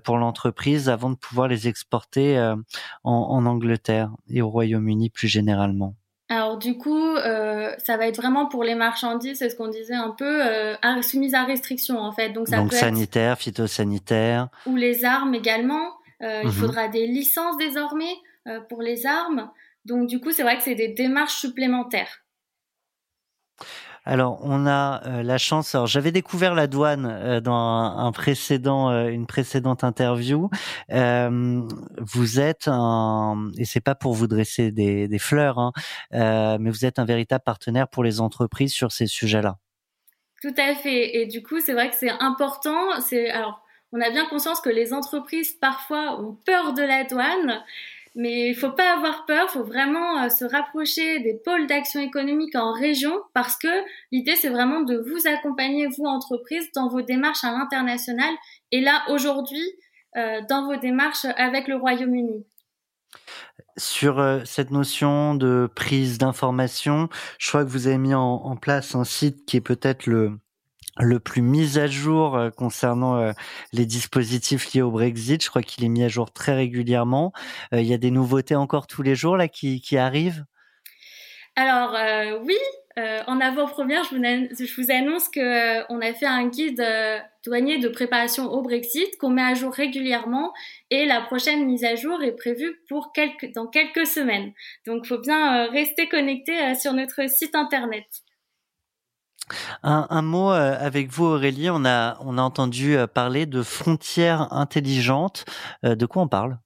pour 0.03 0.17
l'entreprise 0.17 0.89
avant 0.89 1.09
de 1.09 1.15
pouvoir 1.15 1.47
les 1.47 1.67
exporter 1.67 2.53
en 3.03 3.45
Angleterre 3.45 4.11
et 4.29 4.41
au 4.41 4.49
Royaume-Uni 4.49 5.09
plus 5.09 5.27
généralement? 5.27 5.95
Alors 6.27 6.57
du 6.57 6.77
coup, 6.77 7.15
euh, 7.15 7.75
ça 7.77 7.97
va 7.97 8.07
être 8.07 8.17
vraiment 8.17 8.47
pour 8.47 8.63
les 8.63 8.73
marchandises, 8.73 9.37
c'est 9.37 9.49
ce 9.49 9.55
qu'on 9.55 9.67
disait 9.67 9.93
un 9.93 10.09
peu, 10.09 10.43
euh, 10.43 10.75
soumises 11.03 11.35
à 11.35 11.43
restriction 11.43 11.99
en 11.99 12.11
fait. 12.11 12.29
Donc 12.29 12.47
ça 12.47 12.57
Donc, 12.57 12.71
peut 12.71 12.77
sanitaire, 12.77 13.33
être... 13.33 13.39
phytosanitaire. 13.39 14.49
Ou 14.65 14.75
les 14.75 15.05
armes 15.05 15.35
également. 15.35 15.93
Euh, 16.23 16.39
mmh. 16.39 16.41
Il 16.43 16.47
mhm. 16.47 16.53
faudra 16.53 16.87
des 16.87 17.05
licences 17.05 17.57
désormais 17.57 18.13
euh, 18.47 18.59
pour 18.61 18.81
les 18.81 19.05
armes. 19.05 19.51
Donc 19.85 20.07
du 20.07 20.19
coup, 20.19 20.31
c'est 20.31 20.43
vrai 20.43 20.57
que 20.57 20.63
c'est 20.63 20.75
des 20.75 20.87
démarches 20.87 21.35
supplémentaires. 21.35 22.23
Alors, 24.05 24.39
on 24.43 24.67
a 24.67 25.01
euh, 25.07 25.23
la 25.23 25.39
chance. 25.39 25.73
Alors, 25.73 25.87
j'avais 25.87 26.11
découvert 26.11 26.53
la 26.53 26.67
douane 26.67 27.07
euh, 27.07 27.41
dans 27.41 28.91
euh, 28.91 29.07
une 29.07 29.25
précédente 29.25 29.83
interview. 29.83 30.49
vous 30.89 32.39
êtes 32.39 32.67
un, 32.67 33.49
et 33.57 33.65
c'est 33.65 33.81
pas 33.81 33.95
pour 33.95 34.13
vous 34.13 34.27
dresser 34.27 34.71
des, 34.71 35.19
fleurs, 35.19 35.57
hein, 35.57 35.71
mais 36.11 36.69
vous 36.69 36.85
êtes 36.85 36.99
un 36.99 37.05
véritable 37.05 37.43
partenaire 37.43 37.87
pour 37.87 38.03
les 38.03 38.21
entreprises 38.21 38.73
sur 38.73 38.91
ces 38.91 39.07
sujets-là. 39.07 39.57
Tout 40.41 40.53
à 40.57 40.75
fait. 40.75 41.17
Et 41.17 41.25
du 41.25 41.41
coup, 41.41 41.59
c'est 41.59 41.73
vrai 41.73 41.89
que 41.89 41.95
c'est 41.95 42.11
important. 42.11 42.91
Alors, 43.33 43.65
on 43.91 44.01
a 44.01 44.09
bien 44.11 44.25
conscience 44.27 44.61
que 44.61 44.69
les 44.69 44.93
entreprises 44.93 45.53
parfois 45.53 46.19
ont 46.19 46.37
peur 46.45 46.73
de 46.73 46.83
la 46.83 47.05
douane. 47.05 47.63
Mais 48.15 48.49
il 48.49 48.55
faut 48.55 48.71
pas 48.71 48.95
avoir 48.95 49.25
peur, 49.25 49.49
faut 49.49 49.65
vraiment 49.65 50.23
euh, 50.23 50.29
se 50.29 50.45
rapprocher 50.45 51.19
des 51.19 51.33
pôles 51.43 51.67
d'action 51.67 51.99
économique 51.99 52.55
en 52.55 52.71
région 52.71 53.13
parce 53.33 53.57
que 53.57 53.67
l'idée 54.13 54.37
c'est 54.37 54.49
vraiment 54.49 54.81
de 54.81 54.97
vous 54.97 55.27
accompagner 55.27 55.87
vous 55.87 56.05
entreprise 56.05 56.71
dans 56.73 56.87
vos 56.87 57.01
démarches 57.01 57.43
à 57.43 57.51
l'international 57.51 58.33
et 58.71 58.79
là 58.79 59.03
aujourd'hui 59.09 59.65
euh, 60.15 60.39
dans 60.49 60.65
vos 60.65 60.77
démarches 60.77 61.25
avec 61.35 61.67
le 61.67 61.75
Royaume-Uni. 61.75 62.45
Sur 63.75 64.19
euh, 64.19 64.39
cette 64.45 64.71
notion 64.71 65.35
de 65.35 65.69
prise 65.75 66.17
d'information, 66.17 67.09
je 67.37 67.49
crois 67.49 67.65
que 67.65 67.69
vous 67.69 67.87
avez 67.87 67.97
mis 67.97 68.13
en 68.13 68.55
place 68.55 68.95
un 68.95 69.03
site 69.03 69.45
qui 69.45 69.57
est 69.57 69.61
peut-être 69.61 70.05
le 70.05 70.39
le 70.97 71.19
plus 71.19 71.41
mis 71.41 71.77
à 71.77 71.87
jour 71.87 72.35
euh, 72.35 72.49
concernant 72.49 73.17
euh, 73.17 73.31
les 73.73 73.85
dispositifs 73.85 74.73
liés 74.73 74.81
au 74.81 74.91
Brexit. 74.91 75.43
Je 75.43 75.49
crois 75.49 75.61
qu'il 75.61 75.83
est 75.83 75.89
mis 75.89 76.03
à 76.03 76.07
jour 76.07 76.31
très 76.31 76.53
régulièrement. 76.53 77.33
Euh, 77.73 77.81
il 77.81 77.87
y 77.87 77.93
a 77.93 77.97
des 77.97 78.11
nouveautés 78.11 78.55
encore 78.55 78.87
tous 78.87 79.01
les 79.01 79.15
jours 79.15 79.37
là 79.37 79.47
qui, 79.47 79.81
qui 79.81 79.97
arrivent? 79.97 80.45
Alors 81.57 81.95
oui, 82.43 82.57
en 82.97 83.39
avant-première, 83.39 84.03
je, 84.03 84.09
je 84.17 84.81
vous, 84.81 84.91
annonce 84.91 85.29
que 85.29 85.89
on 85.89 86.01
a 86.01 86.13
fait 86.13 86.25
un 86.25 86.49
guide 86.49 86.85
douanier 87.45 87.77
de 87.77 87.87
préparation 87.87 88.51
au 88.51 88.61
Brexit 88.61 89.17
qu'on 89.19 89.29
met 89.29 89.41
à 89.41 89.53
jour 89.53 89.71
régulièrement 89.71 90.51
et 90.89 91.05
la 91.05 91.21
prochaine 91.21 91.65
mise 91.65 91.85
à 91.85 91.95
jour 91.95 92.21
est 92.23 92.35
prévue 92.35 92.81
pour 92.89 93.13
quelques, 93.13 93.53
dans 93.53 93.67
quelques 93.67 94.05
semaines. 94.05 94.51
Donc, 94.85 95.05
faut 95.05 95.19
bien 95.19 95.67
rester 95.67 96.09
connecté 96.09 96.75
sur 96.75 96.91
notre 96.91 97.29
site 97.29 97.55
internet. 97.55 98.03
Un, 99.83 100.21
mot 100.21 100.51
euh, 100.51 100.75
avec 100.79 101.09
vous, 101.09 101.25
Aurélie. 101.25 101.69
On 101.69 101.85
a, 101.85 102.17
on 102.21 102.37
a 102.37 102.41
entendu 102.41 102.97
euh, 102.97 103.07
parler 103.07 103.45
de 103.45 103.61
frontières 103.61 104.51
intelligentes. 104.51 105.45
Euh, 105.83 105.95
de 105.95 106.05
quoi 106.05 106.23
on 106.23 106.27
parle? 106.27 106.57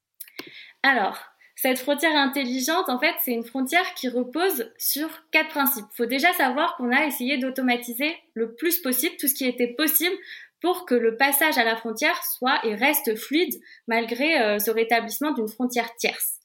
Alors, 0.83 1.17
cette 1.55 1.79
frontière 1.79 2.15
intelligente, 2.15 2.87
en 2.87 2.99
fait, 2.99 3.15
c'est 3.23 3.33
une 3.33 3.43
frontière 3.43 3.93
qui 3.95 4.07
repose 4.07 4.71
sur 4.77 5.09
quatre 5.31 5.49
principes. 5.49 5.85
Il 5.93 5.97
faut 5.97 6.05
déjà 6.05 6.31
savoir 6.33 6.77
qu'on 6.77 6.91
a 6.91 7.05
essayé 7.05 7.37
d'automatiser 7.37 8.15
le 8.33 8.55
plus 8.55 8.79
possible 8.81 9.15
tout 9.19 9.27
ce 9.27 9.35
qui 9.35 9.45
était 9.45 9.67
possible 9.67 10.15
pour 10.61 10.85
que 10.85 10.95
le 10.95 11.17
passage 11.17 11.57
à 11.57 11.63
la 11.63 11.75
frontière 11.75 12.21
soit 12.23 12.65
et 12.65 12.75
reste 12.75 13.15
fluide 13.17 13.55
malgré 13.87 14.59
ce 14.59 14.71
rétablissement 14.71 15.31
d'une 15.31 15.47
frontière 15.47 15.95
tierce. 15.95 16.38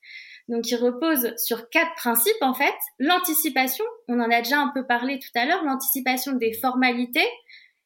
Donc, 0.49 0.71
il 0.71 0.77
repose 0.77 1.35
sur 1.39 1.71
quatre 1.71 1.95
principes, 1.95 2.43
en 2.43 2.55
fait. 2.55 2.75
L'anticipation, 2.99 3.85
on 4.09 4.21
en 4.21 4.31
a 4.31 4.43
déjà 4.43 4.59
un 4.59 4.69
peu 4.75 4.87
parlé 4.87 5.19
tout 5.19 5.31
à 5.39 5.47
l'heure, 5.47 5.65
l'anticipation 5.65 6.33
des 6.33 6.53
formalités. 6.53 7.27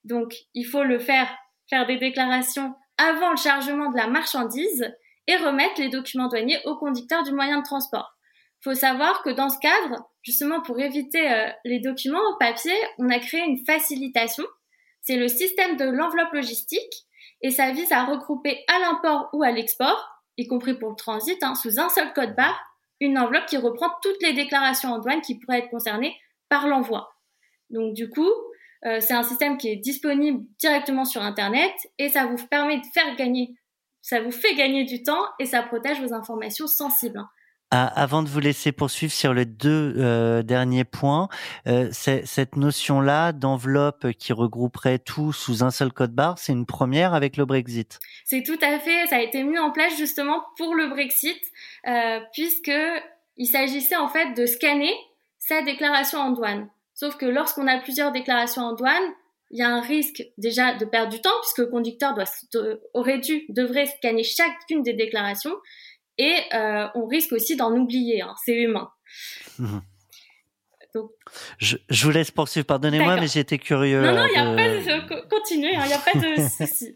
Donc, 0.04 0.34
il 0.54 0.64
faut 0.64 0.82
le 0.82 0.98
faire, 0.98 1.28
faire 1.70 1.86
des 1.86 1.98
déclarations 1.98 2.74
avant 2.96 3.30
le 3.30 3.36
chargement 3.36 3.90
de 3.90 3.96
la 3.96 4.08
marchandise 4.08 4.92
et 5.28 5.36
remettre 5.36 5.80
les 5.80 5.88
documents 5.88 6.28
douaniers 6.28 6.60
au 6.64 6.76
conducteur 6.76 7.22
du 7.22 7.32
moyen 7.32 7.58
de 7.58 7.64
transport. 7.64 8.16
Il 8.60 8.64
faut 8.70 8.74
savoir 8.74 9.22
que 9.22 9.30
dans 9.30 9.50
ce 9.50 9.58
cadre, 9.60 10.10
justement 10.22 10.60
pour 10.60 10.80
éviter 10.80 11.30
euh, 11.30 11.48
les 11.64 11.78
documents 11.78 12.18
au 12.32 12.38
papier, 12.38 12.74
on 12.98 13.08
a 13.08 13.20
créé 13.20 13.42
une 13.42 13.64
facilitation. 13.64 14.44
C'est 15.00 15.16
le 15.16 15.28
système 15.28 15.76
de 15.76 15.84
l'enveloppe 15.84 16.32
logistique 16.32 17.06
et 17.42 17.50
ça 17.50 17.70
vise 17.70 17.92
à 17.92 18.04
regrouper 18.04 18.64
à 18.66 18.80
l'import 18.80 19.28
ou 19.32 19.44
à 19.44 19.52
l'export 19.52 20.17
y 20.38 20.46
compris 20.46 20.74
pour 20.74 20.90
le 20.90 20.96
transit, 20.96 21.42
hein, 21.42 21.54
sous 21.54 21.78
un 21.78 21.88
seul 21.90 22.12
code 22.14 22.34
barre, 22.34 22.58
une 23.00 23.18
enveloppe 23.18 23.46
qui 23.46 23.58
reprend 23.58 23.90
toutes 24.02 24.22
les 24.22 24.32
déclarations 24.32 24.92
en 24.92 24.98
douane 24.98 25.20
qui 25.20 25.38
pourraient 25.38 25.58
être 25.58 25.70
concernées 25.70 26.16
par 26.48 26.66
l'envoi. 26.66 27.12
Donc 27.70 27.94
du 27.94 28.08
coup, 28.08 28.30
euh, 28.86 29.00
c'est 29.00 29.14
un 29.14 29.22
système 29.22 29.58
qui 29.58 29.68
est 29.68 29.76
disponible 29.76 30.44
directement 30.58 31.04
sur 31.04 31.22
Internet 31.22 31.72
et 31.98 32.08
ça 32.08 32.26
vous 32.26 32.44
permet 32.46 32.78
de 32.78 32.86
faire 32.94 33.16
gagner, 33.16 33.56
ça 34.00 34.20
vous 34.20 34.30
fait 34.30 34.54
gagner 34.54 34.84
du 34.84 35.02
temps 35.02 35.26
et 35.38 35.46
ça 35.46 35.62
protège 35.62 36.00
vos 36.00 36.14
informations 36.14 36.66
sensibles. 36.66 37.18
Hein. 37.18 37.28
Ah, 37.70 37.86
avant 37.86 38.22
de 38.22 38.30
vous 38.30 38.40
laisser 38.40 38.72
poursuivre 38.72 39.12
sur 39.12 39.34
les 39.34 39.44
deux 39.44 39.94
euh, 39.98 40.42
derniers 40.42 40.84
points, 40.84 41.28
euh, 41.66 41.90
cette 41.92 42.56
notion-là 42.56 43.32
d'enveloppe 43.32 44.12
qui 44.12 44.32
regrouperait 44.32 44.98
tout 44.98 45.34
sous 45.34 45.62
un 45.62 45.70
seul 45.70 45.92
code 45.92 46.12
barre, 46.12 46.38
c'est 46.38 46.52
une 46.52 46.64
première 46.64 47.12
avec 47.12 47.36
le 47.36 47.44
Brexit. 47.44 48.00
C'est 48.24 48.42
tout 48.42 48.58
à 48.62 48.78
fait, 48.78 49.06
ça 49.08 49.16
a 49.16 49.20
été 49.20 49.42
mis 49.42 49.58
en 49.58 49.70
place 49.70 49.98
justement 49.98 50.42
pour 50.56 50.74
le 50.74 50.88
Brexit, 50.88 51.42
euh, 51.86 52.20
puisque 52.32 52.72
il 53.36 53.46
s'agissait 53.46 53.96
en 53.96 54.08
fait 54.08 54.32
de 54.32 54.46
scanner 54.46 54.94
sa 55.38 55.60
déclaration 55.60 56.20
en 56.20 56.30
douane. 56.30 56.70
Sauf 56.94 57.18
que 57.18 57.26
lorsqu'on 57.26 57.66
a 57.66 57.78
plusieurs 57.80 58.12
déclarations 58.12 58.62
en 58.62 58.72
douane, 58.72 59.12
il 59.50 59.58
y 59.58 59.62
a 59.62 59.68
un 59.68 59.82
risque 59.82 60.22
déjà 60.38 60.74
de 60.74 60.86
perdre 60.86 61.12
du 61.12 61.20
temps 61.20 61.38
puisque 61.42 61.58
le 61.58 61.66
conducteur 61.66 62.14
doit, 62.14 62.24
aurait 62.94 63.18
dû, 63.18 63.44
devrait 63.50 63.86
scanner 63.86 64.24
chacune 64.24 64.82
des 64.82 64.94
déclarations 64.94 65.54
et 66.18 66.36
euh, 66.54 66.86
on 66.94 67.06
risque 67.06 67.32
aussi 67.32 67.56
d'en 67.56 67.72
oublier. 67.74 68.22
Hein, 68.22 68.34
c'est 68.44 68.54
humain. 68.54 68.90
Mmh. 69.58 69.78
Donc... 70.94 71.10
Je, 71.58 71.76
je, 71.90 72.04
vous 72.04 72.10
laisse 72.10 72.30
poursuivre. 72.30 72.66
Pardonnez-moi, 72.66 73.16
mais 73.20 73.28
j'étais 73.28 73.58
curieux. 73.58 74.02
Non, 74.02 74.14
non, 74.14 74.26
il 74.26 74.32
n'y 74.32 74.38
a 74.38 74.50
de... 74.50 75.06
pas 75.06 75.14
de 75.14 75.28
continuer. 75.28 75.72
Il 75.72 75.86
n'y 75.86 75.92
a 75.92 75.98
pas 75.98 76.18
de 76.18 76.48
souci. 76.66 76.94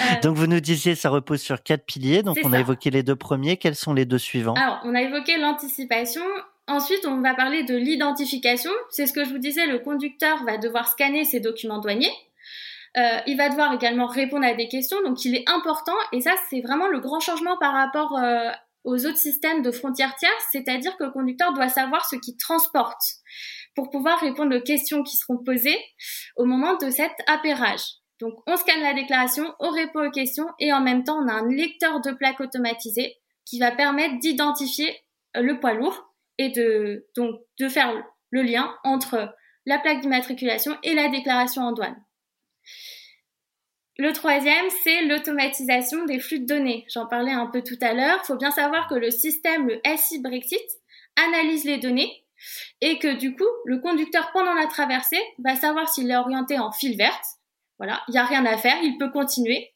Euh... 0.00 0.20
Donc 0.22 0.36
vous 0.36 0.46
nous 0.46 0.60
disiez, 0.60 0.94
ça 0.94 1.10
repose 1.10 1.40
sur 1.40 1.62
quatre 1.62 1.84
piliers. 1.84 2.22
Donc 2.22 2.38
on 2.42 2.50
ça. 2.50 2.56
a 2.56 2.60
évoqué 2.60 2.90
les 2.90 3.02
deux 3.02 3.16
premiers. 3.16 3.56
Quels 3.56 3.76
sont 3.76 3.92
les 3.92 4.04
deux 4.04 4.18
suivants? 4.18 4.54
Alors 4.54 4.80
on 4.84 4.94
a 4.94 5.02
évoqué 5.02 5.38
l'anticipation. 5.38 6.22
Ensuite, 6.68 7.06
on 7.06 7.20
va 7.20 7.34
parler 7.34 7.62
de 7.62 7.76
l'identification. 7.76 8.72
C'est 8.90 9.06
ce 9.06 9.12
que 9.12 9.24
je 9.24 9.30
vous 9.30 9.38
disais. 9.38 9.66
Le 9.66 9.78
conducteur 9.78 10.42
va 10.44 10.58
devoir 10.58 10.88
scanner 10.88 11.24
ses 11.24 11.38
documents 11.38 11.78
douaniers. 11.78 12.12
Euh, 12.98 13.18
il 13.26 13.36
va 13.36 13.50
devoir 13.50 13.74
également 13.74 14.06
répondre 14.06 14.46
à 14.46 14.54
des 14.54 14.68
questions, 14.68 15.02
donc 15.02 15.24
il 15.24 15.34
est 15.34 15.44
important, 15.48 15.96
et 16.12 16.22
ça 16.22 16.32
c'est 16.48 16.62
vraiment 16.62 16.88
le 16.88 16.98
grand 16.98 17.20
changement 17.20 17.58
par 17.58 17.74
rapport 17.74 18.16
euh, 18.16 18.50
aux 18.84 19.04
autres 19.04 19.18
systèmes 19.18 19.60
de 19.60 19.70
frontières 19.70 20.16
tierces, 20.16 20.46
c'est-à-dire 20.50 20.96
que 20.96 21.04
le 21.04 21.10
conducteur 21.10 21.52
doit 21.52 21.68
savoir 21.68 22.06
ce 22.06 22.16
qu'il 22.16 22.36
transporte 22.38 23.02
pour 23.74 23.90
pouvoir 23.90 24.18
répondre 24.20 24.56
aux 24.56 24.62
questions 24.62 25.02
qui 25.02 25.18
seront 25.18 25.36
posées 25.44 25.78
au 26.36 26.46
moment 26.46 26.76
de 26.76 26.88
cet 26.88 27.12
appairage. 27.26 27.82
Donc 28.18 28.32
on 28.46 28.56
scanne 28.56 28.80
la 28.80 28.94
déclaration, 28.94 29.54
on 29.60 29.70
répond 29.70 30.06
aux 30.06 30.10
questions, 30.10 30.48
et 30.58 30.72
en 30.72 30.80
même 30.80 31.04
temps 31.04 31.18
on 31.22 31.28
a 31.28 31.34
un 31.34 31.48
lecteur 31.48 32.00
de 32.00 32.12
plaques 32.12 32.40
automatisé 32.40 33.16
qui 33.44 33.58
va 33.58 33.72
permettre 33.72 34.18
d'identifier 34.20 34.96
le 35.34 35.60
poids 35.60 35.74
lourd 35.74 36.14
et 36.38 36.48
de 36.48 37.06
donc 37.14 37.40
de 37.58 37.68
faire 37.68 37.92
le 38.30 38.42
lien 38.42 38.74
entre 38.84 39.34
la 39.66 39.78
plaque 39.78 40.00
d'immatriculation 40.00 40.78
et 40.82 40.94
la 40.94 41.08
déclaration 41.08 41.60
en 41.62 41.72
douane. 41.72 42.05
Le 43.98 44.12
troisième, 44.12 44.66
c'est 44.84 45.04
l'automatisation 45.04 46.04
des 46.04 46.18
flux 46.18 46.40
de 46.40 46.46
données. 46.46 46.84
J'en 46.92 47.06
parlais 47.06 47.32
un 47.32 47.46
peu 47.46 47.62
tout 47.62 47.78
à 47.80 47.94
l'heure. 47.94 48.20
Il 48.22 48.26
faut 48.26 48.36
bien 48.36 48.50
savoir 48.50 48.88
que 48.88 48.94
le 48.94 49.10
système, 49.10 49.68
le 49.68 49.80
SI 49.96 50.20
Brexit, 50.20 50.60
analyse 51.16 51.64
les 51.64 51.78
données 51.78 52.24
et 52.82 52.98
que 52.98 53.16
du 53.16 53.34
coup, 53.34 53.48
le 53.64 53.78
conducteur 53.78 54.30
pendant 54.32 54.52
la 54.52 54.66
traversée 54.66 55.20
va 55.38 55.56
savoir 55.56 55.88
s'il 55.88 56.10
est 56.10 56.16
orienté 56.16 56.58
en 56.58 56.72
file 56.72 56.96
verte. 56.98 57.24
Voilà, 57.78 58.02
il 58.08 58.12
n'y 58.12 58.18
a 58.18 58.24
rien 58.24 58.44
à 58.44 58.56
faire, 58.56 58.76
il 58.82 58.96
peut 58.98 59.10
continuer, 59.10 59.72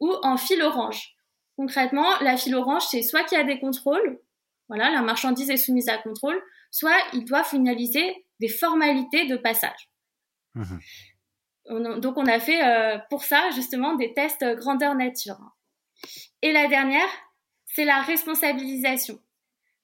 ou 0.00 0.12
en 0.22 0.36
file 0.36 0.62
orange. 0.62 1.14
Concrètement, 1.56 2.18
la 2.20 2.36
file 2.36 2.56
orange, 2.56 2.82
c'est 2.90 3.02
soit 3.02 3.24
qu'il 3.24 3.38
y 3.38 3.40
a 3.40 3.44
des 3.44 3.60
contrôles, 3.60 4.20
voilà, 4.68 4.90
la 4.90 5.02
marchandise 5.02 5.50
est 5.50 5.56
soumise 5.56 5.88
à 5.88 5.98
contrôle, 5.98 6.40
soit 6.70 6.96
il 7.12 7.24
doit 7.24 7.44
finaliser 7.44 8.26
des 8.40 8.48
formalités 8.48 9.26
de 9.26 9.36
passage. 9.36 9.88
Mmh 10.54 10.78
donc 11.68 12.16
on 12.16 12.26
a 12.26 12.40
fait 12.40 12.62
euh, 12.62 12.98
pour 13.10 13.24
ça 13.24 13.50
justement 13.54 13.94
des 13.94 14.12
tests 14.12 14.44
grandeur 14.56 14.94
nature. 14.94 15.38
Et 16.42 16.52
la 16.52 16.66
dernière, 16.68 17.08
c'est 17.66 17.84
la 17.84 18.02
responsabilisation. 18.02 19.18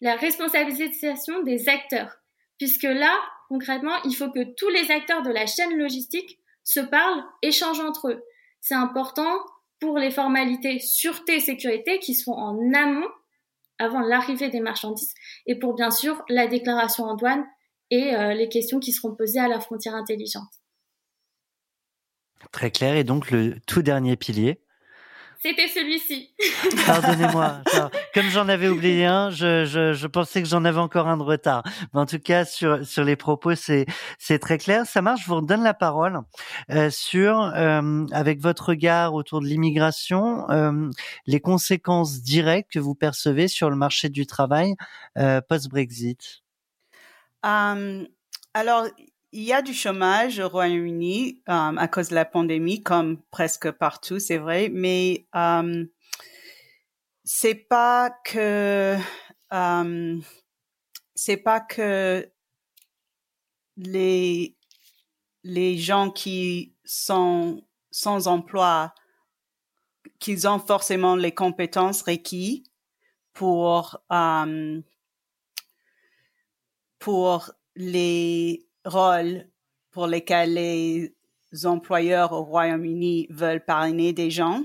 La 0.01 0.17
responsabilisation 0.17 1.43
des 1.43 1.69
acteurs. 1.69 2.17
Puisque 2.59 2.83
là, 2.83 3.19
concrètement, 3.49 3.97
il 4.05 4.15
faut 4.15 4.31
que 4.31 4.55
tous 4.55 4.69
les 4.69 4.91
acteurs 4.91 5.23
de 5.23 5.31
la 5.31 5.47
chaîne 5.47 5.77
logistique 5.77 6.39
se 6.65 6.81
parlent, 6.81 7.25
échangent 7.43 7.81
entre 7.81 8.09
eux. 8.09 8.23
C'est 8.61 8.75
important 8.75 9.41
pour 9.81 9.99
les 9.99 10.11
formalités 10.11 10.79
sûreté, 10.79 11.41
sécurité 11.41 11.99
qui 11.99 12.15
sont 12.15 12.33
en 12.33 12.75
amont 12.75 13.09
avant 13.79 14.01
l'arrivée 14.01 14.51
des 14.51 14.61
marchandises 14.61 15.15
et 15.47 15.59
pour 15.59 15.75
bien 15.75 15.91
sûr 15.91 16.23
la 16.29 16.47
déclaration 16.47 17.05
en 17.05 17.17
douane 17.17 17.47
et 17.91 18.15
euh, 18.15 18.35
les 18.35 18.49
questions 18.49 18.79
qui 18.79 18.93
seront 18.93 19.15
posées 19.15 19.41
à 19.41 19.49
la 19.49 19.59
frontière 19.59 19.95
intelligente. 19.95 20.53
Très 22.53 22.71
clair. 22.71 22.97
Et 22.97 23.05
donc 23.05 23.31
le 23.31 23.57
tout 23.67 23.83
dernier 23.83 24.17
pilier 24.17 24.61
c'était 25.43 25.69
celui-ci. 25.69 26.35
Pardonnez-moi. 26.87 27.63
Comme 28.13 28.29
j'en 28.29 28.47
avais 28.51 28.69
oublié 28.69 29.07
un, 29.07 29.31
je, 29.31 29.65
je, 29.65 29.95
je 29.95 30.07
pensais 30.07 30.43
que 30.43 30.49
j'en 30.49 30.67
avais 30.67 30.79
encore 30.79 31.09
un 31.09 31.17
de 31.17 31.23
retard. 31.23 31.63
Mais 31.95 32.01
en 32.01 32.05
tout 32.05 32.19
cas, 32.19 32.45
sur, 32.45 32.87
sur 32.87 33.05
les 33.05 33.17
propos, 33.17 33.55
c'est, 33.55 33.87
c'est 34.19 34.39
très 34.39 34.59
clair. 34.59 34.85
Ça 34.85 35.01
marche. 35.01 35.23
Je 35.23 35.29
vous 35.29 35.37
redonne 35.37 35.63
la 35.63 35.73
parole 35.73 36.21
euh, 36.71 36.91
sur, 36.91 37.41
euh, 37.41 38.05
avec 38.13 38.43
votre 38.43 38.69
regard 38.69 39.15
autour 39.15 39.41
de 39.41 39.47
l'immigration, 39.47 40.49
euh, 40.51 40.91
les 41.27 41.41
conséquences 41.41 42.21
directes 42.21 42.71
que 42.73 42.79
vous 42.79 42.95
percevez 42.95 43.49
sur 43.49 43.71
le 43.71 43.77
marché 43.77 44.11
du 44.11 44.27
travail 44.27 44.75
euh, 45.17 45.41
post-Brexit. 45.41 46.43
Um, 47.43 48.07
alors, 48.53 48.85
il 49.33 49.43
y 49.43 49.53
a 49.53 49.63
du 49.63 49.73
chômage 49.73 50.41
au 50.41 50.49
Royaume-Uni 50.49 51.43
euh, 51.49 51.77
à 51.77 51.89
cause 51.89 52.09
de 52.09 52.15
la 52.15 52.25
pandémie, 52.25 52.83
comme 52.83 53.23
presque 53.31 53.71
partout, 53.71 54.19
c'est 54.19 54.39
vrai, 54.39 54.69
mais 54.73 55.27
euh, 55.37 55.87
c'est 57.25 57.55
pas 57.55 58.11
que 58.25 58.97
euh, 59.53 60.21
c'est 61.15 61.37
pas 61.37 61.61
que 61.61 62.29
les 63.77 64.57
les 65.45 65.79
gens 65.79 66.11
qui 66.11 66.75
sont 66.85 67.65
sans 67.91 68.27
emploi 68.27 68.95
qu'ils 70.19 70.47
ont 70.47 70.59
forcément 70.59 71.17
les 71.17 71.33
compétences 71.33 72.03
requises 72.03 72.63
pour 73.33 74.03
pour 76.99 77.53
les 77.77 78.70
rôles 78.85 79.49
pour 79.91 80.07
lesquels 80.07 80.55
les 80.55 81.15
employeurs 81.65 82.33
au 82.33 82.43
Royaume-Uni 82.43 83.27
veulent 83.31 83.65
parrainer 83.65 84.13
des 84.13 84.31
gens. 84.31 84.63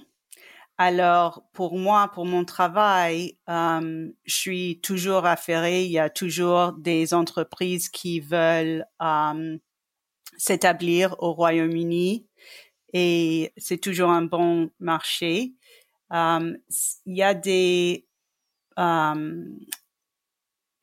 Alors, 0.78 1.44
pour 1.54 1.78
moi, 1.78 2.12
pour 2.14 2.26
mon 2.26 2.44
travail, 2.44 3.38
euh, 3.50 4.10
je 4.26 4.36
suis 4.36 4.82
toujours 4.82 5.26
affairée. 5.26 5.86
Il 5.86 5.92
y 5.92 6.00
a 6.00 6.10
toujours 6.10 6.74
des 6.74 7.14
entreprises 7.14 7.88
qui 7.88 8.20
veulent 8.20 8.86
euh, 9.02 9.58
s'établir 10.38 11.16
au 11.20 11.32
Royaume-Uni 11.32 12.28
et 12.94 13.54
c'est 13.58 13.78
toujours 13.78 14.10
un 14.10 14.24
bon 14.24 14.70
marché. 14.80 15.54
Euh, 16.14 16.58
il 17.06 17.18
y 17.18 17.24
a 17.24 17.34
des 17.34 18.08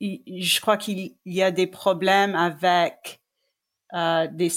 je 0.01 0.61
crois 0.61 0.77
qu'il 0.77 1.16
y 1.25 1.42
a 1.42 1.51
des 1.51 1.66
problèmes 1.66 2.35
avec 2.35 3.21
euh, 3.94 4.26
des, 4.33 4.50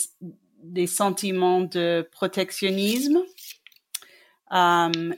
des, 0.63 0.87
sentiments 0.87 1.61
de 1.61 2.07
protectionnisme, 2.11 3.21
euh, 4.53 5.13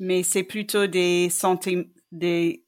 mais 0.00 0.22
c'est 0.22 0.42
plutôt 0.42 0.86
des 0.86 1.30
sentiments, 1.30 1.84
il 2.12 2.60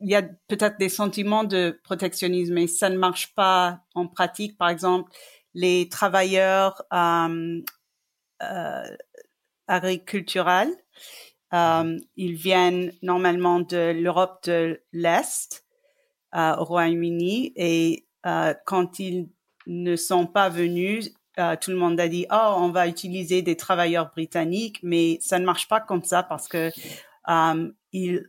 y 0.00 0.14
a 0.14 0.22
peut-être 0.22 0.78
des 0.78 0.88
sentiments 0.88 1.44
de 1.44 1.80
protectionnisme, 1.82 2.54
mais 2.54 2.66
ça 2.66 2.90
ne 2.90 2.98
marche 2.98 3.34
pas 3.34 3.80
en 3.94 4.06
pratique. 4.06 4.56
Par 4.58 4.68
exemple, 4.68 5.10
les 5.54 5.88
travailleurs 5.88 6.82
euh, 6.92 7.62
euh, 8.42 8.96
agriculturels, 9.66 10.74
ils 11.52 12.34
viennent 12.34 12.92
normalement 13.02 13.60
de 13.60 13.92
l'Europe 13.92 14.44
de 14.44 14.82
l'Est 14.92 15.64
au 16.34 16.64
Royaume-Uni 16.64 17.54
et 17.56 18.06
quand 18.66 18.98
ils 18.98 19.30
ne 19.66 19.96
sont 19.96 20.26
pas 20.26 20.48
venus, 20.48 21.14
euh, 21.38 21.56
tout 21.60 21.70
le 21.70 21.76
monde 21.76 21.98
a 22.00 22.08
dit 22.08 22.26
oh 22.30 22.54
on 22.56 22.70
va 22.70 22.88
utiliser 22.88 23.42
des 23.42 23.56
travailleurs 23.56 24.10
britanniques, 24.10 24.80
mais 24.82 25.18
ça 25.20 25.38
ne 25.38 25.44
marche 25.44 25.68
pas 25.68 25.80
comme 25.80 26.04
ça 26.04 26.22
parce 26.22 26.48
que 26.48 26.70
euh, 27.28 27.72
ils 27.92 28.28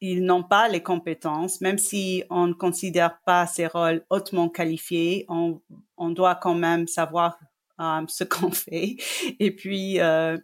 ils 0.00 0.24
n'ont 0.24 0.42
pas 0.42 0.68
les 0.68 0.82
compétences, 0.82 1.60
même 1.60 1.78
si 1.78 2.22
on 2.28 2.46
ne 2.46 2.52
considère 2.52 3.18
pas 3.24 3.46
ces 3.46 3.66
rôles 3.66 4.04
hautement 4.10 4.48
qualifiés, 4.48 5.24
on, 5.28 5.62
on 5.96 6.10
doit 6.10 6.34
quand 6.34 6.54
même 6.54 6.86
savoir 6.86 7.38
euh, 7.80 8.02
ce 8.08 8.24
qu'on 8.24 8.50
fait. 8.50 8.96
Et 9.40 9.54
puis, 9.54 10.00
euh, 10.00 10.36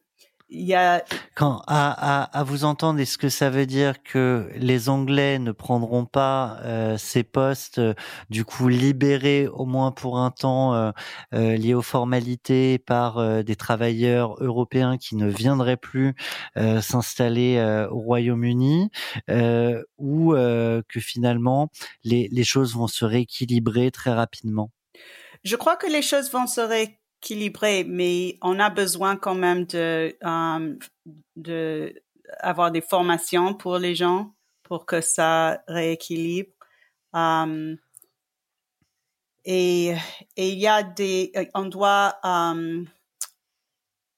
il 0.52 0.66
y 0.66 0.74
a 0.74 1.02
quand 1.34 1.62
à, 1.66 2.22
à, 2.22 2.38
à, 2.38 2.44
vous 2.44 2.64
entendre, 2.64 3.00
est-ce 3.00 3.16
que 3.16 3.30
ça 3.30 3.48
veut 3.48 3.66
dire 3.66 4.02
que 4.02 4.50
les 4.54 4.88
Anglais 4.88 5.38
ne 5.38 5.50
prendront 5.50 6.04
pas 6.04 6.58
euh, 6.64 6.98
ces 6.98 7.22
postes, 7.22 7.78
euh, 7.78 7.94
du 8.28 8.44
coup 8.44 8.68
libérés 8.68 9.48
au 9.48 9.64
moins 9.64 9.92
pour 9.92 10.18
un 10.18 10.30
temps 10.30 10.74
euh, 10.74 10.90
euh 11.34 11.56
liés 11.56 11.74
aux 11.74 11.82
formalités 11.82 12.78
par 12.78 13.18
euh, 13.18 13.42
des 13.42 13.56
travailleurs 13.56 14.36
européens 14.42 14.98
qui 14.98 15.16
ne 15.16 15.28
viendraient 15.28 15.76
plus 15.76 16.14
s'installer 16.80 17.86
au 17.90 17.98
Royaume-Uni, 17.98 18.90
ou 19.98 20.32
que 20.34 21.00
finalement 21.00 21.68
les, 22.04 22.28
les 22.30 22.44
choses 22.44 22.74
vont 22.74 22.86
se 22.86 23.04
rééquilibrer 23.04 23.90
très 23.90 24.12
rapidement? 24.12 24.70
Je 25.44 25.56
crois 25.56 25.76
que 25.76 25.86
les 25.86 26.02
choses 26.02 26.30
vont 26.30 26.46
se 26.46 26.60
rééquilibrer 26.60 27.01
équilibré, 27.22 27.84
mais 27.84 28.36
on 28.42 28.58
a 28.58 28.68
besoin 28.68 29.16
quand 29.16 29.36
même 29.36 29.64
de, 29.66 30.16
um, 30.22 30.78
des 31.36 32.80
formations 32.80 33.54
pour 33.54 33.78
les 33.78 33.94
gens 33.94 34.34
pour 34.64 34.86
que 34.86 35.00
ça 35.00 35.62
rééquilibre. 35.68 36.50
Um, 37.12 37.76
et, 39.44 39.94
il 40.36 40.58
y 40.58 40.66
a 40.66 40.82
des, 40.82 41.32
on 41.54 41.66
doit, 41.66 42.18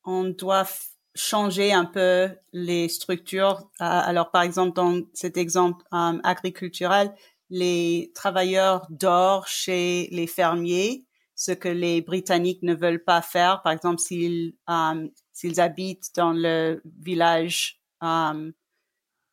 on 0.04 0.24
doit 0.24 0.66
changer 1.14 1.72
un 1.72 1.84
peu 1.84 2.30
les 2.52 2.88
structures. 2.88 3.68
Alors, 3.80 4.30
par 4.30 4.42
exemple, 4.42 4.74
dans 4.74 5.02
cet 5.12 5.36
exemple 5.36 5.84
agriculturel, 5.92 7.14
les 7.50 8.12
travailleurs 8.14 8.86
dorment 8.88 9.44
chez 9.46 10.08
les 10.10 10.26
fermiers 10.26 11.04
ce 11.44 11.52
que 11.52 11.68
les 11.68 12.00
Britanniques 12.00 12.62
ne 12.62 12.74
veulent 12.74 13.04
pas 13.04 13.20
faire. 13.20 13.60
Par 13.62 13.72
exemple, 13.72 13.98
s'ils 13.98 14.54
um, 14.66 15.10
s'ils 15.32 15.60
habitent 15.60 16.10
dans 16.16 16.32
le 16.32 16.80
village 17.00 17.82
um, 18.00 18.54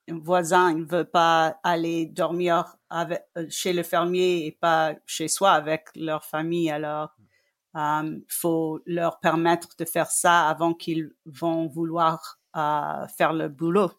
voisin, 0.09 0.71
ils 0.71 0.79
ne 0.79 0.85
veulent 0.85 1.09
pas 1.09 1.59
aller 1.63 2.07
dormir 2.07 2.75
euh, 2.91 3.15
chez 3.49 3.71
le 3.71 3.83
fermier 3.83 4.45
et 4.45 4.51
pas 4.51 4.93
chez 5.05 5.29
soi 5.29 5.51
avec 5.51 5.87
leur 5.95 6.25
famille. 6.25 6.69
Alors, 6.69 7.15
il 7.75 7.79
um, 7.79 8.21
faut 8.27 8.81
leur 8.85 9.21
permettre 9.21 9.69
de 9.79 9.85
faire 9.85 10.11
ça 10.11 10.49
avant 10.49 10.73
qu'ils 10.73 11.13
vont 11.25 11.67
vouloir 11.67 12.39
uh, 12.57 13.07
faire 13.15 13.31
le 13.31 13.47
boulot. 13.47 13.91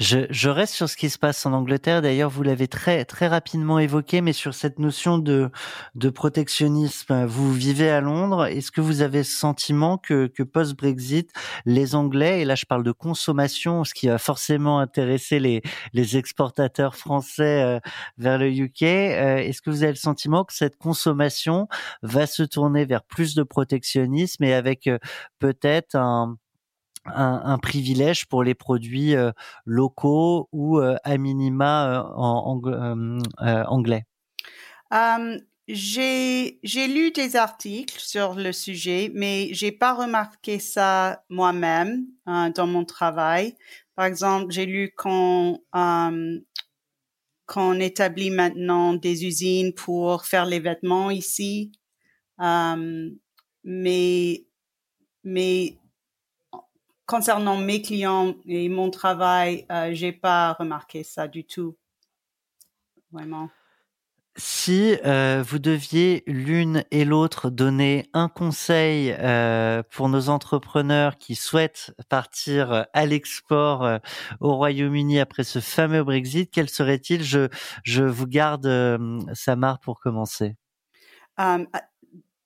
Je, 0.00 0.26
je, 0.30 0.48
reste 0.48 0.74
sur 0.74 0.88
ce 0.88 0.96
qui 0.96 1.10
se 1.10 1.18
passe 1.18 1.44
en 1.46 1.52
Angleterre. 1.52 2.02
D'ailleurs, 2.02 2.30
vous 2.30 2.42
l'avez 2.42 2.66
très 2.66 3.04
très 3.04 3.28
rapidement 3.28 3.78
évoqué, 3.78 4.20
mais 4.20 4.32
sur 4.32 4.54
cette 4.54 4.78
notion 4.78 5.18
de 5.18 5.50
de 5.94 6.10
protectionnisme, 6.10 7.24
vous 7.26 7.52
vivez 7.52 7.90
à 7.90 8.00
Londres. 8.00 8.46
Est-ce 8.46 8.72
que 8.72 8.80
vous 8.80 9.02
avez 9.02 9.22
ce 9.22 9.36
sentiment 9.36 9.98
que 9.98 10.26
que 10.26 10.42
post 10.42 10.76
Brexit, 10.76 11.30
les 11.66 11.94
Anglais, 11.94 12.40
et 12.40 12.44
là 12.44 12.54
je 12.54 12.64
parle 12.64 12.82
de 12.84 12.92
consommation, 12.92 13.84
ce 13.84 13.94
qui 13.94 14.08
va 14.08 14.18
forcément 14.18 14.78
intéresser 14.80 15.38
les 15.38 15.62
les 15.92 16.16
exportateurs 16.16 16.96
français 16.96 17.62
euh, 17.62 17.80
vers 18.18 18.38
le 18.38 18.50
UK, 18.50 18.82
euh, 18.82 19.36
est-ce 19.36 19.62
que 19.62 19.70
vous 19.70 19.82
avez 19.82 19.92
le 19.92 19.96
sentiment 19.96 20.44
que 20.44 20.54
cette 20.54 20.76
consommation 20.76 21.68
va 22.02 22.26
se 22.26 22.42
tourner 22.42 22.84
vers 22.84 23.04
plus 23.04 23.34
de 23.34 23.42
protectionnisme 23.42 24.42
et 24.44 24.54
avec 24.54 24.86
euh, 24.86 24.98
peut-être 25.38 25.94
un 25.96 26.36
un, 27.04 27.58
privilège 27.58 28.26
pour 28.26 28.44
les 28.44 28.54
produits 28.54 29.14
locaux 29.64 30.48
ou 30.52 30.78
à 30.78 31.18
minima 31.18 32.12
en, 32.16 32.60
anglais? 33.38 34.04
J'ai 35.68 36.58
lu 36.62 37.10
des 37.12 37.36
articles 37.36 37.98
sur 37.98 38.34
le 38.34 38.52
sujet, 38.52 39.10
mais 39.14 39.48
j'ai 39.52 39.72
pas 39.72 39.94
remarqué 39.94 40.58
ça 40.58 41.24
moi-même 41.28 42.06
dans 42.26 42.66
mon 42.66 42.84
travail. 42.84 43.56
Par 43.94 44.06
exemple, 44.06 44.52
j'ai 44.52 44.66
lu 44.66 44.92
qu'on 44.96 45.60
qu'on 47.52 47.78
établit 47.80 48.30
maintenant 48.30 48.94
des 48.94 49.26
usines 49.26 49.74
pour 49.74 50.24
faire 50.24 50.46
les 50.46 50.58
vêtements 50.58 51.10
ici. 51.10 51.72
Euh, 52.40 53.10
mais, 53.64 54.46
mais 55.22 55.76
concernant 57.12 57.58
mes 57.58 57.82
clients 57.82 58.34
et 58.46 58.70
mon 58.70 58.88
travail, 58.88 59.66
euh, 59.70 59.90
j'ai 59.92 60.12
pas 60.12 60.54
remarqué 60.54 61.04
ça 61.04 61.28
du 61.28 61.44
tout. 61.44 61.76
Vraiment. 63.10 63.50
Si 64.36 64.96
euh, 65.04 65.44
vous 65.46 65.58
deviez 65.58 66.22
l'une 66.26 66.84
et 66.90 67.04
l'autre 67.04 67.50
donner 67.50 68.08
un 68.14 68.30
conseil 68.30 69.14
euh, 69.18 69.82
pour 69.90 70.08
nos 70.08 70.30
entrepreneurs 70.30 71.18
qui 71.18 71.34
souhaitent 71.34 71.92
partir 72.08 72.86
à 72.94 73.04
l'export 73.04 73.84
euh, 73.84 73.98
au 74.40 74.56
Royaume-Uni 74.56 75.20
après 75.20 75.44
ce 75.44 75.58
fameux 75.60 76.02
Brexit, 76.02 76.50
quel 76.50 76.70
serait-il? 76.70 77.22
Je, 77.22 77.48
je 77.84 78.04
vous 78.04 78.26
garde 78.26 78.66
Samar 79.34 79.80
pour 79.80 80.00
commencer. 80.00 80.56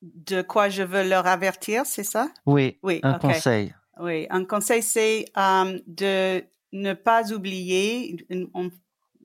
de 0.03 0.43
quoi 0.43 0.69
je 0.71 0.83
veux 0.83 1.09
leur 1.09 1.29
avertir, 1.29 1.87
c'est 1.87 2.03
ça? 2.03 2.31
Oui, 2.47 2.81
oui 2.83 2.99
un 3.05 3.21
conseil. 3.21 3.73
Oui, 3.99 4.27
un 4.31 4.45
conseil, 4.45 4.83
c'est 4.83 5.25
de 5.35 6.45
ne 6.73 6.93
pas 6.93 7.33
oublier, 7.33 8.17
ne 8.31 8.69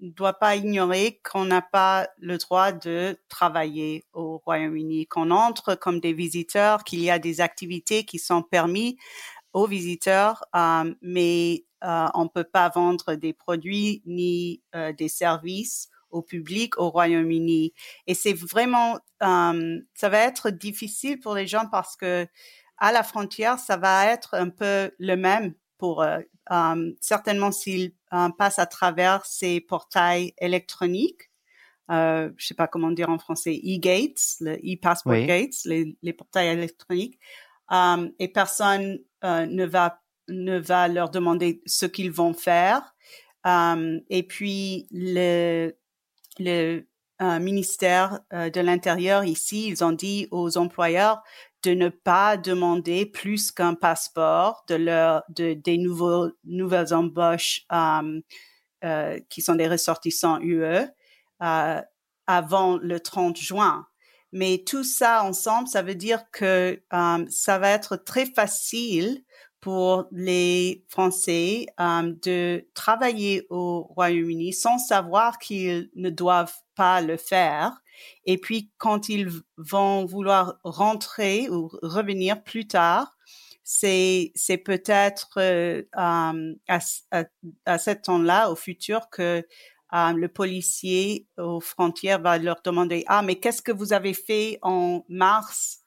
doit 0.02 0.34
pas 0.34 0.56
ignorer 0.56 1.20
qu'on 1.24 1.46
n'a 1.46 1.62
pas 1.62 2.08
le 2.20 2.38
droit 2.38 2.72
de 2.72 3.18
travailler 3.30 4.06
au 4.14 4.38
Royaume-Uni, 4.46 5.08
qu'on 5.08 5.32
entre 5.32 5.76
comme 5.76 6.00
des 6.00 6.14
visiteurs, 6.14 6.84
qu'il 6.84 7.02
y 7.02 7.12
a 7.12 7.20
des 7.20 7.42
activités 7.42 8.06
qui 8.06 8.18
sont 8.18 8.42
permises 8.42 8.96
aux 9.54 9.68
visiteurs, 9.68 10.44
euh, 10.56 10.94
mais 11.02 11.66
euh, 11.84 12.08
on 12.14 12.24
ne 12.24 12.30
peut 12.30 12.46
pas 12.46 12.70
vendre 12.70 13.16
des 13.16 13.34
produits 13.34 14.02
ni 14.06 14.62
euh, 14.76 14.94
des 14.94 15.10
services 15.10 15.90
au 16.10 16.22
public 16.22 16.78
au 16.78 16.90
Royaume-Uni. 16.90 17.74
Et 18.08 18.14
c'est 18.14 18.34
vraiment, 18.34 19.00
ça 19.22 20.10
va 20.10 20.18
être 20.20 20.50
difficile 20.50 21.20
pour 21.20 21.36
les 21.36 21.48
gens 21.48 21.66
parce 21.72 21.96
que 21.96 22.28
à 22.82 22.92
la 22.92 23.04
frontière, 23.04 23.60
ça 23.60 23.78
va 23.78 24.08
être 24.08 24.34
un 24.34 24.50
peu 24.50 24.92
le 25.00 25.16
même 25.16 25.54
pour 25.78 26.02
euh, 26.02 26.20
certainement 27.00 27.52
s'il 27.52 27.94
euh, 28.12 28.30
passe 28.38 28.60
à 28.60 28.66
travers 28.66 29.26
ces 29.26 29.62
portails 29.62 30.34
électroniques, 30.40 31.32
euh, 31.92 32.30
je 32.38 32.48
sais 32.48 32.54
pas 32.54 32.68
comment 32.68 32.92
dire 32.92 33.10
en 33.10 33.20
français, 33.20 33.60
e-gates, 33.64 34.38
le 34.40 34.54
e-passport 34.56 35.14
gates, 35.26 35.66
les, 35.66 35.98
les, 36.02 36.14
portails 36.14 36.48
électroniques, 36.48 37.20
euh, 37.72 38.10
et 38.18 38.28
personne 38.30 39.00
euh, 39.24 39.46
ne 39.46 39.66
va 39.66 40.02
ne 40.30 40.58
va 40.58 40.88
leur 40.88 41.10
demander 41.10 41.62
ce 41.66 41.86
qu'ils 41.86 42.12
vont 42.12 42.34
faire. 42.34 42.96
et 43.46 44.24
puis 44.24 44.88
le 44.92 45.72
le 46.40 46.86
ministère 47.40 48.22
de 48.32 48.62
l'Intérieur 48.62 49.24
ici, 49.26 49.68
ils 49.68 49.84
ont 49.84 49.92
dit 49.92 50.28
aux 50.32 50.58
employeurs 50.58 51.22
de 51.64 51.72
ne 51.72 51.90
pas 51.90 52.38
demander 52.38 53.06
plus 53.06 53.52
qu'un 53.52 53.76
passeport 53.76 54.64
de 54.68 54.76
leur 54.76 55.24
de 55.30 55.54
des 55.54 55.78
nouveaux 55.78 56.30
nouvelles 56.44 56.94
embauches 56.94 57.66
euh, 57.72 58.22
euh, 58.84 59.20
qui 59.30 59.42
sont 59.42 59.56
des 59.56 59.68
ressortissants 59.68 60.40
UE 60.42 60.88
euh, 61.44 61.82
avant 62.28 62.78
le 62.78 63.00
30 63.00 63.38
juin. 63.38 63.88
Mais 64.32 64.64
tout 64.66 64.84
ça 64.84 65.24
ensemble, 65.24 65.68
ça 65.68 65.82
veut 65.82 65.96
dire 65.96 66.24
que 66.32 66.82
euh, 66.94 67.26
ça 67.30 67.60
va 67.60 67.70
être 67.70 67.98
très 67.98 68.26
facile 68.26 69.24
pour 69.60 70.06
les 70.12 70.84
Français 70.88 71.68
euh, 71.80 72.14
de 72.24 72.68
travailler 72.74 73.46
au 73.50 73.84
Royaume-Uni 73.96 74.54
sans 74.54 74.78
savoir 74.78 75.38
qu'ils 75.38 75.90
ne 75.96 76.10
doivent 76.10 76.56
pas 76.76 77.02
le 77.02 77.18
faire 77.18 77.82
et 78.26 78.38
puis, 78.38 78.72
quand 78.78 79.10
ils 79.10 79.30
vont 79.58 80.06
vouloir 80.06 80.60
rentrer 80.64 81.50
ou 81.50 81.70
revenir 81.82 82.44
plus 82.44 82.68
tard, 82.68 83.18
c'est 83.64 84.32
c'est 84.36 84.58
peut-être 84.58 85.30
euh, 85.38 85.84
à, 85.94 86.34
à, 86.68 87.24
à 87.66 87.78
cet 87.78 88.04
temps-là, 88.04 88.52
au 88.52 88.56
futur, 88.56 89.10
que 89.10 89.46
euh, 89.94 90.14
le 90.14 90.28
policier 90.30 91.28
aux 91.38 91.60
frontières 91.60 92.22
va 92.22 92.38
leur 92.38 92.62
demander 92.64 93.04
ah 93.08 93.22
mais 93.22 93.36
qu'est-ce 93.36 93.62
que 93.62 93.74
vous 93.74 93.92
avez 93.92 94.14
fait 94.14 94.58
en 94.62 95.04
mars 95.10 95.80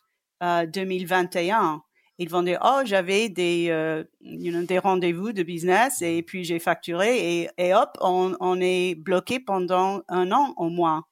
euh, 0.42 0.66
2021 0.66 1.82
Ils 2.18 2.28
vont 2.28 2.42
dire 2.42 2.60
oh 2.62 2.82
j'avais 2.84 3.30
des 3.30 3.68
euh, 3.70 4.04
des 4.20 4.78
rendez-vous 4.78 5.32
de 5.32 5.42
business 5.42 6.02
et 6.02 6.22
puis 6.22 6.44
j'ai 6.44 6.58
facturé 6.58 7.40
et, 7.40 7.48
et 7.56 7.74
hop 7.74 7.96
on 8.02 8.60
est 8.60 8.94
bloqué 8.94 9.40
pendant 9.40 10.02
un 10.08 10.32
an 10.32 10.52
au 10.58 10.68
moins 10.68 11.06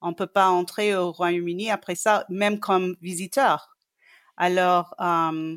on 0.00 0.14
peut 0.14 0.26
pas 0.26 0.48
entrer 0.48 0.94
au 0.94 1.12
Royaume-Uni 1.12 1.70
après 1.70 1.94
ça, 1.94 2.24
même 2.28 2.60
comme 2.60 2.96
visiteur. 3.02 3.76
Alors, 4.36 4.94
euh, 5.00 5.56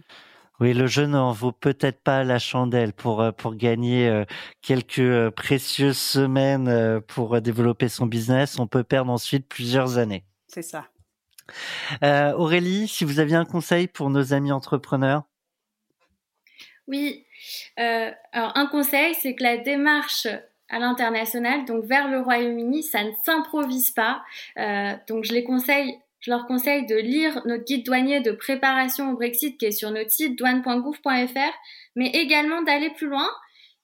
oui, 0.59 0.73
le 0.73 0.87
jeu 0.87 1.05
n'en 1.05 1.31
vaut 1.31 1.51
peut-être 1.51 2.01
pas 2.01 2.23
la 2.23 2.39
chandelle 2.39 2.93
pour 2.93 3.21
euh, 3.21 3.31
pour 3.31 3.55
gagner 3.55 4.09
euh, 4.09 4.25
quelques 4.61 5.29
précieuses 5.31 5.99
semaines 5.99 7.01
pour 7.07 7.39
développer 7.41 7.89
son 7.89 8.07
business. 8.07 8.59
On 8.59 8.67
peut 8.67 8.83
perdre 8.83 9.11
ensuite 9.11 9.47
plusieurs 9.47 9.97
années. 9.97 10.25
C'est 10.47 10.63
ça. 10.63 10.87
Aurélie, 12.01 12.87
si 12.87 13.03
vous 13.03 13.19
aviez 13.19 13.35
un 13.35 13.45
conseil 13.45 13.87
pour 13.87 14.09
nos 14.09 14.33
amis 14.33 14.51
entrepreneurs? 14.51 15.23
Oui. 16.87 17.25
alors 17.77 18.51
un 18.55 18.67
conseil, 18.67 19.13
c'est 19.15 19.35
que 19.35 19.43
la 19.43 19.57
démarche 19.57 20.27
à 20.71 20.79
l'international, 20.79 21.65
donc 21.65 21.85
vers 21.85 22.07
le 22.07 22.21
Royaume-Uni, 22.21 22.81
ça 22.83 23.03
ne 23.03 23.11
s'improvise 23.23 23.91
pas. 23.91 24.21
Euh, 24.57 24.93
donc 25.07 25.25
je 25.25 25.33
je 26.21 26.29
leur 26.29 26.45
conseille 26.45 26.85
de 26.85 26.95
lire 26.95 27.41
notre 27.45 27.63
guide 27.63 27.83
douanier 27.83 28.19
de 28.21 28.31
préparation 28.31 29.11
au 29.11 29.15
Brexit 29.15 29.57
qui 29.57 29.65
est 29.65 29.71
sur 29.71 29.89
notre 29.89 30.11
site 30.11 30.37
douane.gouv.fr, 30.37 31.53
mais 31.95 32.09
également 32.09 32.61
d'aller 32.61 32.91
plus 32.91 33.07
loin 33.07 33.27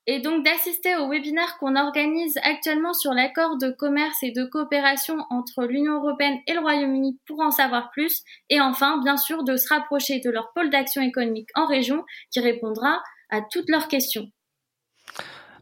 et 0.08 0.20
donc 0.20 0.46
d'assister 0.46 0.96
au 0.96 1.10
webinaire 1.10 1.58
qu'on 1.60 1.76
organise 1.76 2.38
actuellement 2.44 2.94
sur 2.94 3.12
l'accord 3.12 3.58
de 3.58 3.70
commerce 3.72 4.24
et 4.24 4.32
de 4.32 4.46
coopération 4.46 5.18
entre 5.30 5.66
l'Union 5.66 5.96
européenne 5.96 6.40
et 6.48 6.54
le 6.54 6.62
Royaume-Uni 6.62 7.20
pour 7.26 7.42
en 7.42 7.52
savoir 7.52 7.92
plus, 7.92 8.24
et 8.50 8.62
enfin, 8.62 9.00
bien 9.04 9.18
sûr, 9.18 9.44
de 9.44 9.58
se 9.58 9.68
rapprocher 9.68 10.22
de 10.22 10.30
leur 10.30 10.54
pôle 10.54 10.70
d'action 10.70 11.02
économique 11.02 11.50
en 11.56 11.66
région 11.66 12.06
qui 12.32 12.40
répondra 12.40 13.04
à 13.30 13.42
toutes 13.42 13.70
leurs 13.70 13.90
questions. 13.90 14.32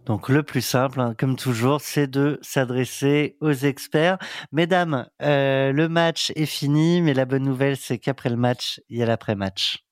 Donc 0.05 0.29
le 0.29 0.43
plus 0.43 0.61
simple, 0.61 0.99
hein, 1.01 1.15
comme 1.17 1.35
toujours, 1.35 1.81
c'est 1.81 2.07
de 2.07 2.39
s'adresser 2.41 3.37
aux 3.41 3.51
experts. 3.51 4.17
Mesdames, 4.51 5.07
euh, 5.21 5.71
le 5.71 5.89
match 5.89 6.31
est 6.35 6.45
fini, 6.45 7.01
mais 7.01 7.13
la 7.13 7.25
bonne 7.25 7.43
nouvelle, 7.43 7.75
c'est 7.75 7.97
qu'après 7.97 8.29
le 8.29 8.37
match, 8.37 8.81
il 8.89 8.99
y 8.99 9.03
a 9.03 9.05
l'après-match. 9.07 9.85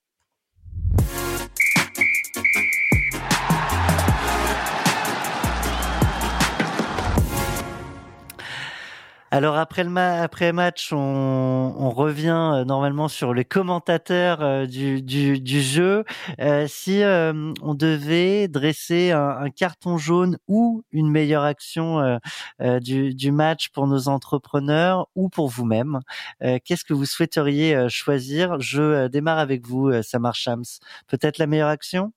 Alors 9.33 9.57
après 9.57 9.83
le 9.83 9.89
match, 9.89 10.93
on, 10.93 11.89
revient 11.89 12.51
euh, 12.53 12.65
normalement 12.65 13.07
sur 13.07 13.33
les 13.33 13.43
commentateurs 13.43 14.43
euh, 14.43 14.67
du, 14.67 15.61
jeu. 15.63 16.03
Euh, 16.39 16.67
si 16.67 17.01
on 17.03 17.73
devait 17.73 18.47
dresser 18.47 19.09
un, 19.09 19.49
carton 19.49 19.97
jaune 19.97 20.37
ou 20.47 20.83
une 20.91 21.09
meilleure 21.09 21.43
action 21.45 22.19
du, 22.59 23.15
du, 23.15 23.31
match 23.31 23.69
pour 23.69 23.87
nos 23.87 24.07
entrepreneurs 24.07 25.07
ou 25.15 25.29
pour 25.29 25.49
vous-même, 25.49 26.01
qu'est-ce 26.39 26.85
que 26.85 26.93
vous 26.93 27.05
souhaiteriez 27.05 27.89
choisir? 27.89 28.59
Je 28.59 29.07
démarre 29.07 29.39
avec 29.39 29.65
vous, 29.65 29.91
Samar 30.03 30.35
Shams. 30.35 30.63
Peut-être 31.07 31.39
la 31.39 31.47
meilleure 31.47 31.69
action? 31.69 32.13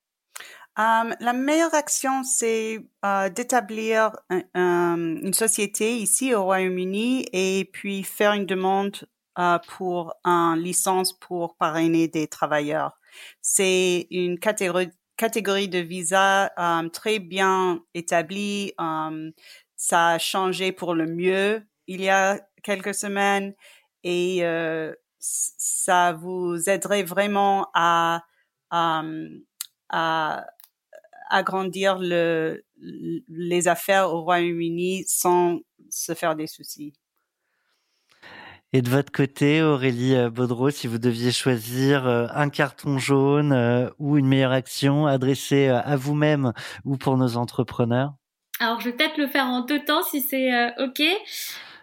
Um, 0.78 1.14
la 1.20 1.32
meilleure 1.32 1.74
action, 1.74 2.22
c'est 2.22 2.86
uh, 3.02 3.30
d'établir 3.30 4.12
une 4.54 5.32
société 5.32 5.96
ici 5.96 6.34
au 6.34 6.44
Royaume-Uni 6.44 7.26
et 7.32 7.70
puis 7.72 8.02
faire 8.02 8.34
une 8.34 8.44
demande 8.44 9.08
uh, 9.38 9.56
pour 9.68 10.14
une 10.24 10.60
licence 10.60 11.14
pour 11.14 11.56
parrainer 11.56 12.08
des 12.08 12.26
travailleurs. 12.26 12.98
C'est 13.40 14.06
une 14.10 14.38
catégorie, 14.38 14.90
de 15.68 15.78
visa 15.78 16.52
très 16.92 17.20
bien 17.20 17.80
établie. 17.94 18.74
ça 19.76 20.08
a 20.08 20.18
changé 20.18 20.72
pour 20.72 20.94
le 20.94 21.06
mieux 21.06 21.66
il 21.86 22.02
y 22.02 22.10
a 22.10 22.38
quelques 22.62 22.94
semaines 22.94 23.54
et 24.04 24.42
ça 25.18 26.12
vous 26.12 26.68
aiderait 26.68 27.02
vraiment 27.02 27.70
à, 27.72 28.24
à 29.88 30.44
agrandir 31.28 31.98
le, 31.98 32.64
les 33.28 33.68
affaires 33.68 34.12
au 34.12 34.22
Royaume-Uni 34.22 35.04
sans 35.06 35.60
se 35.90 36.14
faire 36.14 36.36
des 36.36 36.46
soucis. 36.46 36.94
Et 38.72 38.82
de 38.82 38.90
votre 38.90 39.12
côté, 39.12 39.62
Aurélie 39.62 40.14
euh, 40.14 40.28
Baudreau, 40.28 40.70
si 40.70 40.86
vous 40.86 40.98
deviez 40.98 41.30
choisir 41.32 42.06
euh, 42.06 42.26
un 42.34 42.50
carton 42.50 42.98
jaune 42.98 43.52
euh, 43.52 43.88
ou 43.98 44.18
une 44.18 44.26
meilleure 44.26 44.52
action 44.52 45.06
adressée 45.06 45.68
à 45.68 45.96
vous-même 45.96 46.52
ou 46.84 46.96
pour 46.96 47.16
nos 47.16 47.36
entrepreneurs? 47.36 48.12
Alors, 48.58 48.80
je 48.80 48.90
vais 48.90 48.96
peut-être 48.96 49.18
le 49.18 49.28
faire 49.28 49.46
en 49.46 49.60
deux 49.60 49.84
temps 49.84 50.02
si 50.02 50.20
c'est 50.20 50.50
OK. 50.82 51.02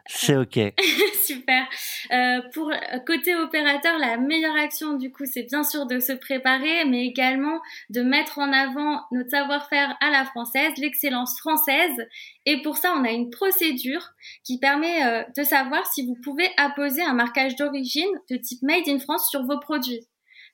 C'est 0.06 0.36
ok. 0.36 0.60
Super. 1.26 1.66
Euh, 2.12 2.42
pour 2.54 2.70
côté 3.08 3.36
opérateur, 3.36 3.98
la 3.98 4.18
meilleure 4.18 4.56
action 4.56 4.94
du 4.94 5.12
coup, 5.12 5.24
c'est 5.26 5.44
bien 5.44 5.64
sûr 5.64 5.86
de 5.86 6.00
se 6.00 6.12
préparer, 6.12 6.84
mais 6.86 7.06
également 7.06 7.62
de 7.90 8.02
mettre 8.02 8.40
en 8.40 8.52
avant 8.52 9.02
notre 9.12 9.30
savoir-faire 9.30 9.96
à 10.02 10.12
la 10.12 10.26
française, 10.26 10.74
l'excellence 10.78 11.40
française. 11.40 12.06
Et 12.46 12.62
pour 12.62 12.76
ça, 12.78 12.94
on 12.98 13.06
a 13.06 13.12
une 13.12 13.30
procédure 13.30 14.10
qui 14.44 14.60
permet 14.60 15.06
euh, 15.06 15.24
de 15.38 15.44
savoir 15.44 15.86
si 15.94 16.06
vous 16.06 16.18
pouvez 16.22 16.50
apposer 16.58 17.02
un 17.02 17.14
marquage 17.14 17.56
d'origine 17.56 18.12
de 18.30 18.36
type 18.36 18.62
Made 18.62 18.88
in 18.88 19.00
France 19.00 19.30
sur 19.30 19.44
vos 19.46 19.60
produits. 19.60 20.06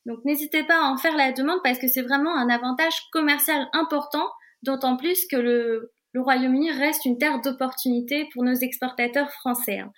Donc 0.06 0.24
n'hésitez 0.26 0.64
pas 0.64 0.78
à 0.78 0.90
en 0.90 0.98
faire 0.98 1.18
la 1.18 1.32
demande 1.32 1.60
parce 1.64 1.80
que 1.80 1.88
c'est 1.88 2.02
vraiment 2.02 2.36
un 2.36 2.50
avantage 2.50 3.10
commercial 3.12 3.68
important, 3.74 4.30
d'autant 4.62 4.96
plus 4.96 5.26
que 5.26 5.38
le 5.38 5.92
le 6.14 6.22
Royaume-Uni 6.22 6.72
reste 6.72 7.06
une 7.06 7.18
terre 7.18 7.42
d'opportunités 7.42 8.28
pour 8.34 8.44
nos 8.44 8.56
exportateurs 8.56 9.32
français. 9.32 9.80
Hein. 9.80 9.92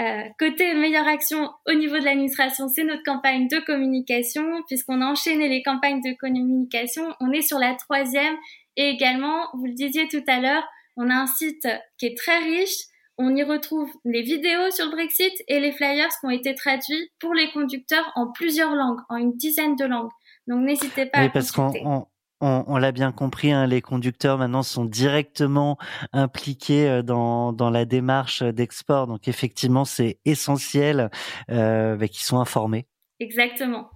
Euh, 0.00 0.22
côté 0.38 0.72
meilleure 0.74 1.06
action 1.06 1.50
au 1.66 1.74
niveau 1.74 1.98
de 1.98 2.04
l'administration, 2.04 2.68
c'est 2.68 2.84
notre 2.84 3.02
campagne 3.02 3.48
de 3.48 3.58
communication, 3.58 4.44
puisqu'on 4.66 5.02
a 5.02 5.06
enchaîné 5.06 5.48
les 5.48 5.62
campagnes 5.62 6.00
de 6.00 6.16
communication. 6.18 7.14
On 7.20 7.30
est 7.30 7.42
sur 7.42 7.58
la 7.58 7.74
troisième 7.74 8.36
et 8.76 8.88
également, 8.88 9.48
vous 9.54 9.66
le 9.66 9.74
disiez 9.74 10.08
tout 10.08 10.24
à 10.28 10.40
l'heure, 10.40 10.64
on 10.96 11.10
a 11.10 11.14
un 11.14 11.26
site 11.26 11.68
qui 11.98 12.06
est 12.06 12.16
très 12.16 12.38
riche. 12.38 12.76
On 13.18 13.36
y 13.36 13.42
retrouve 13.42 13.90
les 14.04 14.22
vidéos 14.22 14.70
sur 14.70 14.86
le 14.86 14.92
Brexit 14.92 15.32
et 15.46 15.60
les 15.60 15.72
flyers 15.72 16.08
qui 16.08 16.26
ont 16.26 16.30
été 16.30 16.54
traduits 16.54 17.10
pour 17.20 17.34
les 17.34 17.50
conducteurs 17.52 18.10
en 18.14 18.32
plusieurs 18.32 18.74
langues, 18.74 19.00
en 19.10 19.16
une 19.16 19.36
dizaine 19.36 19.76
de 19.76 19.84
langues. 19.84 20.10
Donc 20.46 20.64
n'hésitez 20.64 21.06
pas 21.06 21.20
oui, 21.20 21.26
à 21.26 21.30
parce 21.30 21.52
qu'on 21.52 22.06
on, 22.42 22.76
l'a 22.76 22.92
bien 22.92 23.12
compris, 23.12 23.52
hein, 23.52 23.66
les 23.66 23.80
conducteurs 23.80 24.38
maintenant 24.38 24.62
sont 24.62 24.84
directement 24.84 25.78
impliqués 26.12 26.88
euh, 26.88 27.02
dans, 27.02 27.52
dans 27.52 27.70
la 27.70 27.84
démarche 27.84 28.42
d'export. 28.42 29.06
Donc 29.06 29.28
effectivement, 29.28 29.84
c'est 29.84 30.18
essentiel 30.24 31.10
euh, 31.50 31.96
bah, 31.96 32.08
qu'ils 32.08 32.24
soient 32.24 32.40
informés. 32.40 32.86
Exactement. 33.20 33.90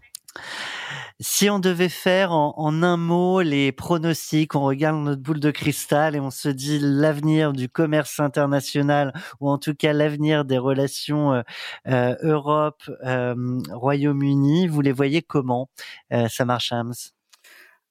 Si 1.18 1.48
on 1.48 1.58
devait 1.58 1.88
faire 1.88 2.32
en, 2.32 2.82
un 2.82 2.96
mot 2.96 3.40
les 3.40 3.72
pronostics, 3.72 4.54
on 4.54 4.60
regarde 4.64 4.96
notre 5.02 5.22
boule 5.22 5.40
de 5.40 5.50
cristal 5.50 6.14
et 6.14 6.20
on 6.20 6.30
se 6.30 6.48
dit 6.48 6.78
l'avenir 6.80 7.52
du 7.52 7.68
commerce 7.68 8.20
international 8.20 9.12
ou 9.40 9.48
en 9.48 9.58
tout 9.58 9.74
cas 9.74 9.92
l'avenir 9.92 10.44
des 10.44 10.58
relations 10.58 11.32
euh, 11.32 11.42
euh 11.88 12.16
Europe 12.22 12.82
euh, 13.04 13.34
Royaume-Uni, 13.72 14.68
vous 14.68 14.80
les 14.82 14.92
voyez 14.92 15.22
comment 15.22 15.70
euh, 16.12 16.28
Ça 16.28 16.44
marche, 16.44 16.72
Hams? 16.72 16.92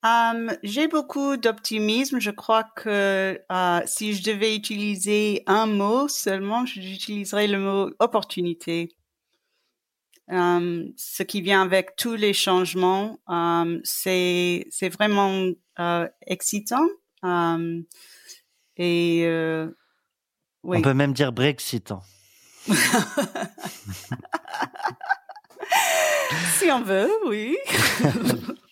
Um, 0.06 0.56
j'ai 0.62 0.88
beaucoup 0.88 1.36
d'optimisme. 1.36 2.20
Je 2.20 2.30
crois 2.30 2.64
que 2.64 3.41
uh, 3.51 3.82
si 3.88 4.14
je 4.14 4.24
devais 4.24 4.56
utiliser 4.56 5.41
un 5.47 5.66
mot 5.66 6.08
seulement, 6.08 6.64
j'utiliserais 6.68 7.47
le 7.47 7.58
mot 7.58 7.89
opportunité. 7.97 8.95
Um, 10.28 10.93
ce 10.95 11.24
qui 11.24 11.41
vient 11.41 11.64
avec 11.64 11.95
tous 11.95 12.14
les 12.14 12.34
changements, 12.34 13.18
um, 13.28 13.80
c'est 13.84 14.68
c'est 14.70 14.89
vraiment 14.89 15.49
uh, 15.80 16.06
excitant. 16.28 16.86
et 18.78 19.22
euh, 19.26 19.72
oui. 20.62 20.78
On 20.78 20.82
peut 20.84 20.93
même 20.93 21.14
dire 21.14 21.32
brexitant. 21.32 22.03
si 22.68 22.76
on 26.72 26.84
veut, 26.84 27.10
oui. 27.28 27.58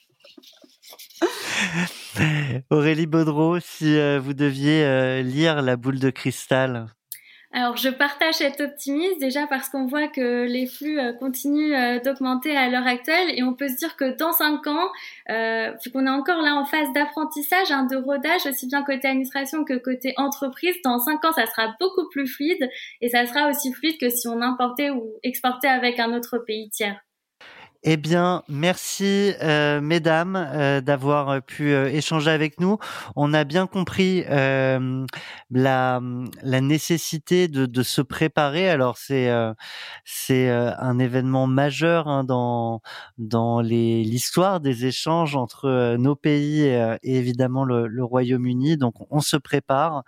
Aurélie 2.69 3.07
Baudreau, 3.07 3.59
si 3.59 3.97
euh, 3.97 4.19
vous 4.19 4.33
deviez 4.33 4.83
euh, 4.83 5.21
lire 5.21 5.61
La 5.61 5.75
boule 5.75 5.99
de 5.99 6.09
cristal. 6.09 6.87
Alors, 7.55 7.77
je 7.77 7.89
partage 7.89 8.35
cet 8.35 8.61
optimisme 8.61 9.19
déjà 9.19 9.45
parce 9.45 9.69
qu'on 9.69 9.85
voit 9.85 10.07
que 10.07 10.45
les 10.45 10.65
flux 10.65 10.99
euh, 10.99 11.13
continuent 11.13 12.01
d'augmenter 12.03 12.57
à 12.57 12.67
l'heure 12.67 12.87
actuelle 12.87 13.31
et 13.35 13.43
on 13.43 13.53
peut 13.53 13.67
se 13.67 13.75
dire 13.75 13.95
que 13.95 14.17
dans 14.17 14.31
cinq 14.31 14.65
ans, 14.65 14.89
vu 15.29 15.91
qu'on 15.91 16.07
est 16.07 16.09
encore 16.09 16.41
là 16.41 16.55
en 16.55 16.65
phase 16.65 16.91
d'apprentissage, 16.95 17.71
hein, 17.71 17.85
de 17.85 17.95
rodage, 17.95 18.47
aussi 18.47 18.67
bien 18.67 18.83
côté 18.83 19.07
administration 19.07 19.65
que 19.65 19.77
côté 19.77 20.13
entreprise, 20.17 20.75
dans 20.83 20.97
cinq 20.97 21.23
ans, 21.25 21.31
ça 21.33 21.45
sera 21.45 21.75
beaucoup 21.79 22.09
plus 22.09 22.27
fluide 22.27 22.69
et 23.01 23.09
ça 23.09 23.27
sera 23.27 23.49
aussi 23.49 23.71
fluide 23.71 23.99
que 23.99 24.09
si 24.09 24.27
on 24.27 24.41
importait 24.41 24.89
ou 24.89 25.13
exportait 25.21 25.67
avec 25.67 25.99
un 25.99 26.11
autre 26.13 26.39
pays 26.39 26.69
tiers. 26.71 26.99
Eh 27.85 27.97
bien, 27.97 28.43
merci 28.47 29.33
euh, 29.41 29.81
mesdames 29.81 30.37
euh, 30.37 30.79
d'avoir 30.79 31.29
euh, 31.29 31.39
pu 31.41 31.73
échanger 31.75 32.31
avec 32.31 32.61
nous. 32.61 32.77
On 33.17 33.33
a 33.33 33.43
bien 33.43 33.67
compris 33.67 34.23
la, 34.29 34.79
la 35.51 36.61
nécessité 36.61 37.47
de, 37.49 37.65
de 37.65 37.83
se 37.83 38.01
préparer. 38.01 38.69
Alors 38.69 38.97
c'est 38.97 39.29
c'est 40.05 40.49
un 40.49 40.97
événement 40.99 41.47
majeur 41.47 42.07
hein, 42.07 42.23
dans 42.23 42.81
dans 43.17 43.59
l'histoire 43.61 44.59
des 44.61 44.85
échanges 44.85 45.35
entre 45.35 45.95
nos 45.97 46.15
pays 46.15 46.61
et, 46.61 46.97
évidemment 47.03 47.65
le, 47.65 47.87
le 47.87 48.03
Royaume-Uni. 48.03 48.77
Donc 48.77 48.93
on 49.11 49.19
se 49.21 49.37
prépare, 49.37 50.03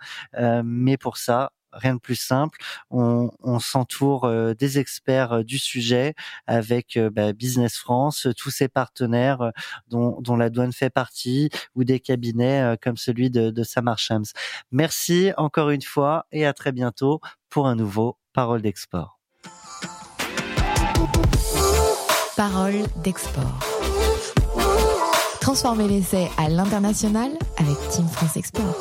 mais 0.64 0.96
pour 0.96 1.16
ça 1.18 1.50
rien 1.76 1.94
de 1.94 2.00
plus 2.00 2.16
simple. 2.16 2.58
On, 2.90 3.30
s'entoure 3.58 4.24
euh, 4.24 4.54
des 4.54 4.78
experts 4.78 5.32
euh, 5.32 5.42
du 5.42 5.58
sujet 5.58 6.14
avec 6.46 6.96
euh, 6.96 7.10
bah, 7.10 7.32
Business 7.32 7.76
France, 7.76 8.28
tous 8.36 8.50
ses 8.50 8.68
partenaires 8.68 9.52
dont, 9.88 10.36
la 10.36 10.50
douane 10.50 10.72
fait 10.72 10.90
partie 10.90 11.50
ou 11.74 11.84
des 11.84 12.00
cabinets 12.00 12.76
comme 12.82 12.96
celui 12.96 13.30
de, 13.30 13.50
de 13.50 13.62
Samar 13.62 13.98
Shams. 13.98 14.26
Merci 14.70 15.32
encore 15.36 15.70
une 15.70 15.82
fois 15.82 16.26
et 16.32 16.44
à 16.44 16.52
très 16.52 16.72
bientôt 16.72 17.20
pour 17.48 17.66
un 17.66 17.74
nouveau 17.74 18.18
Parole 18.32 18.60
d'export. 18.60 19.18
Parole 22.36 22.84
d'export. 23.02 23.60
Transformer 25.40 25.88
l'essai 25.88 26.28
à 26.36 26.50
l'international 26.50 27.30
avec 27.56 27.76
Team 27.90 28.06
France 28.08 28.36
Export. 28.36 28.74